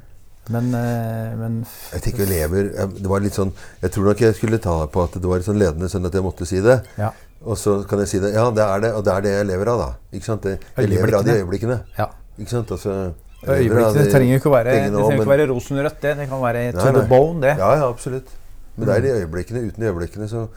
Men, 0.49 0.73
eh, 0.73 1.35
men 1.37 1.65
Jeg 1.93 2.01
tenker 2.01 2.23
elever 2.25 2.71
Det 2.97 3.07
var 3.07 3.19
litt 3.21 3.35
sånn 3.37 3.51
Jeg 3.81 3.91
tror 3.91 4.07
nok 4.09 4.23
jeg 4.25 4.33
skulle 4.35 4.57
ta 4.57 4.87
på 4.87 5.03
at 5.03 5.13
det 5.13 5.29
var 5.29 5.37
litt 5.37 5.45
sånn 5.45 5.59
ledende 5.61 5.87
sånn 5.87 6.05
at 6.05 6.13
jeg 6.17 6.23
måtte 6.25 6.47
si 6.49 6.59
det. 6.59 6.81
Ja. 6.97 7.11
Og 7.45 7.57
så 7.57 7.87
kan 7.87 7.99
jeg 7.99 8.07
si 8.09 8.19
det. 8.19 8.33
Ja, 8.33 8.49
det 8.51 8.61
er 8.63 8.79
det, 8.81 8.93
og 8.93 9.03
det 9.05 9.13
er 9.13 9.21
det 9.21 9.31
jeg 9.35 9.45
lever 9.49 9.69
av, 9.73 9.79
da. 9.79 10.17
Ikke 10.17 10.25
sant? 10.25 10.43
Jeg 10.45 10.89
lever 10.89 11.15
av 11.17 11.23
de 11.25 11.31
øyeblikkene. 11.41 11.79
ja. 11.97 12.07
Ikke 12.39 12.49
sant? 12.49 12.71
Altså, 12.71 13.13
Øyeblikkene 13.41 14.03
de 14.05 14.11
trenger 14.13 14.37
ikke 14.37 14.49
å 14.49 14.53
være, 14.53 14.73
det 14.75 14.81
trenger 14.91 14.99
ikke 15.01 15.17
men- 15.17 15.27
være 15.31 15.47
rosenrødt, 15.49 16.01
det. 16.01 16.17
Det 16.17 16.27
kan 16.29 16.41
være 16.41 16.71
to 16.73 16.91
the 16.99 17.07
bone, 17.09 17.41
det. 17.41 17.57
Ja, 17.57 17.71
ja, 17.75 17.89
absolutt. 17.89 18.27
Men 18.75 18.87
det 18.87 18.95
er 18.97 19.01
de 19.01 19.09
øyeblikkene. 19.21 19.63
Uten 19.67 19.81
de 19.81 19.87
øyeblikkene 19.89 20.27
så 20.29 20.47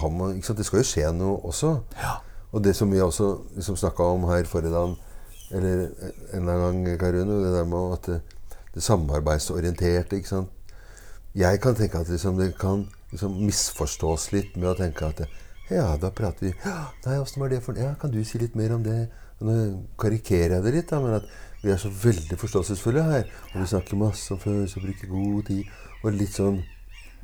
har 0.00 0.08
man 0.10 0.36
ikke 0.36 0.46
sant? 0.46 0.58
Det 0.58 0.66
skal 0.66 0.78
jo 0.78 0.84
skje 0.84 1.12
noe 1.14 1.40
også. 1.50 1.80
Og 2.52 2.62
det 2.64 2.76
som 2.76 2.90
vi 2.90 2.98
også 2.98 3.38
liksom 3.56 3.76
snakka 3.76 4.02
om 4.14 4.24
her 4.30 4.44
forrige 4.44 4.72
dag, 4.72 4.94
eller 5.52 5.88
en 6.32 6.42
eller 6.48 6.52
annen 6.52 6.84
gang, 6.84 6.98
Karune, 6.98 7.44
det 7.44 7.52
der 7.58 7.64
med 7.64 7.92
at 7.92 8.02
det 8.06 8.20
samarbeidsorienterte 8.84 10.16
ikke 10.18 10.28
sant? 10.28 10.50
Jeg 11.38 11.60
kan 11.62 11.74
tenke 11.78 12.00
at 12.00 12.08
liksom, 12.10 12.38
det 12.40 12.54
kan 12.58 12.86
liksom 13.12 13.36
misforstås 13.44 14.30
litt 14.32 14.56
med 14.56 14.70
å 14.72 14.76
tenke 14.78 15.06
at 15.06 15.20
ja, 15.70 15.90
da 16.00 16.08
prater 16.16 16.46
vi 16.48 16.52
ja, 16.64 16.86
Nei, 17.04 17.18
åssen 17.20 17.42
var 17.42 17.50
det 17.52 17.60
for 17.62 17.76
Ja, 17.76 17.90
kan 18.00 18.10
du 18.10 18.22
si 18.24 18.38
litt 18.40 18.54
mer 18.56 18.72
om 18.74 18.82
det? 18.86 19.10
Nå 19.44 19.54
karikerer 20.00 20.56
jeg 20.56 20.64
det 20.64 20.72
litt, 20.74 20.88
da, 20.90 20.98
men 21.04 21.18
at 21.20 21.28
vi 21.62 21.70
er 21.70 21.78
så 21.78 21.90
veldig 21.90 22.38
forståelsesfulle 22.38 23.02
her. 23.06 23.28
Og 23.52 23.60
vi 23.60 23.66
snakker 23.70 23.98
masse 24.00 24.32
om 24.34 24.40
følelser, 24.42 24.82
bruker 24.82 25.10
god 25.10 25.44
tid. 25.46 25.68
Og 26.02 26.14
litt 26.16 26.34
sånn 26.34 26.58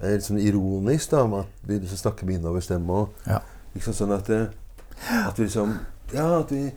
er 0.02 0.16
litt 0.16 0.26
sånn 0.26 0.38
ironisk 0.42 1.10
da, 1.14 1.24
med 1.30 1.44
at 1.46 1.66
vi 1.66 1.78
liksom 1.80 2.00
snakker 2.04 2.28
med 2.28 2.38
innoverstemme 2.40 3.00
og 3.00 3.26
Ja. 3.30 3.40
liksom 3.74 3.96
sånn 3.98 4.14
at, 4.14 4.30
at 4.30 5.38
vi 5.38 5.48
liksom 5.48 5.74
Ja, 6.12 6.28
at 6.40 6.52
vi, 6.52 6.68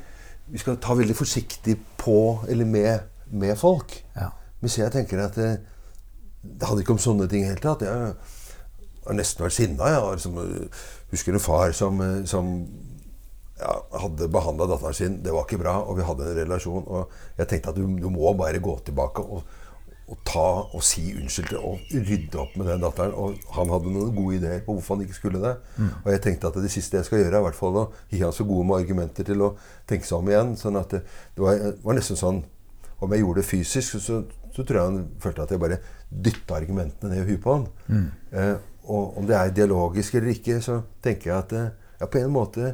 vi 0.48 0.58
skal 0.62 0.78
ta 0.82 0.96
veldig 0.98 1.16
forsiktig 1.18 1.76
på 2.02 2.18
eller 2.48 2.66
med, 2.66 3.04
med 3.30 3.58
folk. 3.60 4.00
Ja. 4.16 4.32
Mens 4.62 4.78
jeg 4.80 4.94
tenker 4.94 5.22
at 5.22 5.38
det, 5.38 5.52
det 6.42 6.68
hadde 6.68 6.84
ikke 6.84 6.96
om 6.96 7.02
sånne 7.02 7.28
ting 7.30 7.44
i 7.44 7.48
det 7.48 7.58
hele 7.58 7.64
tatt. 7.64 7.86
Jeg 7.86 8.14
har 9.08 9.18
nesten 9.18 9.46
vært 9.46 9.58
sinna. 9.58 9.92
Jeg 9.92 10.04
var, 10.04 10.18
liksom, 10.18 10.38
øh, 10.44 10.84
husker 11.12 11.34
en 11.34 11.44
far 11.44 11.76
som, 11.78 12.02
øh, 12.02 12.26
som 12.28 12.52
ja, 13.60 13.76
hadde 14.02 14.30
behandla 14.34 14.68
datteren 14.70 14.98
sin. 14.98 15.22
Det 15.24 15.34
var 15.34 15.46
ikke 15.48 15.62
bra, 15.62 15.78
og 15.84 15.98
vi 15.98 16.08
hadde 16.08 16.32
en 16.32 16.42
relasjon. 16.42 16.84
Og 16.88 17.10
jeg 17.38 17.48
tenkte 17.48 17.74
at 17.74 17.80
du, 17.80 17.88
du 18.02 18.10
må 18.14 18.34
bare 18.38 18.60
gå 18.64 18.76
tilbake 18.86 19.24
og, 19.24 19.44
og 20.08 20.20
ta 20.28 20.48
og 20.72 20.84
si 20.88 21.10
unnskyld 21.18 21.50
til 21.52 21.64
og 21.68 21.80
rydde 21.92 22.40
opp 22.40 22.54
med 22.56 22.70
den 22.72 22.84
datteren. 22.86 23.16
Og 23.18 23.56
han 23.58 23.72
hadde 23.74 23.94
noen 23.94 24.14
gode 24.16 24.38
ideer 24.40 24.62
på 24.66 24.78
hvorfor 24.78 24.96
han 24.96 25.08
ikke 25.08 25.18
skulle 25.18 25.42
det. 25.44 25.56
Og 26.04 26.12
jeg 26.14 26.24
tenkte 26.24 26.52
at 26.52 26.60
det 26.64 26.72
siste 26.72 27.00
jeg 27.00 27.08
skal 27.10 27.24
gjøre, 27.24 27.34
er 27.34 27.42
i 27.44 27.48
hvert 27.50 27.60
fall 27.60 27.82
å 27.82 27.88
gi 28.12 28.22
han 28.24 28.36
så 28.36 28.46
gode 28.48 28.68
med 28.70 28.84
argumenter 28.84 29.28
til 29.28 29.44
å 29.48 29.56
tenke 29.90 30.08
seg 30.08 30.22
om 30.22 30.30
igjen. 30.32 30.54
Sånn 30.60 30.80
at 30.80 30.94
det, 30.96 31.04
det 31.36 31.44
var, 31.44 31.66
var 31.84 32.00
nesten 32.00 32.20
sånn 32.20 32.46
Om 32.98 33.12
jeg 33.14 33.22
gjorde 33.22 33.42
det 33.44 33.46
fysisk, 33.46 34.00
så, 34.02 34.16
så 34.58 34.66
tror 34.66 34.80
jeg 34.80 34.90
han 34.90 35.06
følte 35.22 35.46
at 35.46 35.54
jeg 35.54 35.62
bare 35.62 35.78
dytta 36.10 36.58
argumentene 36.58 37.14
ned 37.14 37.22
i 37.22 37.28
huet 37.30 37.44
på 37.44 37.54
han. 37.54 37.68
Eh, 38.34 38.56
og 38.88 39.20
om 39.22 39.28
det 39.30 39.36
er 39.38 39.54
dialogisk 39.54 40.16
eller 40.18 40.34
ikke, 40.34 40.58
så 40.66 40.80
tenker 41.04 41.30
jeg 41.30 41.38
at 41.38 41.54
eh, 41.60 41.68
ja, 42.02 42.08
på 42.10 42.22
en 42.24 42.34
måte 42.34 42.74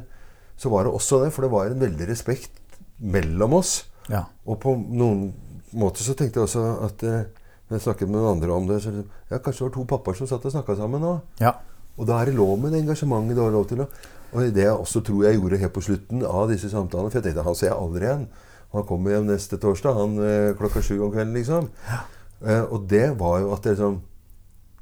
så 0.56 0.70
var 0.72 0.86
det 0.86 0.94
også 0.96 1.24
det. 1.24 1.32
For 1.34 1.44
det 1.44 1.52
var 1.52 1.68
en 1.68 1.82
veldig 1.82 2.08
respekt 2.08 2.78
mellom 3.02 3.58
oss. 3.58 3.82
Ja. 4.08 4.24
Og 4.46 4.60
på 4.62 4.72
noen 4.78 5.26
måter 5.74 6.06
så 6.06 6.14
tenkte 6.16 6.40
jeg 6.40 6.48
også 6.48 6.64
at 6.86 7.04
eh, 7.08 7.24
når 7.68 7.78
jeg 7.78 7.84
snakket 7.88 8.10
med 8.10 8.20
noen 8.20 8.36
andre 8.36 8.56
om 8.56 8.66
det 8.68 8.80
så 8.84 8.92
ja, 8.94 9.38
Kanskje 9.40 9.64
det 9.64 9.68
var 9.68 9.76
to 9.76 9.86
pappaer 9.88 10.18
som 10.18 10.28
satt 10.30 10.44
og 10.44 10.52
snakka 10.54 10.76
sammen 10.80 11.02
nå. 11.04 11.14
ja. 11.42 11.54
Og 11.94 12.08
da 12.08 12.16
er 12.18 12.26
det 12.26 12.34
lov 12.34 12.56
med 12.58 12.72
det 12.74 12.80
engasjementet 12.82 13.36
du 13.38 13.40
har 13.44 13.52
lov 13.54 13.68
til. 13.70 13.84
å 13.84 13.86
Og 14.34 14.48
det 14.54 14.64
jeg 14.64 14.72
også 14.74 14.98
tror 15.06 15.20
jeg 15.24 15.36
gjorde 15.38 15.60
helt 15.60 15.74
på 15.76 15.82
slutten 15.86 16.24
av 16.26 16.48
disse 16.50 16.66
samtalene 16.72 17.12
For 17.12 17.20
jeg 17.20 17.28
tenkte 17.28 17.44
han 17.46 17.54
ser 17.54 17.68
jeg 17.68 17.76
aldri 17.78 18.08
igjen. 18.08 18.24
Han 18.74 18.86
kommer 18.88 19.14
hjem 19.14 19.28
neste 19.30 19.58
torsdag 19.62 19.94
han 19.98 20.18
eh, 20.18 20.54
klokka 20.58 20.82
sju 20.82 20.96
om 20.98 21.12
kvelden, 21.14 21.36
liksom. 21.36 21.70
Eh, 22.42 22.64
og 22.64 22.88
det 22.90 23.06
var 23.20 23.38
jo 23.40 23.52
at 23.54 23.62
det 23.64 23.76
liksom 23.76 24.00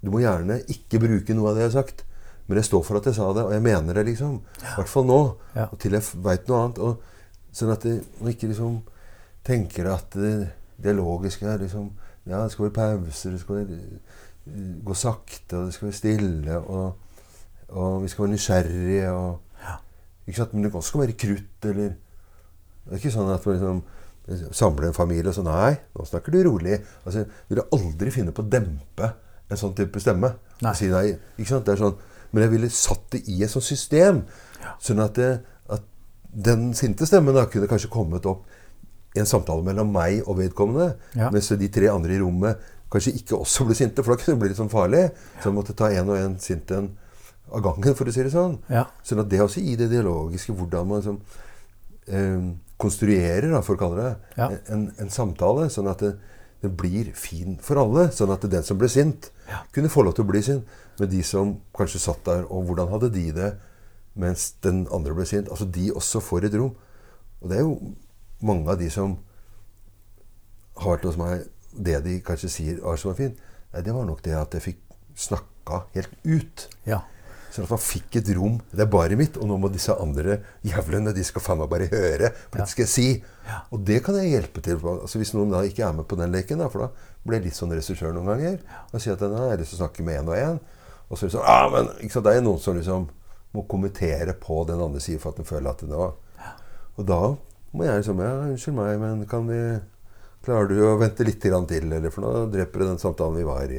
Du 0.03 0.09
må 0.11 0.19
gjerne 0.19 0.57
ikke 0.73 0.99
bruke 0.99 1.35
noe 1.37 1.53
av 1.53 1.59
det 1.59 1.63
jeg 1.63 1.71
har 1.71 1.77
sagt. 1.85 2.01
Men 2.49 2.59
jeg 2.59 2.67
står 2.67 2.83
for 2.83 2.99
at 2.99 3.07
jeg 3.07 3.15
sa 3.15 3.29
det, 3.37 3.45
og 3.47 3.53
jeg 3.55 3.63
mener 3.63 3.95
det, 3.95 4.03
liksom. 4.09 4.41
I 4.59 4.73
hvert 4.75 4.91
fall 4.91 5.07
nå. 5.07 5.19
Ja. 5.55 5.69
Og 5.69 5.79
til 5.79 5.95
jeg 5.95 6.25
veit 6.25 6.49
noe 6.51 6.63
annet. 6.65 6.81
Og, 6.83 7.05
sånn 7.55 7.71
at 7.71 7.87
man 8.19 8.33
ikke 8.33 8.49
liksom 8.51 8.81
tenker 9.47 9.87
at 9.93 10.17
det 10.17 10.33
dialogiske 10.83 11.47
er 11.47 11.63
liksom 11.63 11.93
Ja, 12.27 12.41
det 12.43 12.53
skal 12.53 12.69
være 12.69 12.75
pauser, 12.77 13.33
det 13.35 13.41
skal 13.43 13.57
være, 13.57 13.77
eh, 14.47 14.75
gå 14.87 14.95
sakte, 14.95 15.59
og 15.59 15.67
det 15.67 15.75
skal 15.75 15.89
være 15.89 15.97
stille, 15.97 16.59
og, 16.59 16.93
og 17.69 18.03
vi 18.03 18.11
skal 18.11 18.25
være 18.25 18.33
nysgjerrige. 18.37 19.09
Og, 19.11 19.79
ikke 20.27 20.37
sant? 20.39 20.53
Men 20.55 20.63
det 20.63 20.71
kan 20.71 20.83
også 20.83 21.01
være 21.01 21.17
krutt, 21.19 21.67
eller 21.67 21.97
Det 22.85 22.97
er 22.97 23.01
ikke 23.01 23.15
sånn 23.15 23.33
at 23.33 23.47
liksom 23.47 23.83
samler 24.55 24.89
en 24.89 24.97
familie 24.97 25.31
og 25.31 25.37
sånn 25.37 25.51
Nei, 25.51 25.75
nå 25.97 26.07
snakker 26.07 26.35
du 26.35 26.43
rolig. 26.47 26.79
Altså, 27.03 27.25
jeg 27.25 27.51
ville 27.51 27.67
aldri 27.75 28.15
finne 28.15 28.35
på 28.35 28.45
å 28.45 28.51
dempe 28.51 29.13
en 29.51 29.61
sånn 29.61 29.75
type 29.77 30.01
stemme. 30.03 30.33
Si 30.79 30.89
nei. 30.91 31.07
Er 31.43 31.79
sånn, 31.79 31.97
men 32.33 32.47
jeg 32.47 32.53
ville 32.55 32.71
satt 32.73 33.09
det 33.15 33.25
i 33.29 33.43
et 33.45 33.53
sånt 33.53 33.67
system. 33.67 34.23
Sånn 34.83 35.03
at, 35.03 35.19
det, 35.19 35.43
at 35.73 35.85
den 36.33 36.71
sinte 36.79 37.09
stemmen 37.09 37.37
da 37.37 37.49
kunne 37.51 37.71
kanskje 37.71 37.91
kommet 37.93 38.27
opp 38.31 38.47
i 39.13 39.21
en 39.21 39.29
samtale 39.29 39.65
mellom 39.67 39.91
meg 39.93 40.23
og 40.25 40.39
vedkommende. 40.39 40.95
Ja. 41.19 41.29
Mens 41.35 41.51
de 41.51 41.69
tre 41.73 41.91
andre 41.93 42.17
i 42.17 42.23
rommet 42.23 42.63
kanskje 42.93 43.15
ikke 43.17 43.39
også 43.41 43.67
ble 43.69 43.77
sinte, 43.77 44.05
for 44.05 44.13
da 44.13 44.21
kunne 44.21 44.37
det 44.37 44.43
bli 44.43 44.51
litt 44.53 44.61
sånn 44.61 44.73
farlig. 44.73 45.07
Så 45.41 45.49
jeg 45.49 45.57
måtte 45.57 45.77
ta 45.77 45.91
en 45.93 46.13
og 46.13 46.19
en 46.19 46.37
sint 46.41 46.73
en 46.77 46.91
av 47.53 47.61
gangen, 47.65 47.97
for 47.97 48.09
å 48.09 48.13
si 48.15 48.25
det 48.25 48.33
sånn. 48.33 48.59
Ja. 48.73 48.87
Sånn 49.05 49.21
at 49.21 49.31
det 49.33 49.41
også 49.45 49.61
i 49.61 49.77
det 49.81 49.91
dialogiske, 49.93 50.55
hvordan 50.57 50.89
man 50.89 51.03
liksom, 51.03 51.19
eh, 52.07 52.53
konstruerer, 52.83 53.49
da, 53.55 53.63
for 53.65 53.79
å 53.79 53.81
kalle 53.81 54.03
det, 54.05 54.13
Ja. 54.41 54.51
en, 54.75 54.89
en 55.01 55.11
samtale, 55.13 55.69
sånn 55.73 55.89
at 55.91 56.03
det, 56.05 56.13
det 56.63 56.71
blir 56.79 57.13
fin 57.19 57.57
for 57.63 57.79
alle. 57.83 58.09
Sånn 58.15 58.31
at 58.35 58.45
den 58.51 58.63
som 58.67 58.79
ble 58.79 58.89
sint, 58.93 59.31
kunne 59.75 59.91
få 59.93 60.05
lov 60.07 60.15
til 60.19 60.27
å 60.27 60.31
bli 60.33 60.43
sint. 60.43 60.67
Men 61.01 61.09
de 61.11 61.23
som 61.27 61.55
kanskje 61.75 62.03
satt 62.05 62.25
der, 62.29 62.45
og 62.53 62.67
hvordan 62.69 62.91
hadde 62.93 63.09
de 63.15 63.27
det 63.35 63.51
mens 64.19 64.51
den 64.63 64.85
andre 64.93 65.15
ble 65.17 65.25
sint? 65.27 65.49
Altså 65.51 65.65
de 65.73 65.89
også 65.97 66.21
får 66.23 66.51
et 66.51 66.59
rom. 66.61 66.75
Og 67.43 67.49
det 67.51 67.59
er 67.59 67.65
jo 67.65 67.95
mange 68.45 68.69
av 68.71 68.79
de 68.83 68.91
som 68.93 69.17
har 70.77 70.95
vært 70.97 71.07
hos 71.09 71.19
meg, 71.21 71.47
det 71.73 71.99
de 72.05 72.19
kanskje 72.25 72.51
sier 72.53 72.79
er 72.85 73.01
som 73.01 73.13
er 73.13 73.19
fint, 73.19 73.41
nei, 73.73 73.83
det 73.87 73.95
var 73.97 74.05
nok 74.09 74.21
det 74.27 74.35
at 74.37 74.55
jeg 74.59 74.65
fikk 74.67 74.81
snakka 75.19 75.83
helt 75.97 76.15
ut. 76.29 76.69
ja. 76.89 77.03
Sånn 77.53 77.67
at 77.67 77.73
man 77.75 77.81
fikk 77.85 78.17
et 78.17 78.31
rom. 78.33 78.55
Det 78.73 78.81
er 78.81 78.89
bare 78.89 79.17
mitt, 79.21 79.37
og 79.37 79.49
nå 79.51 79.59
må 79.61 79.69
disse 79.73 79.93
andre 80.01 80.39
jævlene 80.65 81.13
de 81.13 81.25
skal 81.27 81.45
faen 81.45 81.61
meg 81.61 81.69
bare 81.69 81.89
høre. 81.93 82.31
For 82.49 82.63
det 82.63 82.69
skal 82.71 82.87
jeg 82.87 82.93
si. 82.93 83.09
Og 83.75 83.83
det 83.85 83.99
kan 84.07 84.17
jeg 84.17 84.31
hjelpe 84.33 84.63
til 84.65 84.79
på. 84.81 84.95
Altså 85.05 85.21
Hvis 85.21 85.35
noen 85.37 85.53
da 85.53 85.61
ikke 85.69 85.85
er 85.85 85.99
med 85.99 86.09
på 86.09 86.17
den 86.17 86.33
leken, 86.33 86.63
da, 86.65 86.71
for 86.73 86.87
da 86.87 87.11
blir 87.27 87.43
jeg 87.43 87.51
litt 87.51 87.59
sånn 87.59 87.75
regissør 87.77 88.17
noen 88.17 88.33
ganger. 88.33 88.57
Og 88.89 89.05
sier 89.05 89.19
at 89.19 89.27
nei, 89.27 89.45
jeg 89.45 89.53
har 89.53 89.61
lyst 89.61 89.75
til 89.75 89.81
å 89.81 89.83
snakke 89.83 90.07
med 90.07 90.23
én 90.23 90.33
og 90.33 90.39
én. 90.39 90.63
Og 91.13 91.21
så 91.21 91.29
sånn 91.29 91.45
ah, 91.45 91.69
men, 91.69 91.93
sant, 92.09 92.25
Det 92.25 92.39
er 92.39 92.45
noen 92.45 92.61
som 92.63 92.79
liksom 92.79 93.09
må 93.53 93.67
kommentere 93.69 94.33
på 94.41 94.63
den 94.65 94.81
andre 94.81 95.01
siden 95.05 95.21
for 95.21 95.35
at 95.35 95.43
den 95.43 95.49
føler 95.49 95.75
at 95.75 95.83
det 95.85 95.93
var 95.93 96.15
Og 96.97 97.05
da 97.05 97.19
må 97.77 97.85
jeg 97.85 98.01
liksom 98.01 98.23
Ja, 98.25 98.31
unnskyld 98.49 98.79
meg, 98.79 98.95
men 99.03 99.27
kan 99.29 99.45
vi 99.51 99.59
Klarer 100.43 100.73
du 100.73 100.81
å 100.89 100.97
vente 100.99 101.23
litt 101.23 101.39
til, 101.39 101.55
eller 101.55 102.11
for 102.11 102.25
nå 102.25 102.47
dreper 102.51 102.81
du 102.81 102.89
den 102.89 102.99
samtalen 102.99 103.37
vi 103.37 103.45
var 103.47 103.71
i. 103.71 103.77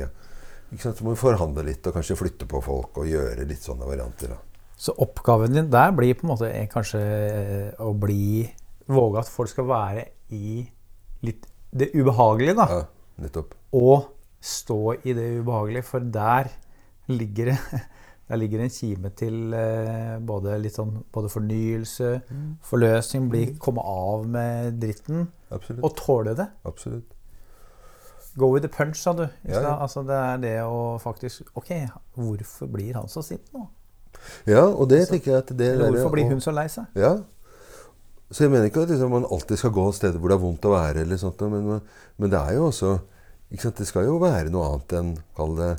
Så 0.80 0.94
må 1.06 1.14
vi 1.14 1.22
forhandle 1.22 1.66
litt 1.68 1.86
og 1.88 1.96
kanskje 1.98 2.18
flytte 2.20 2.48
på 2.50 2.62
folk 2.64 2.98
og 3.02 3.10
gjøre 3.10 3.46
litt 3.50 3.64
sånne 3.64 3.88
varianter. 3.88 4.34
da. 4.34 4.40
Så 4.84 4.96
oppgaven 5.00 5.54
din 5.56 5.72
der 5.72 5.94
blir 5.96 6.18
på 6.18 6.26
en 6.28 6.34
måte 6.34 6.50
eh, 6.50 6.68
kanskje 6.72 7.02
eh, 7.02 7.82
å 7.84 7.94
bli 7.98 8.50
Våge 8.84 9.22
at 9.22 9.30
folk 9.32 9.48
skal 9.48 9.64
være 9.70 10.02
i 10.36 10.58
litt 11.24 11.46
det 11.72 11.94
ubehagelige, 11.96 12.58
da. 12.58 12.66
Ja, 12.68 13.22
nettopp. 13.24 13.54
Og 13.80 14.10
stå 14.44 14.98
i 15.08 15.14
det 15.16 15.30
ubehagelige, 15.40 15.86
for 15.88 16.04
der 16.04 16.52
ligger 17.08 17.54
det 17.54 17.58
der 18.28 18.40
ligger 18.40 18.64
en 18.64 18.72
kime 18.72 19.12
til 19.16 19.54
eh, 19.54 20.18
både, 20.24 20.56
sånn, 20.72 20.94
både 21.14 21.32
fornyelse, 21.32 22.12
forløsning, 22.66 23.28
bli, 23.32 23.44
komme 23.62 23.84
av 23.84 24.24
med 24.32 24.80
dritten 24.82 25.28
Absolutt. 25.52 25.84
og 25.84 25.98
tåle 26.00 26.36
det. 26.40 26.48
Absolutt. 26.68 27.12
Go 28.38 28.48
with 28.54 28.64
the 28.66 28.70
punch, 28.70 28.96
sa 28.98 29.14
du. 29.14 29.28
Ja, 29.46 29.62
ja. 29.62 29.74
Altså, 29.84 30.02
det 30.08 30.16
er 30.18 30.38
det 30.42 30.54
å 30.66 30.98
faktisk 31.02 31.44
Ok, 31.60 31.70
hvorfor 32.18 32.68
blir 32.72 32.94
han 32.98 33.06
så 33.12 33.22
sint 33.24 33.52
nå? 33.54 33.68
Ja, 34.48 34.64
og 34.66 34.88
det 34.90 35.04
tenker 35.10 35.32
jeg 35.32 35.38
at 35.44 35.52
det 35.58 35.68
Eller 35.74 35.92
der- 35.92 35.98
hvorfor 36.00 36.12
blir 36.16 36.26
og- 36.26 36.32
hun 36.32 36.42
så 36.42 36.52
lei 36.54 36.68
seg? 36.68 36.86
Ja. 36.96 37.18
Så 38.32 38.44
jeg 38.46 38.50
mener 38.52 38.66
ikke 38.70 38.82
at 38.84 38.90
liksom, 38.90 39.12
man 39.12 39.26
alltid 39.30 39.58
skal 39.58 39.70
gå 39.72 39.92
steder 39.94 40.18
hvor 40.20 40.30
det 40.30 40.38
er 40.40 40.42
vondt 40.42 40.66
å 40.66 40.72
være, 40.74 41.02
eller 41.02 41.18
sånt, 41.18 41.42
men, 41.52 41.82
men 42.18 42.30
det 42.32 42.40
er 42.40 42.54
jo 42.56 42.68
også 42.72 43.00
ikke 43.52 43.62
sant? 43.68 43.76
Det 43.78 43.86
skal 43.88 44.06
jo 44.06 44.18
være 44.18 44.50
noe 44.50 44.72
annet 44.72 44.94
enn 44.98 45.12
kall 45.38 45.56
det 45.60 45.72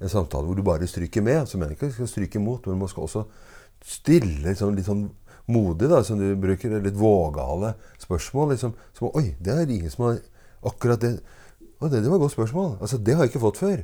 en 0.00 0.08
samtale 0.12 0.46
hvor 0.46 0.54
du 0.54 0.62
bare 0.62 0.86
stryker 0.86 1.22
med. 1.24 1.48
Så 1.48 1.58
mener 1.58 1.72
jeg 1.74 1.78
ikke 1.80 1.86
at 1.86 1.90
du 1.90 1.94
skal 2.04 2.06
stryke 2.12 2.36
imot, 2.38 2.66
men 2.68 2.78
man 2.78 2.88
skal 2.88 3.02
også 3.08 3.24
stille 3.82 4.44
liksom, 4.44 4.76
litt 4.76 4.86
sånn 4.86 5.08
modig, 5.48 5.88
da, 5.90 6.02
som 6.06 6.18
du 6.18 6.36
bruker, 6.36 6.78
litt 6.82 6.94
vågale 6.98 7.74
spørsmål. 7.98 8.52
Liksom, 8.54 8.74
som 8.94 9.10
Oi, 9.14 9.34
det 9.40 9.54
er 9.56 9.66
ingen 9.66 9.90
som 9.90 10.04
har 10.06 10.20
akkurat 10.66 11.00
det 11.00 11.20
Å, 11.76 11.88
det, 11.92 12.00
det 12.00 12.08
var 12.08 12.16
et 12.16 12.24
godt 12.24 12.36
spørsmål. 12.36 12.70
Altså, 12.80 12.98
Det 12.98 13.14
har 13.14 13.24
jeg 13.26 13.34
ikke 13.34 13.44
fått 13.44 13.60
før. 13.60 13.82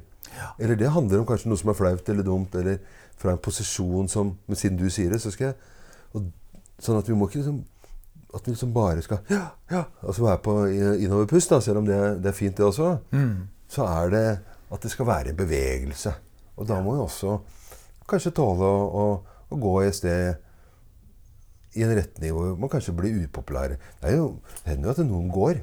Eller 0.58 0.78
det 0.80 0.92
handler 0.94 1.20
om 1.20 1.26
kanskje 1.28 1.50
noe 1.50 1.60
som 1.60 1.72
er 1.72 1.76
flaut 1.76 2.08
eller 2.08 2.24
dumt, 2.26 2.54
eller 2.56 2.78
fra 3.20 3.34
en 3.34 3.42
posisjon 3.42 4.08
som 4.08 4.32
Men 4.48 4.58
siden 4.58 4.78
du 4.80 4.88
sier 4.90 5.12
det, 5.12 5.20
så 5.20 5.30
skal 5.30 5.50
jeg 5.50 5.58
og, 6.16 6.30
Sånn 6.82 6.98
at 6.98 7.06
vi 7.06 7.14
må 7.14 7.28
ikke 7.28 7.42
liksom 7.42 7.60
At 8.34 8.46
vi 8.46 8.54
liksom 8.54 8.72
bare 8.74 9.04
skal 9.04 9.20
Ja, 9.30 9.44
ja, 9.70 9.82
altså 10.00 10.24
være 10.24 10.40
på 10.42 10.54
innoverpust, 10.72 11.52
da, 11.52 11.60
selv 11.60 11.82
om 11.82 11.86
det, 11.86 11.98
det, 12.24 12.32
er 12.32 12.36
fint, 12.36 12.56
det 12.56 12.64
også. 12.64 12.94
Mm. 13.12 13.48
Så 13.68 13.84
er 13.84 14.14
det 14.14 14.26
at 14.72 14.82
det 14.82 14.90
skal 14.90 15.06
være 15.06 15.34
en 15.34 15.36
bevegelse. 15.36 16.14
Og 16.56 16.64
da 16.68 16.78
må 16.80 16.94
vi 16.96 17.02
også 17.04 17.36
kanskje 18.08 18.32
tåle 18.36 18.64
å, 18.64 18.86
å, 18.88 19.04
å 19.52 19.58
gå 19.60 19.74
i 19.82 19.90
et 19.90 19.98
sted 19.98 20.40
i 21.76 21.84
en 21.84 21.92
retning 21.96 22.32
hvor 22.32 22.56
man 22.60 22.72
kanskje 22.72 22.94
blir 22.96 23.20
upopulær. 23.26 23.76
Det 24.00 24.08
er 24.08 24.16
jo, 24.16 24.30
det 24.62 24.72
hender 24.72 24.90
jo 24.90 24.94
at 24.94 25.04
noen 25.08 25.28
går. 25.32 25.60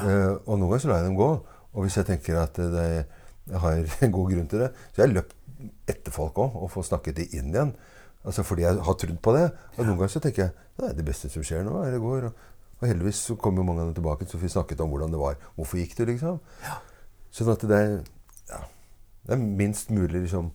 Uh, 0.00 0.38
og 0.46 0.56
noen 0.56 0.70
ganger 0.70 0.84
så 0.84 0.90
lar 0.90 1.02
jeg 1.02 1.10
dem 1.10 1.18
gå. 1.18 1.30
Og 1.72 1.86
hvis 1.86 1.96
jeg 2.00 2.08
tenker 2.08 2.40
at 2.40 2.56
det, 2.56 2.86
jeg 3.50 3.62
har 3.64 3.96
god 4.16 4.32
grunn 4.34 4.48
til 4.50 4.64
det, 4.64 4.70
så 4.92 5.02
jeg 5.02 5.08
har 5.08 5.16
løpt 5.16 5.36
etter 5.90 6.14
folk 6.14 6.38
òg 6.42 6.56
og 6.58 6.70
får 6.72 6.88
snakket 6.90 7.20
de 7.20 7.28
inn 7.38 7.52
igjen. 7.52 7.74
Altså 8.22 8.44
Fordi 8.46 8.64
jeg 8.64 8.78
har 8.86 8.98
trodd 8.98 9.18
på 9.22 9.34
det. 9.36 9.46
Og 9.76 9.84
noen 9.84 9.96
ganger 9.98 10.14
så 10.14 10.22
tenker 10.22 10.46
jeg 10.46 10.56
det 10.78 10.88
er 10.88 10.96
det 10.96 11.04
beste 11.06 11.28
som 11.30 11.44
skjer 11.44 11.64
nå, 11.66 11.76
er 11.82 11.94
det 11.94 12.00
går. 12.02 12.28
Og, 12.28 12.48
og 12.80 12.88
heldigvis 12.88 13.20
så 13.28 13.36
kom 13.38 13.58
jo 13.58 13.66
mange 13.66 13.84
av 13.84 13.90
dem 13.90 13.98
tilbake, 13.98 14.26
så 14.26 14.40
vi 14.40 14.50
snakket 14.50 14.80
om 14.82 14.90
hvordan 14.92 15.12
det 15.12 15.20
var. 15.20 15.38
Hvorfor 15.56 15.78
gikk 15.78 15.96
du, 15.98 16.04
liksom? 16.08 16.40
Ja. 16.64 16.78
Sånn 17.32 17.52
at 17.52 17.64
det 17.68 17.78
er, 17.78 17.94
ja, 18.50 18.60
det 19.26 19.36
er 19.36 19.42
minst 19.62 19.92
mulig 19.94 20.26
liksom 20.26 20.50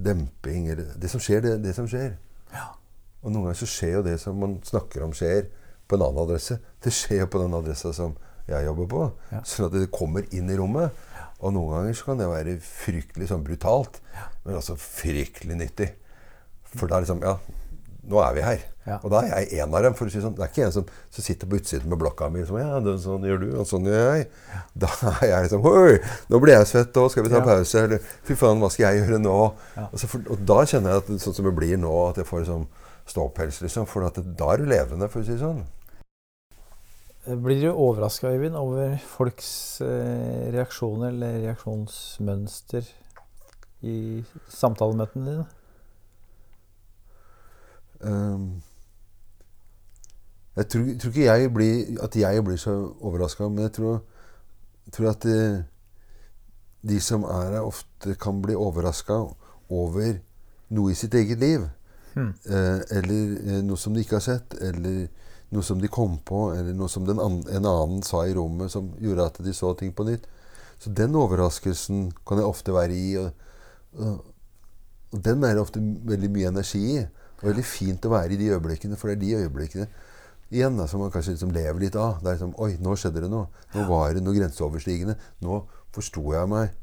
demping 0.00 0.70
eller 0.72 0.94
Det 0.96 1.10
som 1.12 1.20
skjer, 1.20 1.42
det, 1.44 1.56
det 1.64 1.74
som 1.76 1.88
skjer. 1.90 2.14
Ja. 2.54 2.70
Og 3.20 3.32
noen 3.32 3.48
ganger 3.48 3.58
så 3.60 3.68
skjer 3.68 3.98
jo 3.98 4.04
det 4.06 4.16
som 4.22 4.38
man 4.40 4.56
snakker 4.64 5.04
om, 5.04 5.12
skjer 5.16 5.50
på 5.90 5.98
en 5.98 6.06
annen 6.06 6.24
adresse. 6.24 6.60
Det 6.82 6.92
skjer 6.94 7.24
jo 7.24 7.30
på 7.34 7.42
den 7.42 7.56
adressa 7.58 7.92
som 7.96 8.16
jeg 8.50 8.66
jobber 8.66 8.90
på. 8.90 9.04
Ja. 9.34 9.44
Sånn 9.46 9.68
at 9.68 9.76
det 9.76 9.90
kommer 9.94 10.26
inn 10.34 10.50
i 10.50 10.58
rommet. 10.58 10.96
Og 11.40 11.54
noen 11.56 11.72
ganger 11.74 11.96
så 11.96 12.10
kan 12.10 12.20
det 12.20 12.28
være 12.28 12.58
fryktelig 12.64 13.30
sånn 13.30 13.46
brutalt, 13.46 14.00
men 14.44 14.58
også 14.58 14.76
fryktelig 14.80 15.56
nyttig. 15.56 15.88
For 16.74 16.86
da 16.86 16.98
er 16.98 17.06
liksom 17.06 17.24
Ja, 17.24 17.38
nå 18.10 18.20
er 18.22 18.36
vi 18.36 18.44
her. 18.44 18.66
Ja. 18.88 18.96
Og 19.04 19.12
da 19.12 19.20
er 19.22 19.44
jeg 19.44 19.60
en 19.62 19.74
av 19.74 19.84
dem. 19.84 19.94
for 19.94 20.08
å 20.08 20.12
si 20.12 20.22
sånn. 20.22 20.34
Det 20.36 20.44
er 20.44 20.52
ikke 20.52 20.66
en 20.66 20.74
som, 20.74 20.92
som 21.12 21.24
sitter 21.24 21.48
på 21.48 21.60
utsiden 21.60 21.90
med 21.90 22.00
blokka 22.00 22.30
mi 22.32 22.42
som 22.48 22.58
ja, 22.58 22.80
det, 22.84 22.96
sånn 23.04 23.24
gjør 23.28 23.42
du, 23.42 23.48
og 23.60 23.68
sånn 23.68 23.88
gjør 23.88 24.06
jeg. 24.08 24.28
Ja. 24.50 24.62
Da 24.84 24.90
er 25.12 25.26
jeg 25.30 25.48
liksom 25.48 25.66
Oi, 25.70 25.96
nå 26.32 26.42
blir 26.42 26.56
jeg 26.56 26.70
svett, 26.70 27.00
og 27.00 27.10
skal 27.12 27.26
vi 27.26 27.32
ta 27.32 27.42
pause? 27.44 27.84
Eller 27.86 28.04
fy 28.26 28.36
faen, 28.40 28.62
hva 28.62 28.70
skal 28.72 28.88
jeg 28.88 29.02
gjøre 29.04 29.20
nå? 29.22 29.36
Og, 29.86 29.98
for, 30.04 30.24
og, 30.26 30.46
da 30.48 30.62
kjenner 30.64 30.96
jeg 30.96 31.04
at 31.04 31.26
sånn 31.26 31.36
som 31.38 31.50
det 31.50 31.56
blir 31.56 31.80
nå, 31.80 31.92
at 32.08 32.22
jeg 32.22 32.28
får 32.30 32.48
sånn 32.48 32.66
ståpels, 33.10 33.60
liksom. 33.64 33.88
For 33.90 34.06
at 34.06 34.18
da 34.38 34.54
er 34.54 34.62
du 34.62 34.70
levende, 34.70 35.10
for 35.12 35.22
å 35.22 35.26
si 35.26 35.36
det 35.36 35.42
sånn. 35.42 35.62
Blir 37.24 37.60
du 37.60 37.68
overraska, 37.70 38.30
Øyvind, 38.32 38.56
over 38.56 38.96
folks 39.04 39.80
eh, 39.80 40.52
reaksjoner 40.54 41.08
eller 41.08 41.40
reaksjonsmønster 41.42 42.86
i 43.82 44.24
samtalemøtene 44.48 45.30
dine? 45.30 45.44
Um, 48.00 48.62
jeg 50.56 50.68
tror, 50.68 50.86
tror, 51.00 51.08
ikke 51.08 51.24
jeg 51.24 51.52
blir, 51.54 52.02
at 52.02 52.16
jeg 52.16 52.44
blir 52.44 52.56
så 52.56 52.94
overraska, 53.00 53.48
men 53.48 53.58
jeg 53.58 53.72
tror, 53.72 54.00
tror 54.92 55.10
at 55.10 55.22
det, 55.22 55.58
eh, 55.58 55.62
de 56.88 57.00
som 57.00 57.24
er 57.24 57.52
her, 57.52 57.60
ofte 57.60 58.14
kan 58.14 58.42
bli 58.42 58.54
overraska 58.54 59.12
over 59.68 60.14
noe 60.68 60.90
i 60.90 60.94
sitt 60.94 61.14
eget 61.14 61.38
liv. 61.38 61.68
Hmm. 62.14 62.32
Eh, 62.46 62.80
eller 62.96 63.36
eh, 63.44 63.60
noe 63.62 63.78
som 63.78 63.94
de 63.94 64.00
ikke 64.00 64.16
har 64.18 64.24
sett. 64.24 64.56
Eller 64.60 65.08
noe 65.50 65.66
som 65.66 65.80
de 65.82 65.90
kom 65.90 66.18
på, 66.26 66.50
eller 66.54 66.74
noe 66.76 66.90
som 66.90 67.08
an, 67.10 67.40
en 67.50 67.66
annen 67.66 68.02
sa 68.06 68.22
i 68.26 68.34
rommet 68.36 68.72
som 68.72 68.92
gjorde 69.02 69.26
at 69.26 69.40
de 69.44 69.54
så 69.56 69.72
ting 69.78 69.92
på 69.96 70.06
nytt. 70.06 70.28
Så 70.80 70.92
den 70.96 71.16
overraskelsen 71.18 72.10
kan 72.26 72.40
jeg 72.40 72.48
ofte 72.48 72.74
være 72.74 72.96
i. 72.96 73.08
Og, 73.20 73.48
og, 73.98 74.20
og 75.10 75.24
den 75.26 75.42
er 75.44 75.56
det 75.56 75.64
ofte 75.64 75.82
veldig 75.82 76.30
mye 76.32 76.52
energi 76.54 76.84
i. 76.94 77.02
Og 77.40 77.50
veldig 77.50 77.66
fint 77.66 78.06
å 78.06 78.14
være 78.14 78.36
i 78.36 78.40
de 78.40 78.52
øyeblikkene, 78.54 78.98
for 79.00 79.10
det 79.10 79.18
er 79.18 79.24
de 79.24 79.44
øyeblikkene 79.44 79.90
igjen 80.50 80.74
da, 80.78 80.86
som 80.90 80.98
man 81.02 81.12
kanskje 81.14 81.36
liksom 81.36 81.52
lever 81.54 81.78
litt 81.84 81.96
av. 81.98 82.18
Det 82.22 82.30
er 82.30 82.38
liksom 82.38 82.54
Oi, 82.62 82.72
nå 82.82 82.94
skjedde 82.98 83.22
det 83.24 83.30
noe. 83.30 83.46
Nå 83.74 83.86
var 83.90 84.14
det 84.14 84.22
noe 84.24 84.34
grenseoverstigende. 84.36 85.14
Nå 85.44 85.64
forsto 85.94 86.24
jeg 86.34 86.50
meg 86.50 86.74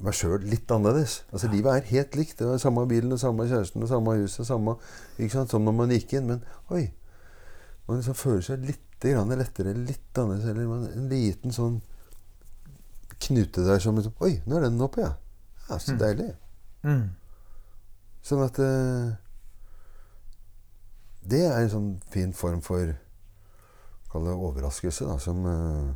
meg 0.00 0.16
sjøl 0.16 0.44
litt 0.48 0.70
annerledes. 0.72 1.20
Altså 1.28 1.48
ja. 1.48 1.54
Livet 1.54 1.74
er 1.74 1.90
helt 1.90 2.16
likt. 2.16 2.38
Det 2.38 2.48
var 2.48 2.60
Samme 2.62 2.86
bilen, 2.88 3.12
og 3.12 3.20
samme 3.20 3.46
kjæresten, 3.48 3.84
og 3.84 3.90
samme 3.90 4.16
huset, 4.20 4.46
samme, 4.48 4.76
ikke 5.18 5.34
sant? 5.34 5.52
som 5.52 5.66
når 5.66 5.76
man 5.76 5.92
gikk 5.92 6.14
inn. 6.16 6.30
Men 6.30 6.44
oi, 6.72 6.86
man 7.90 8.00
liksom 8.00 8.18
føler 8.18 8.44
seg 8.46 8.66
litt 8.68 8.86
lettere, 9.02 9.72
litt 9.74 10.18
annerledes. 10.18 10.50
Eller 10.50 10.90
en 10.94 11.08
liten 11.10 11.54
sånn 11.56 11.80
knute 13.20 13.64
der 13.66 13.80
som 13.82 13.96
liksom 13.96 14.14
Oi, 14.24 14.40
nå 14.46 14.58
er 14.58 14.68
den 14.68 14.80
oppe, 14.84 15.04
ja. 15.04 15.14
ja 15.68 15.78
så 15.78 15.96
mm. 15.96 15.98
deilig. 16.00 16.28
Mm. 16.84 17.08
Sånn 18.24 18.44
at 18.44 18.58
uh, 18.60 19.10
Det 21.20 21.40
er 21.44 21.58
en 21.58 21.72
sånn 21.72 21.90
fin 22.12 22.32
form 22.36 22.62
for 22.64 22.94
Kall 24.10 24.24
det 24.26 24.32
overraskelse, 24.34 25.06
da, 25.06 25.18
som 25.22 25.44
uh, 25.46 25.90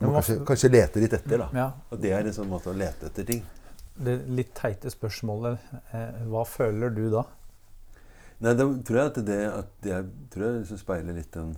man 0.00 0.16
kanskje, 0.18 0.34
kanskje 0.44 0.70
leter 0.72 1.04
litt 1.04 1.14
etter. 1.16 1.38
da. 1.40 1.46
Ja. 1.56 1.66
Og 1.90 2.00
det 2.02 2.10
er 2.12 2.26
en 2.26 2.34
sånn 2.34 2.50
måte 2.50 2.72
å 2.72 2.76
lete 2.76 3.08
etter 3.08 3.24
ting. 3.28 3.44
Det 3.96 4.16
litt 4.28 4.50
teite 4.52 4.90
spørsmålet 4.92 5.70
eh, 5.96 6.18
Hva 6.28 6.42
føler 6.44 6.90
du 6.92 7.06
da? 7.14 7.22
Nei, 8.44 8.52
da 8.52 8.66
tror 8.84 8.98
jeg 9.00 9.10
at 9.10 9.20
det 9.24 9.38
at 9.48 9.88
jeg 9.88 10.08
tror 10.32 10.44
jeg 10.44 10.60
liksom 10.60 10.80
speiler 10.80 11.16
litt 11.16 11.32
den, 11.32 11.54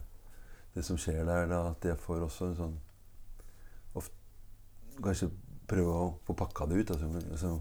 det 0.76 0.84
som 0.86 0.98
skjer 1.00 1.24
der. 1.26 1.48
da, 1.50 1.64
At 1.72 1.84
jeg 1.84 1.98
får 2.04 2.22
også 2.28 2.50
en 2.52 2.56
sånn 2.58 2.76
ofte, 3.98 4.14
Kanskje 5.02 5.30
prøve 5.68 5.94
å 5.94 6.06
få 6.26 6.36
pakka 6.38 6.68
det 6.70 6.82
ut. 6.82 6.92
Altså, 6.94 7.10
altså, 7.30 7.52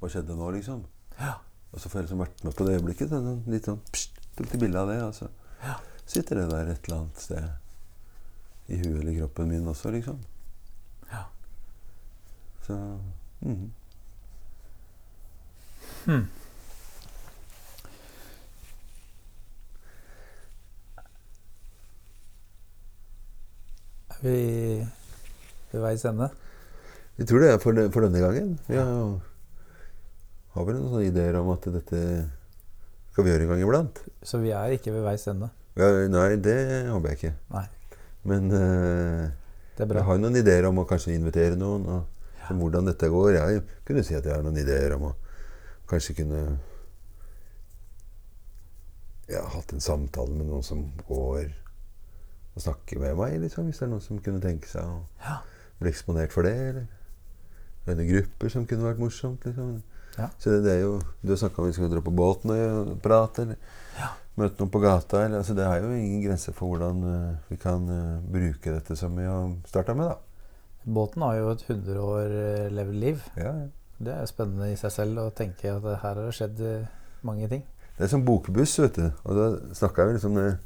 hva 0.00 0.10
skjedde 0.12 0.36
nå, 0.38 0.50
liksom? 0.56 0.84
Ja. 1.20 1.36
Og 1.72 1.80
så 1.80 1.88
får 1.88 2.00
jeg 2.00 2.08
liksom 2.08 2.24
vært 2.24 2.44
med 2.44 2.56
på 2.56 2.66
det 2.66 2.76
øyeblikket. 2.78 3.12
Sånn, 3.12 3.44
litt 3.52 3.68
sånn, 3.68 3.80
pst, 3.92 4.22
tok 4.36 4.50
til 4.50 4.64
bilde 4.64 4.80
av 4.80 4.92
det. 4.92 4.98
Og 5.04 5.14
så 5.16 5.28
ja. 5.62 5.76
sitter 6.04 6.42
det 6.42 6.48
der 6.52 6.72
et 6.72 6.88
eller 6.88 7.02
annet 7.02 7.22
sted 7.22 8.72
i 8.72 8.80
huet 8.80 9.00
eller 9.02 9.16
kroppen 9.20 9.52
min 9.52 9.68
også, 9.68 9.92
liksom. 9.92 10.20
Ja. 11.12 11.26
Så 12.66 12.76
mm. 13.42 13.70
Hmm. 16.04 16.24
Vi 24.22 24.36
ved 25.72 25.82
veis 25.82 26.04
ende? 26.08 26.30
Vi 27.18 27.26
tror 27.28 27.42
det 27.44 27.50
er 27.52 27.60
for, 27.62 27.76
for 27.92 28.06
denne 28.06 28.22
gangen. 28.22 28.54
Vi 28.68 28.78
har, 28.78 29.18
har 30.54 30.68
vel 30.68 30.78
noen 30.78 30.94
sånne 30.94 31.10
ideer 31.10 31.38
om 31.40 31.52
at 31.52 31.68
dette 31.74 32.00
skal 33.12 33.26
vi 33.26 33.32
gjøre 33.34 33.44
en 33.46 33.52
gang 33.52 33.66
iblant. 33.66 34.00
Så 34.24 34.40
vi 34.40 34.54
er 34.56 34.74
ikke 34.76 34.94
ved 34.94 35.04
veis 35.04 35.26
ende? 35.28 35.50
Ja, 35.76 35.88
nei, 36.08 36.34
det 36.40 36.56
håper 36.88 37.12
jeg 37.12 37.20
ikke. 37.20 37.34
Nei. 37.52 37.66
Men 38.28 38.48
uh, 38.52 39.28
jeg 39.78 40.04
har 40.06 40.20
noen 40.20 40.36
ideer 40.38 40.68
om 40.68 40.80
å 40.82 40.88
kanskje 40.88 41.14
invitere 41.16 41.58
noen. 41.58 41.86
Og 41.88 42.02
ja. 42.42 42.56
hvordan 42.56 42.88
dette 42.90 43.10
går. 43.12 43.32
Jeg 43.38 43.64
kunne 43.88 44.04
si 44.06 44.16
at 44.16 44.26
jeg 44.28 44.36
har 44.36 44.44
noen 44.44 44.60
ideer 44.60 44.96
om 44.96 45.10
å 45.10 45.16
kanskje 45.90 46.22
kunne 46.22 46.42
Jeg 49.28 49.40
har 49.40 49.52
hatt 49.54 49.72
en 49.72 49.80
samtale 49.80 50.34
med 50.34 50.48
noen 50.48 50.64
som 50.66 50.82
går 51.08 51.52
å 52.52 52.60
snakke 52.60 52.98
med 53.00 53.16
meg, 53.16 53.38
liksom, 53.44 53.68
hvis 53.68 53.80
det 53.80 53.86
er 53.86 53.92
noen 53.94 54.04
som 54.04 54.20
kunne 54.24 54.42
tenke 54.42 54.68
seg 54.68 54.84
å 54.84 54.98
ja. 55.24 55.38
bli 55.80 55.92
eksponert 55.92 56.34
for 56.34 56.48
det. 56.48 56.56
Eller 56.72 56.90
rene 57.86 58.06
grupper 58.06 58.52
som 58.52 58.66
kunne 58.68 58.86
vært 58.86 59.02
morsomt. 59.02 59.44
Liksom. 59.46 59.76
Ja. 60.18 60.28
Så 60.38 60.50
det, 60.50 60.64
det, 60.66 60.72
er 60.76 60.82
jo 60.84 60.98
Du 61.22 61.32
har 61.32 61.38
snakka 61.40 61.62
om 61.62 61.70
vi 61.70 61.72
skal 61.76 61.88
dra 61.88 62.02
på 62.04 62.14
båten 62.14 62.52
og 62.52 62.96
prate, 63.02 63.46
eller 63.46 63.56
ja. 63.98 64.10
møte 64.38 64.60
noen 64.60 64.72
på 64.74 64.82
gata. 64.82 65.24
Eller, 65.24 65.40
altså, 65.40 65.56
det 65.58 65.66
er 65.66 65.82
jo 65.82 65.92
ingen 65.96 66.24
grenser 66.26 66.56
for 66.56 66.72
hvordan 66.72 67.04
uh, 67.06 67.50
vi 67.50 67.58
kan 67.62 67.86
uh, 67.88 68.18
bruke 68.32 68.76
dette 68.76 68.96
som 68.98 69.16
vi 69.18 69.26
har 69.28 69.54
starta 69.68 69.96
med. 69.98 70.12
da. 70.12 70.18
Båten 70.82 71.22
har 71.22 71.38
jo 71.38 71.52
et 71.52 71.64
100 71.68 72.02
år 72.02 72.36
uh, 72.36 72.66
levd 72.74 72.98
liv. 73.06 73.30
Ja, 73.36 73.54
ja. 73.62 73.70
Det 74.02 74.10
er 74.18 74.26
spennende 74.26 74.66
i 74.72 74.78
seg 74.78 74.90
selv 74.90 75.20
å 75.22 75.30
tenke 75.30 75.70
at 75.70 75.84
her 75.86 76.00
har 76.02 76.18
det 76.18 76.32
skjedd 76.34 76.58
mange 77.22 77.46
ting. 77.46 77.60
Det 77.94 78.08
er 78.08 78.10
som 78.10 78.24
bokbuss, 78.26 78.72
vet 78.82 78.96
du. 78.98 79.04
Og 79.22 79.36
da 79.38 79.44
snakka 79.78 80.08
vi 80.08 80.16
liksom 80.16 80.34
med 80.34 80.56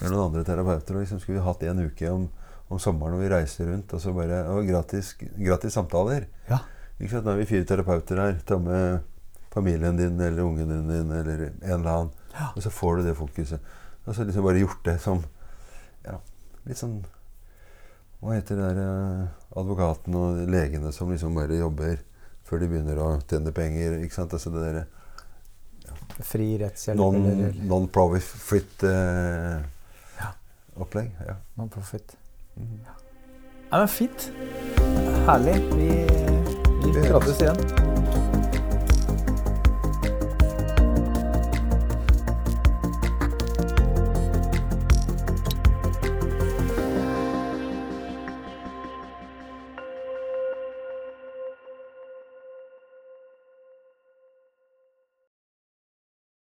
med 0.00 0.12
noen 0.12 0.26
andre 0.28 0.44
terapeuter. 0.46 0.96
Og 0.96 1.04
liksom 1.04 1.20
skulle 1.22 1.40
vi 1.40 1.46
hatt 1.46 1.66
en 1.66 1.84
uke 1.86 2.12
om, 2.12 2.28
om 2.68 2.80
sommeren 2.82 3.16
hvor 3.16 3.24
vi 3.24 3.32
reiser 3.32 3.70
rundt. 3.72 3.92
Og 3.96 4.02
så 4.02 4.14
bare, 4.16 4.42
og 4.52 4.68
gratis, 4.68 5.14
gratis 5.20 5.76
samtaler. 5.78 6.28
Ja. 6.50 6.60
Ikke 6.96 7.12
sant? 7.14 7.26
Nå 7.28 7.34
er 7.34 7.42
vi 7.42 7.50
fire 7.50 7.68
terapeuter 7.68 8.22
her. 8.22 8.38
Ta 8.48 8.58
med 8.60 9.00
familien 9.56 9.96
din 9.96 10.20
eller 10.20 10.42
ungen 10.44 10.68
din 10.68 11.10
eller 11.16 11.46
en 11.48 11.80
eller 11.80 11.90
annen. 11.92 12.14
Ja. 12.36 12.50
Og 12.54 12.62
så 12.64 12.70
får 12.72 12.96
du 12.96 13.06
det 13.08 13.16
fokuset. 13.16 13.60
Og 14.04 14.14
så 14.14 14.24
liksom 14.24 14.44
bare 14.44 14.60
gjort 14.60 14.84
det 14.84 14.98
som 15.02 15.22
ja, 16.06 16.18
litt 16.68 16.78
sånn 16.78 17.00
Hva 18.20 18.36
heter 18.36 18.58
det 18.58 18.68
der 18.68 18.82
eh, 18.82 19.24
advokaten 19.58 20.14
og 20.16 20.44
legene 20.50 20.92
som 20.94 21.10
liksom 21.10 21.34
bare 21.36 21.58
jobber 21.58 21.98
før 22.46 22.62
de 22.62 22.68
begynner 22.70 23.00
å 23.02 23.08
tjene 23.26 23.52
penger? 23.54 23.98
ikke 24.04 24.14
sant? 24.14 24.36
Altså 24.36 24.52
det 24.54 24.62
der, 24.62 24.84
Fri 26.24 26.52
rettshjelp 26.60 27.66
Non-profit 27.66 28.86
eh, 28.86 29.56
Ja. 29.56 29.64
Opplegg. 30.76 31.10
Ja. 31.26 31.34
non-profit. 31.54 32.16
Mhm. 32.54 32.80
Ja, 33.70 33.78
men 33.78 33.88
fint. 33.88 34.32
Herlig. 35.26 35.54
Vi, 35.74 35.88
vi 36.84 36.92
Vi 37.00 37.08
prates 37.08 37.40
igjen. 37.40 37.95